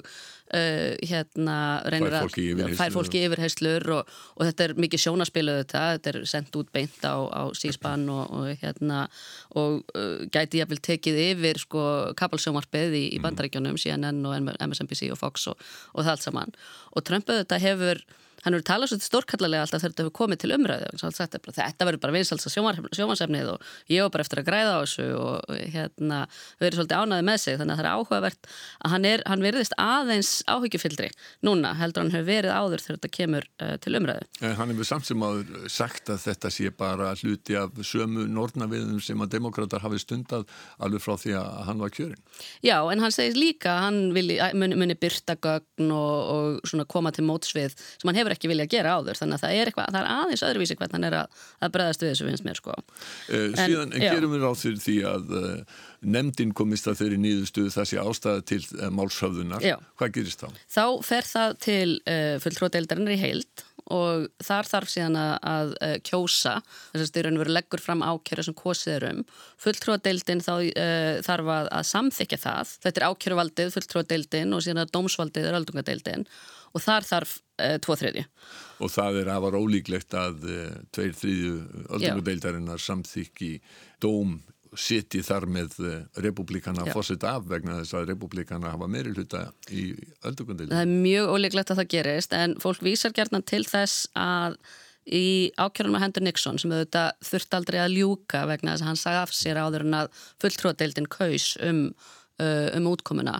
uh, 0.57 0.95
hérna 1.05 1.57
reynir 1.93 2.17
að 2.17 2.73
fær 2.79 2.95
fólki 2.95 3.25
yfirheyslur 3.27 3.85
og, 3.99 4.15
og 4.37 4.49
þetta 4.49 4.65
er 4.65 4.75
mikið 4.87 5.05
sjónaspiluð 5.05 5.61
þetta, 5.61 5.85
þetta 5.99 6.13
er 6.15 6.21
sendt 6.33 6.57
út 6.57 6.73
beint 6.73 7.05
á, 7.05 7.17
á 7.29 7.43
síspann 7.61 8.09
og, 8.13 8.25
og 8.41 8.63
hérna 8.63 9.05
og 9.53 9.83
uh, 9.93 10.25
gæti 10.33 10.63
ég 10.63 10.65
að 10.65 10.73
vil 10.73 10.85
tekið 10.91 11.23
yfir 11.27 11.61
sko 11.67 11.87
kapalsjómarpið 12.17 12.97
í, 12.97 13.05
í 13.11 13.19
mm. 13.19 13.27
bandarækjunum 13.29 13.81
CNN 13.83 14.25
og 14.25 14.39
MSNBC 14.57 15.11
og 15.13 15.21
Fox 15.21 15.51
og 15.53 15.61
það 16.01 16.15
allt 16.15 16.31
saman 16.31 16.57
og 16.97 17.05
Trump 17.05 17.29
auðvitað 17.29 17.69
hefur 17.69 18.07
hann 18.47 18.57
hefur 18.57 18.67
talað 18.71 18.93
svolítið 18.93 19.11
stórkallarlega 19.11 19.67
alltaf 19.67 19.83
þegar 19.83 19.95
þetta 19.95 20.07
hefur 20.07 20.17
komið 20.21 20.43
til 20.43 20.53
umræðu 20.57 20.91
þetta 21.57 21.89
verður 21.89 22.03
bara 22.05 22.17
viðsalsa 22.17 22.53
sjómansefnið 22.55 23.53
og 23.57 23.71
ég 23.91 24.07
var 24.07 24.13
bara 24.15 24.27
eftir 24.27 24.43
að 24.43 24.49
græða 24.49 24.77
á 24.77 24.81
þessu 24.85 25.07
og 25.19 25.57
hérna 25.75 26.21
verið 26.63 26.81
svolítið 26.81 27.03
ánaði 27.03 27.27
með 27.27 27.41
sig 27.43 27.59
þannig 27.59 27.75
að 27.75 27.81
það 27.81 27.87
er 27.87 27.91
áhugavert 27.97 28.51
að 28.87 28.95
hann, 28.95 29.09
er, 29.11 29.25
hann 29.27 29.45
verðist 29.45 29.77
aðeins 29.83 30.33
áhyggjufildri 30.47 31.11
núna 31.47 31.73
heldur 31.81 32.05
hann 32.05 32.15
hefur 32.15 32.29
verið 32.31 32.55
áður 32.55 32.85
þegar 32.85 33.01
þetta 33.01 33.13
kemur 33.17 33.49
uh, 33.63 33.75
til 33.83 33.95
umræðu. 33.99 34.29
En 34.43 34.57
hann 34.61 34.73
hefur 34.73 34.89
samt 34.89 35.09
sem 35.09 35.27
áður 35.27 35.69
sagt 35.73 36.13
að 36.13 36.23
þetta 36.27 36.53
sé 36.55 36.73
bara 36.77 37.13
hluti 37.21 37.59
af 37.59 37.81
sömu 37.87 38.27
nornaviðum 38.31 39.01
sem 39.05 39.23
að 39.25 39.33
demokrater 39.37 39.83
hafi 39.85 40.01
stundað 40.03 40.47
alveg 40.83 41.05
frá 41.05 41.17
því 41.21 41.37
að 41.41 41.61
hann 41.69 41.83
var 41.83 41.95
kjörin. 41.97 42.23
Já, 42.65 42.79
en 42.93 43.03
hann 43.05 43.15
segir 43.15 43.39
líka 43.41 43.77
hann 43.87 44.13
muni 44.13 44.99
byrta 44.99 45.37
gögn 45.43 45.93
og, 45.95 46.63
og 46.63 46.87
koma 46.91 47.13
til 47.15 47.27
mótsvið 47.29 47.77
sem 47.77 48.11
hann 48.11 48.19
hefur 48.21 48.36
ekki 48.37 48.51
vilja 48.53 48.69
gera 48.71 48.97
áður 48.97 49.21
þannig 49.21 49.39
að 49.39 49.45
það 49.45 49.59
er, 49.59 49.71
eitthvað, 49.71 49.91
það 49.95 50.01
er 50.01 50.11
aðeins 50.15 50.45
öðruvísi 50.49 50.79
hvernig 50.79 50.97
hann 50.97 51.09
er 51.09 51.19
að, 51.23 51.45
að 51.61 51.75
bregðast 51.77 52.05
við 52.05 52.13
þessu 52.13 52.29
finnst 52.31 52.47
mér 52.47 52.61
sko. 52.61 52.77
Uh, 52.77 53.47
síðan 53.57 53.95
en, 53.95 54.07
gerum 54.07 54.35
við 54.37 54.45
ráð 54.47 54.59
fyrir 54.63 54.83
því 54.87 54.97
að 55.13 55.37
uh, 55.41 55.79
nefndin 56.17 56.57
komist 56.57 56.91
að 56.91 57.01
þeirri 57.03 57.23
nýðustuðu 57.25 57.75
sé 57.77 58.03
ástæða 58.03 58.45
til 58.53 58.63
uh, 58.79 58.91
málshöfðunar. 58.95 59.65
Já. 59.65 59.79
Hvað 59.99 60.19
gerist 60.19 60.45
þá? 60.45 60.61
Þá 60.77 60.85
fer 61.07 61.33
það 61.33 61.57
til 61.67 61.89
fulltróðdeildarinnar 62.45 63.17
í 63.17 63.23
heild 63.23 63.67
og 63.93 64.27
þar 64.43 64.67
þarf 64.67 64.91
síðan 64.91 65.19
að 65.19 65.75
uh, 65.79 65.95
kjósa 66.07 66.57
þess 66.65 67.05
að 67.05 67.09
styrjun 67.11 67.39
verið 67.39 67.57
leggur 67.57 67.83
fram 67.83 68.03
ákjörðu 68.03 68.49
sem 68.49 68.57
kosið 68.59 68.95
er 68.97 69.07
um 69.13 69.21
fulltrúadeildin 69.63 70.43
þá 70.43 70.53
uh, 70.57 71.13
þarf 71.27 71.53
að, 71.55 71.71
að 71.79 71.89
samþykja 71.93 72.41
það 72.43 72.75
þetta 72.87 73.03
er 73.03 73.09
ákjöruvaldið, 73.13 73.73
fulltrúadeildin 73.77 74.57
og 74.57 74.65
síðan 74.67 74.83
að 74.83 74.93
dómsvaldið 74.97 75.51
er 75.51 75.59
öldungadeildin 75.61 76.27
og 76.77 76.85
þar 76.85 77.09
þarf 77.09 77.39
uh, 77.41 77.77
tvo 77.85 77.97
þriðju. 78.03 78.27
Og 78.85 78.93
það 78.93 79.23
er 79.23 79.33
afar 79.33 79.57
ólíklegt 79.57 80.19
að 80.21 80.43
tveir 80.93 81.15
þriðju 81.17 81.55
öldungadeildarinnar 81.97 82.83
samþykki 82.85 83.55
dóm 84.05 84.37
siti 84.77 85.23
þar 85.25 85.47
með 85.51 85.77
eh, 85.85 86.01
republikana 86.25 86.87
fórsett 86.93 87.25
af 87.27 87.47
vegna 87.51 87.81
þess 87.81 87.97
að 87.97 88.11
republikana 88.13 88.73
hafa 88.75 88.89
meiri 88.91 89.13
hluta 89.15 89.47
í 89.73 89.89
öldugundil. 90.27 90.69
Það 90.71 90.83
er 90.83 91.05
mjög 91.05 91.31
ólíklegt 91.35 91.73
að 91.73 91.81
það 91.83 91.93
gerist 91.95 92.37
en 92.37 92.57
fólk 92.63 92.83
vísar 92.85 93.15
gerðan 93.17 93.47
til 93.47 93.63
þess 93.69 94.11
að 94.19 94.59
í 95.07 95.53
ákjörnum 95.55 95.97
að 95.99 96.05
hendur 96.07 96.27
Nixon 96.27 96.59
sem 96.59 96.73
auðvitað 96.75 97.13
þurft 97.29 97.57
aldrei 97.59 97.79
að 97.85 97.97
ljúka 98.01 98.43
vegna 98.51 98.75
þess 98.75 98.85
að 98.85 98.91
hann 98.91 99.01
sagði 99.03 99.23
af 99.23 99.35
sér 99.39 99.61
áður 99.63 99.87
en 99.87 99.99
að 100.01 100.23
fulltróðdeildin 100.43 101.11
kaus 101.13 101.53
um, 101.63 101.83
uh, 102.43 102.69
um 102.75 102.91
útkomuna 102.91 103.39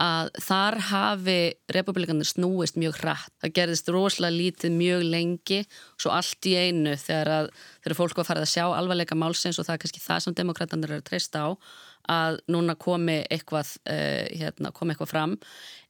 að 0.00 0.30
þar 0.42 0.76
hafi 0.88 1.38
republikanir 1.70 2.26
snúist 2.26 2.78
mjög 2.80 2.98
hratt. 2.98 3.30
Það 3.42 3.54
gerðist 3.58 3.90
rosalega 3.94 4.34
lítið 4.34 4.74
mjög 4.74 5.04
lengi 5.06 5.60
svo 5.94 6.10
allt 6.10 6.48
í 6.50 6.54
einu 6.58 6.96
þegar, 6.98 7.30
að, 7.38 7.50
þegar 7.84 7.98
fólk 8.00 8.18
var 8.18 8.28
farið 8.30 8.46
að 8.46 8.54
sjá 8.56 8.64
alvarleika 8.66 9.18
málsins 9.18 9.60
og 9.60 9.68
það 9.68 9.76
er 9.76 9.82
kannski 9.84 10.02
það 10.02 10.24
sem 10.24 10.38
demokratanir 10.40 10.90
eru 10.90 11.04
að 11.04 11.08
treysta 11.10 11.46
á 11.46 11.48
að 12.10 12.40
núna 12.52 12.76
komi 12.80 13.20
eitthvað, 13.32 13.74
uh, 13.90 14.24
hérna, 14.34 14.72
komi 14.74 14.94
eitthvað 14.94 15.12
fram. 15.12 15.36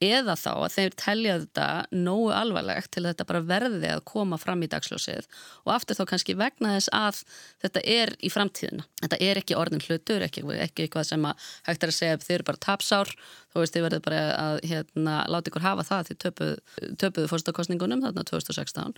Eða 0.05 0.37
þá 0.37 0.51
að 0.53 0.75
þeir 0.75 0.97
telja 1.01 1.37
þetta 1.45 1.69
nógu 1.97 2.33
alvarlegt 2.37 2.91
til 2.95 3.05
þetta 3.07 3.27
bara 3.29 3.45
verði 3.49 3.93
að 3.95 4.05
koma 4.11 4.39
fram 4.41 4.65
í 4.65 4.71
dagsljósið. 4.71 5.29
Og 5.65 5.75
aftur 5.77 5.99
þá 5.99 6.05
kannski 6.13 6.37
vegna 6.39 6.75
þess 6.77 6.93
að 6.95 7.23
þetta 7.65 7.85
er 7.97 8.15
í 8.21 8.33
framtíðina. 8.33 8.85
Þetta 9.03 9.21
er 9.25 9.41
ekki 9.41 9.59
orðin 9.59 9.85
hlutur, 9.85 10.27
ekki, 10.27 10.45
ekki 10.59 10.87
eitthvað 10.87 11.09
sem 11.13 11.25
að 11.29 11.49
hægt 11.69 11.87
er 11.87 11.95
að 11.95 11.99
segja 11.99 12.19
að 12.19 12.29
þeir 12.29 12.39
eru 12.39 12.49
bara 12.51 12.65
tapsár, 12.65 13.15
þú 13.55 13.63
veist 13.63 13.77
þið 13.77 13.87
verður 13.87 14.05
bara 14.05 14.23
að 14.35 14.57
hérna, 14.69 15.17
láta 15.31 15.51
ykkur 15.51 15.65
hafa 15.65 15.87
það 15.87 16.09
því 16.09 16.17
töpuðu 16.25 16.55
töpuð 16.99 17.29
fórstakostningunum 17.31 18.03
þarna 18.05 18.25
2016 18.29 18.97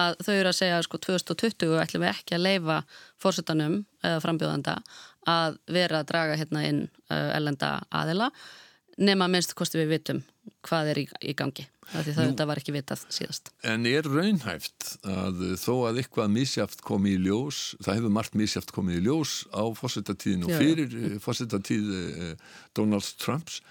að 0.00 0.16
þau 0.24 0.32
eru 0.34 0.50
að 0.50 0.58
segja 0.58 0.80
sko 0.86 1.00
2020 1.04 1.76
ætlum 1.82 2.04
við 2.04 2.12
ekki 2.14 2.36
að 2.36 2.44
leifa 2.46 2.78
fórsetanum 3.20 3.78
eða 4.04 4.22
frambjóðanda 4.24 4.78
að 5.28 5.58
vera 5.70 6.02
að 6.02 6.10
draga 6.12 6.38
hérna 6.40 6.64
inn 6.68 6.84
uh, 6.88 7.30
ellenda 7.36 7.78
aðila 7.94 8.30
nema 8.98 9.28
minnst 9.30 9.54
kosti 9.58 9.78
við 9.82 9.92
vitum 9.96 10.22
hvað 10.66 10.92
er 10.92 11.02
í, 11.04 11.04
í 11.30 11.34
gangi 11.38 11.66
því 11.88 12.14
það 12.14 12.26
Nú, 12.28 12.46
var 12.50 12.60
ekki 12.60 12.74
vitað 12.74 13.04
síðast. 13.12 13.50
En 13.64 13.86
er 13.88 14.06
raunhæft 14.08 14.88
að 15.08 15.44
þó 15.60 15.72
að 15.88 16.02
eitthvað 16.02 16.32
misjáft 16.34 16.82
komi 16.84 17.14
í 17.16 17.20
ljós 17.24 17.78
það 17.80 18.00
hefur 18.00 18.14
margt 18.18 18.36
misjáft 18.38 18.72
komið 18.76 19.00
í 19.00 19.04
ljós 19.06 19.34
á 19.56 19.64
fórsetatíðin 19.78 20.44
og 20.44 20.52
fyrir 20.52 21.18
fórsetatíð 21.24 21.92
eh, 21.96 22.34
Donald 22.76 23.08
Trumps 23.22 23.62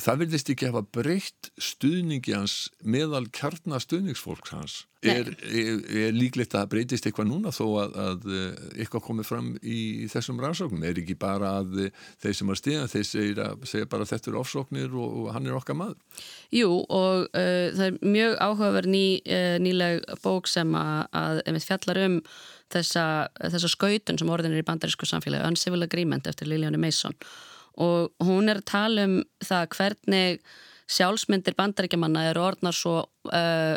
það 0.00 0.22
verðist 0.22 0.50
ekki 0.52 0.68
að 0.68 0.72
hafa 0.72 0.88
breytt 0.96 1.50
stuðningi 1.60 2.32
hans 2.36 2.54
meðal 2.80 3.26
kjarnastuðningsfólks 3.34 4.54
hans. 4.54 4.78
Er, 5.02 5.32
er, 5.50 5.80
er 5.98 6.12
líklegt 6.14 6.54
að 6.54 6.68
breytist 6.70 7.08
eitthvað 7.08 7.26
núna 7.32 7.50
þó 7.50 7.64
að, 7.82 7.96
að 7.98 8.26
eh, 8.30 8.60
eitthvað 8.84 9.02
komið 9.08 9.26
fram 9.26 9.48
í 9.58 10.06
þessum 10.12 10.38
rannsóknum? 10.42 10.84
Er 10.86 11.00
ekki 11.02 11.16
bara 11.18 11.56
að 11.58 11.88
þeir 12.22 12.36
sem 12.38 12.52
er 12.54 12.60
stíðan 12.60 12.92
þeir 12.92 13.06
segja, 13.08 13.48
segja 13.66 13.90
bara 13.90 14.06
þetta 14.06 14.30
eru 14.30 14.40
ofsóknir 14.44 14.94
og, 14.94 15.18
og 15.24 15.28
hann 15.34 15.50
er 15.50 15.58
okkar 15.58 15.80
maður? 15.80 16.24
Jú 16.54 16.70
og 16.86 17.26
uh, 17.26 17.68
það 17.74 17.86
er 17.88 18.00
mjög 18.14 18.36
áhugaverð 18.46 18.92
ný, 18.94 19.06
uh, 19.26 19.56
nýleg 19.66 20.04
bók 20.22 20.50
sem 20.50 20.76
að, 20.78 21.00
að 21.18 21.62
fjallar 21.66 22.04
um 22.06 22.20
þessa, 22.72 23.06
þessa 23.42 23.74
skautun 23.74 24.22
sem 24.22 24.30
orðin 24.32 24.54
er 24.54 24.62
í 24.62 24.68
bandarísku 24.70 25.08
samfélagi 25.08 25.50
Uncivil 25.50 25.82
Agreement 25.82 26.30
eftir 26.30 26.48
Liliane 26.48 26.80
Mason. 26.80 27.18
og 27.18 27.51
hún 27.76 28.52
er 28.52 28.60
að 28.60 28.68
tala 28.68 29.06
um 29.08 29.18
það 29.42 29.68
hvernig 29.76 30.40
sjálfsmyndir 30.92 31.56
bandaríkjamanna 31.56 32.26
eru 32.30 32.44
orðnar 32.50 32.76
svo 32.76 32.96
uh, 33.32 33.76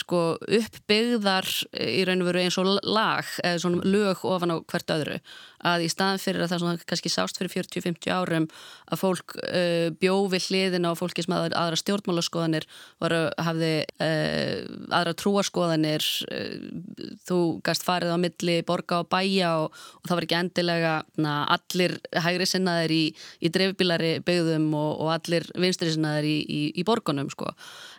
sko 0.00 0.22
uppbyggðar 0.40 1.48
í 1.82 2.02
raun 2.06 2.24
og 2.24 2.30
veru 2.30 2.42
eins 2.44 2.58
og 2.60 2.70
lag 2.86 3.28
eða 3.42 3.62
svona 3.62 3.84
lög 3.88 4.24
ofan 4.28 4.54
á 4.54 4.56
hvert 4.62 4.94
öðru 4.94 5.20
að 5.66 5.84
í 5.86 5.88
staðan 5.90 6.20
fyrir 6.22 6.44
að 6.44 6.52
það 6.52 6.60
svona 6.62 6.88
kannski 6.88 7.10
sást 7.10 7.38
fyrir 7.38 7.50
40-50 7.56 8.12
árum 8.14 8.46
að 8.88 9.00
fólk 9.00 9.34
uh, 9.40 9.88
bjófi 9.98 10.40
hliðin 10.46 10.86
á 10.86 10.92
fólki 10.98 11.24
sem 11.24 11.34
hafði 11.34 11.56
aðra 11.58 11.80
stjórnmálaskoðanir 11.80 12.66
varu, 13.02 13.20
hafði 13.42 13.72
uh, 14.04 14.52
aðra 14.94 15.14
trúaskoðanir 15.18 16.06
uh, 16.30 17.08
þú 17.26 17.40
gæst 17.66 17.86
farið 17.86 18.14
á 18.14 18.18
milli 18.22 18.58
borga 18.68 19.02
og 19.02 19.10
bæja 19.10 19.54
og, 19.64 19.74
og 19.98 20.10
það 20.10 20.20
var 20.20 20.28
ekki 20.28 20.38
endilega 20.38 20.94
na, 21.18 21.34
allir 21.56 21.98
hægri 22.14 22.48
sinnaðir 22.48 22.94
í, 22.94 23.02
í 23.42 23.52
dreifbílari 23.54 24.14
byggðum 24.26 24.70
og, 24.78 24.92
og 25.02 25.12
allir 25.16 25.48
vinstri 25.58 25.90
sinnaðir 25.94 26.30
í, 26.30 26.38
í, 26.46 26.62
í 26.78 26.86
borgunum 26.86 27.32
sko. 27.34 27.50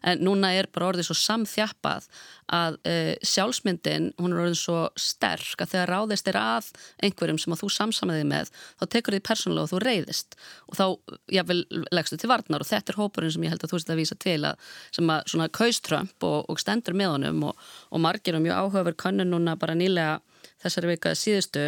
en 0.07 0.23
núna 0.23 0.53
er 0.55 0.71
bara 0.71 0.93
orðið 0.93 1.09
svo 1.09 1.19
samþjappað 1.49 2.07
að 2.49 2.77
uh, 2.89 3.13
sjálfsmyndin 3.25 4.09
hún 4.19 4.33
er 4.33 4.41
orðin 4.43 4.57
svo 4.57 4.89
sterk 4.99 5.61
að 5.61 5.73
þegar 5.73 5.91
ráðist 5.93 6.29
er 6.29 6.37
að 6.39 6.69
einhverjum 7.03 7.39
sem 7.41 7.53
að 7.53 7.63
þú 7.63 7.69
samsamaði 7.75 8.25
með 8.29 8.51
þá 8.79 8.85
tekur 8.95 9.17
þið 9.17 9.25
persónulega 9.27 9.67
og 9.67 9.71
þú 9.73 9.81
reyðist 9.83 10.37
og 10.67 10.79
þá 10.79 10.85
jáfnvel 11.35 11.59
leggstu 11.93 12.19
til 12.19 12.31
varnar. 12.31 12.65
Og 12.65 12.69
þetta 12.69 12.93
er 12.93 12.99
hópurinn 12.99 13.33
sem 13.33 13.45
ég 13.45 13.53
held 13.53 13.63
að 13.63 13.73
þú 13.73 13.79
veist 13.79 13.93
að 13.93 14.01
vísa 14.01 14.19
til 14.19 14.39
að 14.49 14.73
sem 14.95 15.13
að 15.13 15.23
svona 15.33 15.49
kauströmp 15.59 16.29
og, 16.29 16.39
og 16.49 16.61
stendur 16.61 16.97
með 16.97 17.15
honum. 17.15 17.47
Og, 17.49 17.65
og 17.89 18.03
margir 18.03 18.37
og 18.37 18.45
mjög 18.45 18.61
áhugaver 18.63 18.99
könnun 18.99 19.33
núna 19.33 19.57
bara 19.59 19.77
nýlega 19.77 20.19
þessari 20.59 20.93
vikaði 20.93 21.19
síðustu 21.19 21.65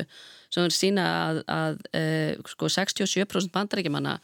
sem 0.51 0.65
er 0.67 0.73
sína 0.75 1.03
að, 1.07 1.37
að 1.47 1.77
uh, 1.95 2.49
sko 2.51 2.67
67% 2.71 3.53
bandaríkjumanna 3.53 4.17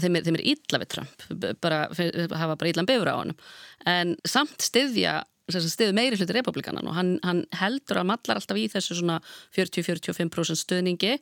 þeim 0.00 0.16
er, 0.18 0.24
þeim 0.26 0.38
er 0.38 0.46
ítla 0.54 0.80
við 0.82 0.92
Trump 0.96 1.26
bara, 1.64 1.84
hafa 1.90 2.56
bara 2.56 2.72
ítlan 2.72 2.88
befur 2.88 3.12
á 3.12 3.16
hann 3.18 3.36
en 3.88 4.16
samt 4.28 4.64
styðja 4.64 5.20
stiðu 5.50 5.94
meiri 5.96 6.16
hluti 6.16 6.34
republikanan 6.36 6.86
og 6.88 6.94
hann, 6.96 7.16
hann 7.26 7.44
heldur 7.58 8.00
að 8.00 8.12
mallar 8.12 8.38
alltaf 8.38 8.58
í 8.58 8.68
þessu 8.70 9.00
svona 9.00 9.18
40-45% 9.56 10.60
stuðningi 10.60 11.16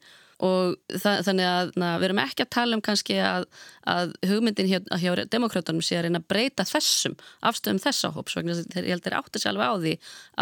og 0.44 0.76
það, 0.88 1.22
þannig 1.26 1.48
að 1.48 1.72
na, 1.80 1.88
við 2.00 2.06
erum 2.08 2.20
ekki 2.22 2.44
að 2.44 2.52
tala 2.56 2.76
um 2.76 2.82
kannski 2.84 3.16
að, 3.24 3.46
að 3.88 4.14
hugmyndin 4.28 4.70
hjá, 4.70 4.78
hjá 5.02 5.24
demokrautunum 5.32 5.84
sé 5.84 5.98
að 5.98 6.06
reyna 6.06 6.22
að 6.22 6.28
breyta 6.32 6.66
þessum 6.68 7.16
afstöðum 7.48 7.82
þessa 7.82 8.12
hóps 8.14 8.36
vegna 8.38 8.56
þeir, 8.60 8.86
ég 8.88 8.94
held 8.94 9.04
þeir 9.08 9.18
átti 9.20 9.42
sér 9.42 9.52
alveg 9.52 9.72
á 9.72 9.76
því 9.84 9.96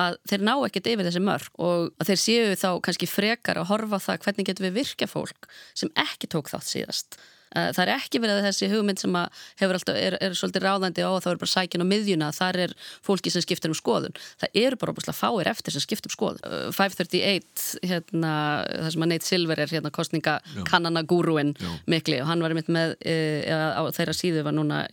að 0.04 0.20
þeir 0.30 0.46
ná 0.50 0.54
ekkert 0.68 0.92
yfir 0.92 1.08
þessi 1.08 1.24
mörg 1.30 1.64
og 1.70 2.06
þeir 2.10 2.22
séu 2.22 2.52
þá 2.58 2.68
kannski 2.86 3.10
frekar 3.10 3.62
að 3.62 3.72
horfa 3.72 4.02
það 4.06 4.22
hvernig 4.26 4.50
getur 4.50 4.68
við 4.68 4.78
virkja 4.82 5.10
fólk 5.10 5.50
sem 5.74 5.92
ekki 5.98 6.30
tók 6.30 6.52
þátt 6.52 6.70
síðast 6.70 7.20
það 7.54 7.82
er 7.84 7.92
ekki 7.94 8.20
verið 8.22 8.42
þessi 8.46 8.68
hugmynd 8.72 9.00
sem 9.00 9.16
hefur 9.60 9.78
alltaf, 9.78 9.98
er, 9.98 10.16
er 10.22 10.36
svolítið 10.36 10.64
ráðandi 10.64 11.04
og 11.06 11.20
þá 11.24 11.30
er 11.32 11.40
bara 11.40 11.52
sækin 11.52 11.84
og 11.84 11.88
miðjuna, 11.88 12.30
þar 12.36 12.60
er 12.66 12.74
fólki 13.04 13.32
sem 13.32 13.44
skiptir 13.44 13.72
um 13.72 13.78
skoðun. 13.78 14.16
Það 14.40 14.60
eru 14.62 14.80
bara 14.80 14.94
óbúslega 14.94 15.16
fáir 15.16 15.50
eftir 15.52 15.74
sem 15.74 15.84
skiptir 15.84 16.12
um 16.12 16.16
skoðun. 16.16 16.72
538, 16.76 17.66
eh, 17.82 17.88
hérna, 17.92 18.34
það 18.68 18.92
sem 18.94 19.06
að 19.06 19.12
Nate 19.12 19.28
Silver 19.28 19.62
er 19.64 19.72
hérna 19.72 19.94
kostningakannanagúruinn 19.94 21.54
mikli 21.90 22.20
og 22.22 22.30
hann 22.30 22.44
var 22.44 22.54
einmitt 22.54 22.72
með, 22.72 22.96
e, 23.00 23.16
á 23.48 23.82
þeirra 23.94 24.16
síðu 24.16 24.44
var 24.46 24.56
núna 24.56 24.84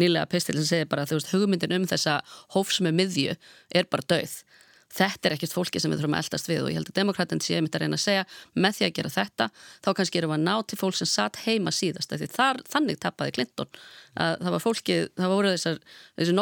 nýlega 0.00 0.28
pistil 0.30 0.56
sem 0.58 0.68
segir 0.68 0.90
bara 0.90 1.04
að 1.04 1.28
hugmyndin 1.32 1.76
um 1.76 1.88
þessa 1.88 2.20
hófsmu 2.54 2.92
miðju 2.94 3.36
er 3.74 3.88
bara 3.90 4.06
döið 4.08 4.42
þetta 4.94 5.28
er 5.28 5.34
ekkert 5.36 5.54
fólki 5.54 5.80
sem 5.82 5.92
við 5.92 6.00
þurfum 6.00 6.16
að 6.16 6.22
eldast 6.24 6.48
við 6.48 6.60
og 6.62 6.70
ég 6.70 6.78
held 6.78 6.90
að 6.90 6.96
demokratin 6.98 7.42
sé 7.44 7.60
mitt 7.60 7.74
að 7.76 7.84
reyna 7.84 7.98
að 7.98 8.04
segja 8.04 8.24
með 8.54 8.76
því 8.78 8.86
að 8.86 8.94
gera 8.98 9.12
þetta, 9.14 9.48
þá 9.84 9.90
kannski 9.98 10.20
erum 10.20 10.32
við 10.32 10.38
að 10.38 10.46
ná 10.46 10.54
til 10.70 10.78
fólk 10.80 10.98
sem 10.98 11.10
satt 11.10 11.40
heima 11.44 11.74
síðast 11.74 12.14
þar, 12.34 12.62
þannig 12.72 13.00
tappaði 13.02 13.34
Clinton. 13.36 13.70
Að 14.18 14.32
það 14.42 14.54
var 14.54 14.64
fólkið, 14.64 15.02
það 15.18 15.34
voru 15.34 15.52
þessar 15.52 15.78
þessi 16.16 16.36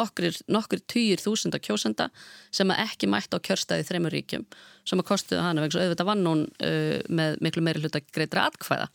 nokkur, 0.55 0.81
týjir 0.93 1.21
þúsunda 1.21 1.59
kjósenda 1.61 2.07
sem 2.55 2.71
ekki 2.73 3.11
mætt 3.11 3.35
á 3.35 3.37
kjörstaði 3.43 3.85
þreymur 3.89 4.15
ríkjum 4.15 4.47
sem 4.87 5.03
að 5.03 5.09
kostuðu 5.11 5.43
hana 5.43 5.65
vegna 5.65 5.83
auðvitað 5.83 6.09
vann 6.09 6.25
hún 6.25 6.47
uh, 6.63 6.97
með 7.11 7.37
miklu 7.43 7.63
meiri 7.65 7.83
hluta 7.83 8.01
greitra 8.07 8.47
atkvæða 8.47 8.87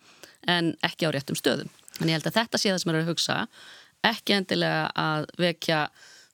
en 0.51 0.73
ekki 0.83 1.07
á 1.07 1.15
réttum 1.15 1.39
stöðum. 1.39 1.71
En 2.01 2.09
ég 2.09 2.17
held 2.17 2.27
að 2.27 2.41
þetta 2.41 2.59
sé 2.59 2.73
það 2.73 2.83
sem 2.83 2.93
er 2.93 3.01
að 3.03 3.13
hugsa 3.13 3.37
ekki 4.03 4.35
endilega 4.35 4.89
að 4.99 5.29
vekja 5.39 5.85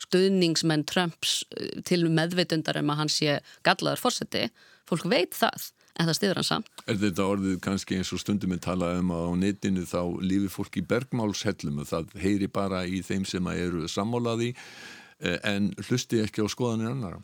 stuðningsmenn 0.05 0.87
Trumps 0.89 1.41
eh, 1.57 1.81
til 1.89 2.05
meðveitundar 2.09 2.81
um 2.83 2.95
að 2.95 3.03
hann 3.03 3.13
sé 3.13 3.41
gallaður 3.67 4.05
fórseti, 4.07 4.47
fólk 4.89 5.09
veit 5.11 5.37
það 5.37 5.71
en 5.99 6.07
það 6.07 6.17
stiður 6.19 6.41
hann 6.41 6.49
samt. 6.49 6.85
Er 6.87 7.01
þetta 7.01 7.27
orðið 7.27 7.59
kannski 7.65 7.99
eins 7.99 8.13
og 8.15 8.23
stundum 8.23 8.55
við 8.55 8.63
tala 8.69 8.93
um 9.01 9.11
að 9.15 9.27
á 9.27 9.33
netinu 9.43 9.87
þá 9.89 10.03
lífi 10.23 10.53
fólk 10.53 10.79
í 10.79 10.87
bergmálshellum 10.93 11.83
og 11.83 11.91
það 11.91 12.15
heyri 12.23 12.51
bara 12.51 12.85
í 12.87 13.03
þeim 13.07 13.27
sem 13.29 13.51
eru 13.55 13.89
sammálaði 13.91 14.53
eh, 14.55 15.39
en 15.43 15.73
hlusti 15.89 16.23
ekki 16.23 16.47
á 16.47 16.49
skoðanir 16.51 16.95
annara? 16.95 17.23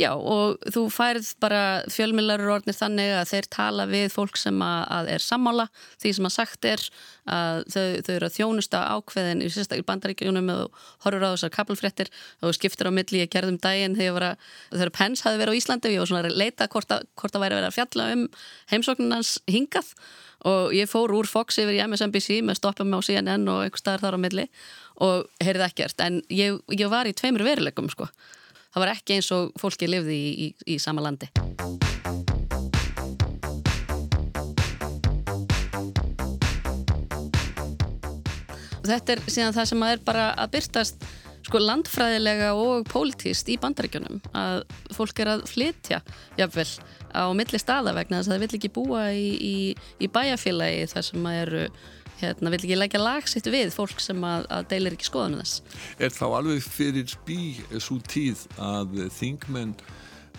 Já 0.00 0.14
og 0.16 0.62
þú 0.72 0.86
færð 0.88 1.26
bara 1.42 1.82
fjölmjölarur 1.92 2.54
orðnir 2.54 2.76
þannig 2.78 3.10
að 3.12 3.26
þeir 3.28 3.48
tala 3.52 3.84
við 3.90 4.06
fólk 4.14 4.38
sem 4.40 4.62
að, 4.64 4.78
að 4.96 5.10
er 5.12 5.20
sammála 5.20 5.66
því 6.00 6.12
sem 6.16 6.28
að 6.28 6.32
sagt 6.32 6.68
er 6.70 6.84
að 7.28 7.60
þau, 7.74 7.84
þau 8.06 8.14
eru 8.14 8.30
að 8.30 8.38
þjónusta 8.38 8.80
ákveðin 8.94 9.44
í 9.44 9.50
sérstaklega 9.52 9.88
bandaríkjunum 9.90 10.48
og 10.54 10.80
horfur 11.04 11.28
á 11.28 11.32
þessar 11.34 11.54
kaplfréttir 11.58 12.12
og 12.40 12.56
skiptir 12.56 12.88
á 12.88 12.96
milli 12.96 13.20
ég 13.20 13.32
gerðum 13.36 13.60
daginn 13.60 13.98
þegar 14.00 14.40
þegar 14.72 14.94
Pence 14.96 15.28
hafi 15.28 15.42
verið 15.44 15.52
á 15.52 15.58
Íslandi 15.60 15.90
og 15.90 15.96
ég 15.98 16.04
var 16.06 16.12
svona 16.14 16.24
að 16.24 16.40
leita 16.40 16.72
hvort 16.72 16.96
að, 16.96 17.06
hvort 17.20 17.36
að 17.36 17.44
væri 17.44 17.52
að 17.52 17.60
vera 17.60 17.72
að 17.74 17.78
fjalla 17.82 18.10
um 18.16 18.26
heimsóknunans 18.72 19.36
hingað. 19.52 19.94
Og 20.48 20.72
ég 20.74 20.88
fór 20.90 21.12
úr 21.14 21.28
Fox 21.28 21.60
yfir 21.60 21.76
í 21.76 21.84
MSNBC 21.84 22.40
með 22.42 22.58
stoppum 22.58 22.96
á 22.96 22.98
CNN 23.04 23.44
og 23.46 23.66
einhver 23.66 23.78
staðar 23.78 24.08
þar 24.08 24.16
á 24.16 24.24
milli 24.24 24.48
og 25.04 25.28
heyrði 25.44 25.68
ekkert. 25.68 26.00
En 26.02 26.22
ég, 26.32 26.56
ég 26.72 26.90
var 26.90 27.06
í 27.06 27.14
tveimur 27.14 27.44
veruleikum 27.46 27.92
sko 27.92 28.08
það 28.72 28.84
var 28.84 28.92
ekki 28.94 29.18
eins 29.18 29.30
og 29.36 29.52
fólki 29.60 29.88
lifði 29.90 30.16
í, 30.16 30.30
í, 30.32 30.74
í 30.74 30.78
sama 30.80 31.04
landi. 31.04 31.28
Og 38.82 38.88
þetta 38.90 39.14
er 39.14 39.20
síðan 39.30 39.54
það 39.54 39.68
sem 39.70 39.84
að 39.86 39.92
er 39.94 40.06
bara 40.06 40.30
að 40.34 40.56
byrtast 40.56 41.04
sko 41.42 41.58
landfræðilega 41.58 42.52
og 42.56 42.86
pólitíst 42.90 43.48
í 43.50 43.58
bandaríkjunum 43.60 44.20
að 44.38 44.62
fólk 44.94 45.22
er 45.22 45.30
að 45.34 45.44
flytja 45.50 46.00
jafnvel 46.38 46.68
á 47.12 47.28
milli 47.36 47.60
staða 47.60 47.94
vegna 47.96 48.20
þess 48.20 48.30
að 48.30 48.34
það 48.34 48.44
vil 48.44 48.58
ekki 48.58 48.70
búa 48.72 49.02
í, 49.12 49.26
í, 49.36 49.56
í 50.00 50.10
bæjarfélagi 50.10 50.86
þar 50.94 51.06
sem 51.08 51.26
að 51.28 51.40
eru 51.42 51.64
hérna, 52.22 52.52
vill 52.54 52.62
ekki 52.62 52.78
leggja 52.78 53.02
lagsitt 53.02 53.50
við 53.52 53.74
fólk 53.74 54.02
sem 54.02 54.22
að, 54.26 54.46
að 54.52 54.68
deilir 54.74 54.96
ekki 54.96 55.10
skoðanu 55.10 55.42
þess. 55.42 55.80
Er 55.98 56.14
þá 56.14 56.26
alveg 56.30 56.62
fyrir 56.66 57.10
spí 57.10 57.40
svo 57.78 57.98
tíð 58.08 58.46
að 58.62 59.04
þingmenn 59.16 59.74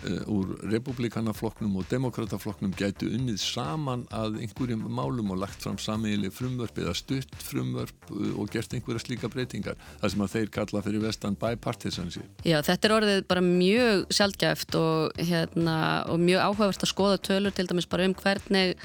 uh, 0.04 0.22
úr 0.30 0.54
republikanaflokknum 0.72 1.76
og 1.80 1.86
demokrataflokknum 1.90 2.74
gætu 2.78 3.08
unnið 3.14 3.40
saman 3.42 4.04
að 4.14 4.40
einhverjum 4.44 4.84
málum 4.88 5.32
og 5.34 5.40
lagt 5.44 5.64
fram 5.64 5.78
samíli 5.80 6.30
frumvörp 6.34 6.78
eða 6.82 6.94
stutt 6.98 7.34
frumvörp 7.44 8.10
uh, 8.12 8.34
og 8.40 8.52
gert 8.54 8.74
einhverja 8.76 9.04
slíka 9.04 9.30
breytingar 9.32 9.78
þar 10.02 10.14
sem 10.14 10.26
að 10.26 10.36
þeir 10.36 10.52
kalla 10.58 10.84
fyrir 10.84 11.04
vestan 11.04 11.38
bipartisansi. 11.40 12.26
Já, 12.44 12.60
þetta 12.66 12.90
er 12.90 12.96
orðið 12.98 13.24
bara 13.30 13.44
mjög 13.46 14.06
sjálfgæft 14.18 14.78
og, 14.80 15.24
hérna, 15.32 15.78
og 16.10 16.22
mjög 16.22 16.46
áhugavert 16.48 16.86
að 16.86 16.94
skoða 16.94 17.24
tölur 17.30 17.54
til 17.54 17.68
dæmis 17.70 17.90
bara 17.90 18.08
um 18.08 18.16
hvernig 18.18 18.78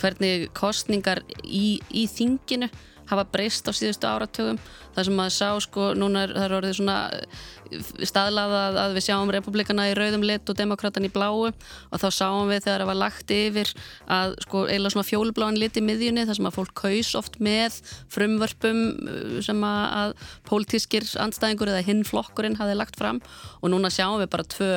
hvernig 0.00 0.48
kostningar 0.56 1.22
í, 1.44 1.80
í 1.90 2.06
þinginu 2.10 2.70
hafa 3.10 3.26
breyst 3.32 3.68
á 3.68 3.72
síðustu 3.72 4.08
áratögum 4.08 4.60
það 4.92 5.08
sem 5.08 5.16
maður 5.16 5.34
sá 5.36 5.48
sko, 5.64 5.88
núna 5.98 6.26
er 6.26 6.34
það 6.36 6.56
orðið 6.58 6.78
svona 6.78 6.96
staðlaða 8.04 8.60
að 8.82 8.96
við 8.98 9.04
sjáum 9.06 9.30
republikana 9.32 9.86
í 9.88 9.94
rauðum 9.96 10.24
lit 10.26 10.50
og 10.50 10.58
demokratan 10.58 11.06
í 11.06 11.10
bláu. 11.12 11.48
Og 11.48 12.00
þá 12.00 12.06
sáum 12.12 12.50
við 12.50 12.66
þegar 12.66 12.82
það 12.82 12.90
var 12.90 12.98
lagt 13.00 13.32
yfir 13.32 13.70
að 14.12 14.34
sko 14.44 14.64
eiginlega 14.66 14.94
svona 14.94 15.08
fjólubláin 15.08 15.60
lit 15.60 15.78
í 15.80 15.84
miðjunni 15.84 16.26
þar 16.28 16.38
sem 16.38 16.48
að 16.50 16.58
fólk 16.58 16.74
kaus 16.82 17.12
oft 17.18 17.38
með 17.42 17.78
frumvörpum 18.12 18.82
uh, 19.08 19.38
sem 19.44 19.64
að 19.64 20.14
pólitískir 20.48 21.08
andstæðingur 21.24 21.72
eða 21.72 21.86
hinn 21.86 22.04
flokkurinn 22.08 22.58
hafi 22.60 22.76
lagt 22.76 23.00
fram. 23.00 23.22
Og 23.62 23.72
núna 23.72 23.92
sjáum 23.92 24.20
við 24.20 24.32
bara 24.34 24.46
tvö, 24.52 24.70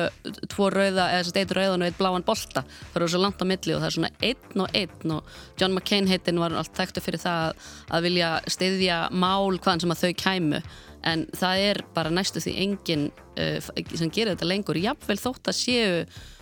tvo 0.48 0.70
rauða 0.72 1.10
eða 1.18 1.34
að 1.34 1.40
eitt 1.42 1.56
rauðan 1.58 1.84
og 1.84 1.90
eitt 1.90 2.00
bláan 2.00 2.26
bolta. 2.26 2.64
Það 2.94 3.00
eru 3.02 3.10
svo 3.12 3.22
langt 3.26 3.44
á 3.44 3.46
milli 3.52 3.76
og 3.76 3.84
það 3.84 3.90
er 3.90 3.98
svona 3.98 4.12
einn 4.30 4.64
og 4.64 4.80
einn. 4.80 5.16
Og 5.18 5.36
John 5.60 5.76
McCain 5.76 6.08
heitin 6.08 6.40
var 6.40 6.56
allt 6.56 6.72
þekktu 6.78 7.04
fyrir 7.04 7.20
það 7.20 7.50
að, 7.50 7.70
að 7.92 8.08
vilja 8.08 8.25
stiðja 8.50 9.06
mál 9.14 9.58
hvaðan 9.58 9.84
sem 9.84 9.94
að 9.94 10.02
þau 10.04 10.12
kæmu. 10.22 10.62
En 11.06 11.26
það 11.38 11.64
er 11.68 11.82
bara 11.94 12.12
næstu 12.12 12.42
því 12.42 12.54
enginn 12.64 13.04
uh, 13.38 13.58
sem 13.94 14.10
gerir 14.10 14.34
þetta 14.34 14.48
lengur. 14.48 14.80
Jafnvel 14.80 15.18
þótt 15.20 15.52
að 15.52 15.60
séu 15.60 16.00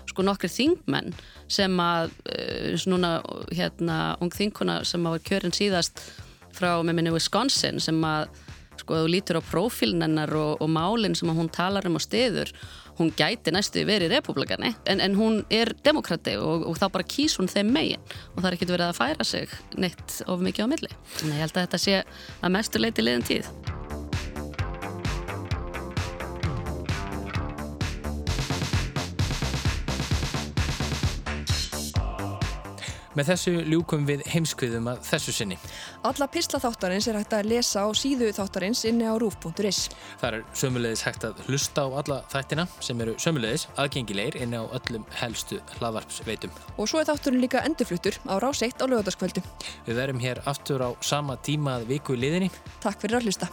sko 0.08 0.24
nokkri 0.24 0.50
þingmenn 0.52 1.14
sem 1.50 1.80
að 1.80 2.12
uh, 2.32 2.72
svona 2.80 3.16
hérna 3.52 3.98
ung 4.24 4.32
þinguna 4.32 4.82
sem 4.88 5.04
að 5.04 5.18
var 5.18 5.26
kjörin 5.28 5.56
síðast 5.56 6.02
frá 6.54 6.76
með 6.86 6.98
minni 6.98 7.14
Wisconsin 7.14 7.80
sem 7.82 7.98
að 8.06 8.28
sko 8.78 8.98
þú 9.02 9.10
lítur 9.10 9.38
á 9.38 9.42
profilnennar 9.46 10.32
og, 10.38 10.62
og 10.62 10.70
málinn 10.70 11.14
sem 11.18 11.30
að 11.30 11.40
hún 11.40 11.52
talar 11.52 11.86
um 11.88 11.98
á 11.98 12.02
stiður 12.02 12.50
hún 12.98 13.12
gæti 13.16 13.54
næstu 13.54 13.84
verið 13.88 14.14
republikani 14.14 14.74
en, 14.90 15.00
en 15.00 15.16
hún 15.18 15.40
er 15.50 15.74
demokrati 15.86 16.36
og, 16.40 16.66
og 16.70 16.78
þá 16.80 16.88
bara 16.96 17.08
kýs 17.14 17.38
hún 17.40 17.50
þeim 17.50 17.72
megin 17.74 18.02
og 18.34 18.42
það 18.42 18.50
er 18.50 18.58
ekkert 18.58 18.74
verið 18.76 18.90
að 18.90 19.00
færa 19.00 19.28
sig 19.28 19.56
neitt 19.76 20.20
of 20.26 20.44
mikið 20.44 20.68
á 20.68 20.72
milli. 20.74 20.92
Þannig 21.18 21.40
ég 21.40 21.46
held 21.46 21.56
að 21.56 21.64
þetta 21.66 21.82
sé 21.86 21.98
að 22.04 22.54
mestu 22.58 22.82
leiti 22.82 23.06
liðin 23.06 23.26
tíð. 23.30 23.50
Með 33.14 33.28
þessu 33.30 33.52
ljúkum 33.70 34.06
við 34.08 34.24
heimskviðum 34.32 34.88
að 34.90 35.02
þessu 35.06 35.34
sinni. 35.36 35.58
Alla 36.08 36.26
písla 36.30 36.58
þáttarins 36.62 37.06
er 37.10 37.18
hægt 37.20 37.36
að 37.36 37.50
lesa 37.52 37.84
á 37.86 37.88
síðu 37.94 38.30
þáttarins 38.34 38.82
inni 38.90 39.06
á 39.06 39.14
rúf.is. 39.20 39.84
Það 40.20 40.38
er 40.40 40.46
sömulegis 40.58 41.04
hægt 41.06 41.26
að 41.28 41.44
hlusta 41.46 41.86
á 41.86 41.88
alla 42.02 42.18
þættina 42.32 42.66
sem 42.82 43.04
eru 43.04 43.14
sömulegis 43.22 43.68
aðgengilegir 43.78 44.40
inni 44.42 44.58
á 44.58 44.64
öllum 44.66 45.06
helstu 45.20 45.60
hlaðvarpsveitum. 45.78 46.54
Og 46.74 46.90
svo 46.90 47.02
er 47.02 47.10
þátturinn 47.12 47.44
líka 47.44 47.62
endurfluttur 47.68 48.18
á 48.26 48.34
ráseitt 48.42 48.82
á 48.82 48.86
lögadaskvöldu. 48.90 49.44
Við 49.86 50.00
verum 50.02 50.22
hér 50.22 50.42
aftur 50.50 50.82
á 50.82 50.90
sama 51.04 51.38
tíma 51.38 51.78
að 51.78 51.94
viku 51.94 52.18
í 52.18 52.24
liðinni. 52.26 52.50
Takk 52.82 53.04
fyrir 53.04 53.20
að 53.20 53.30
hlusta. 53.30 53.50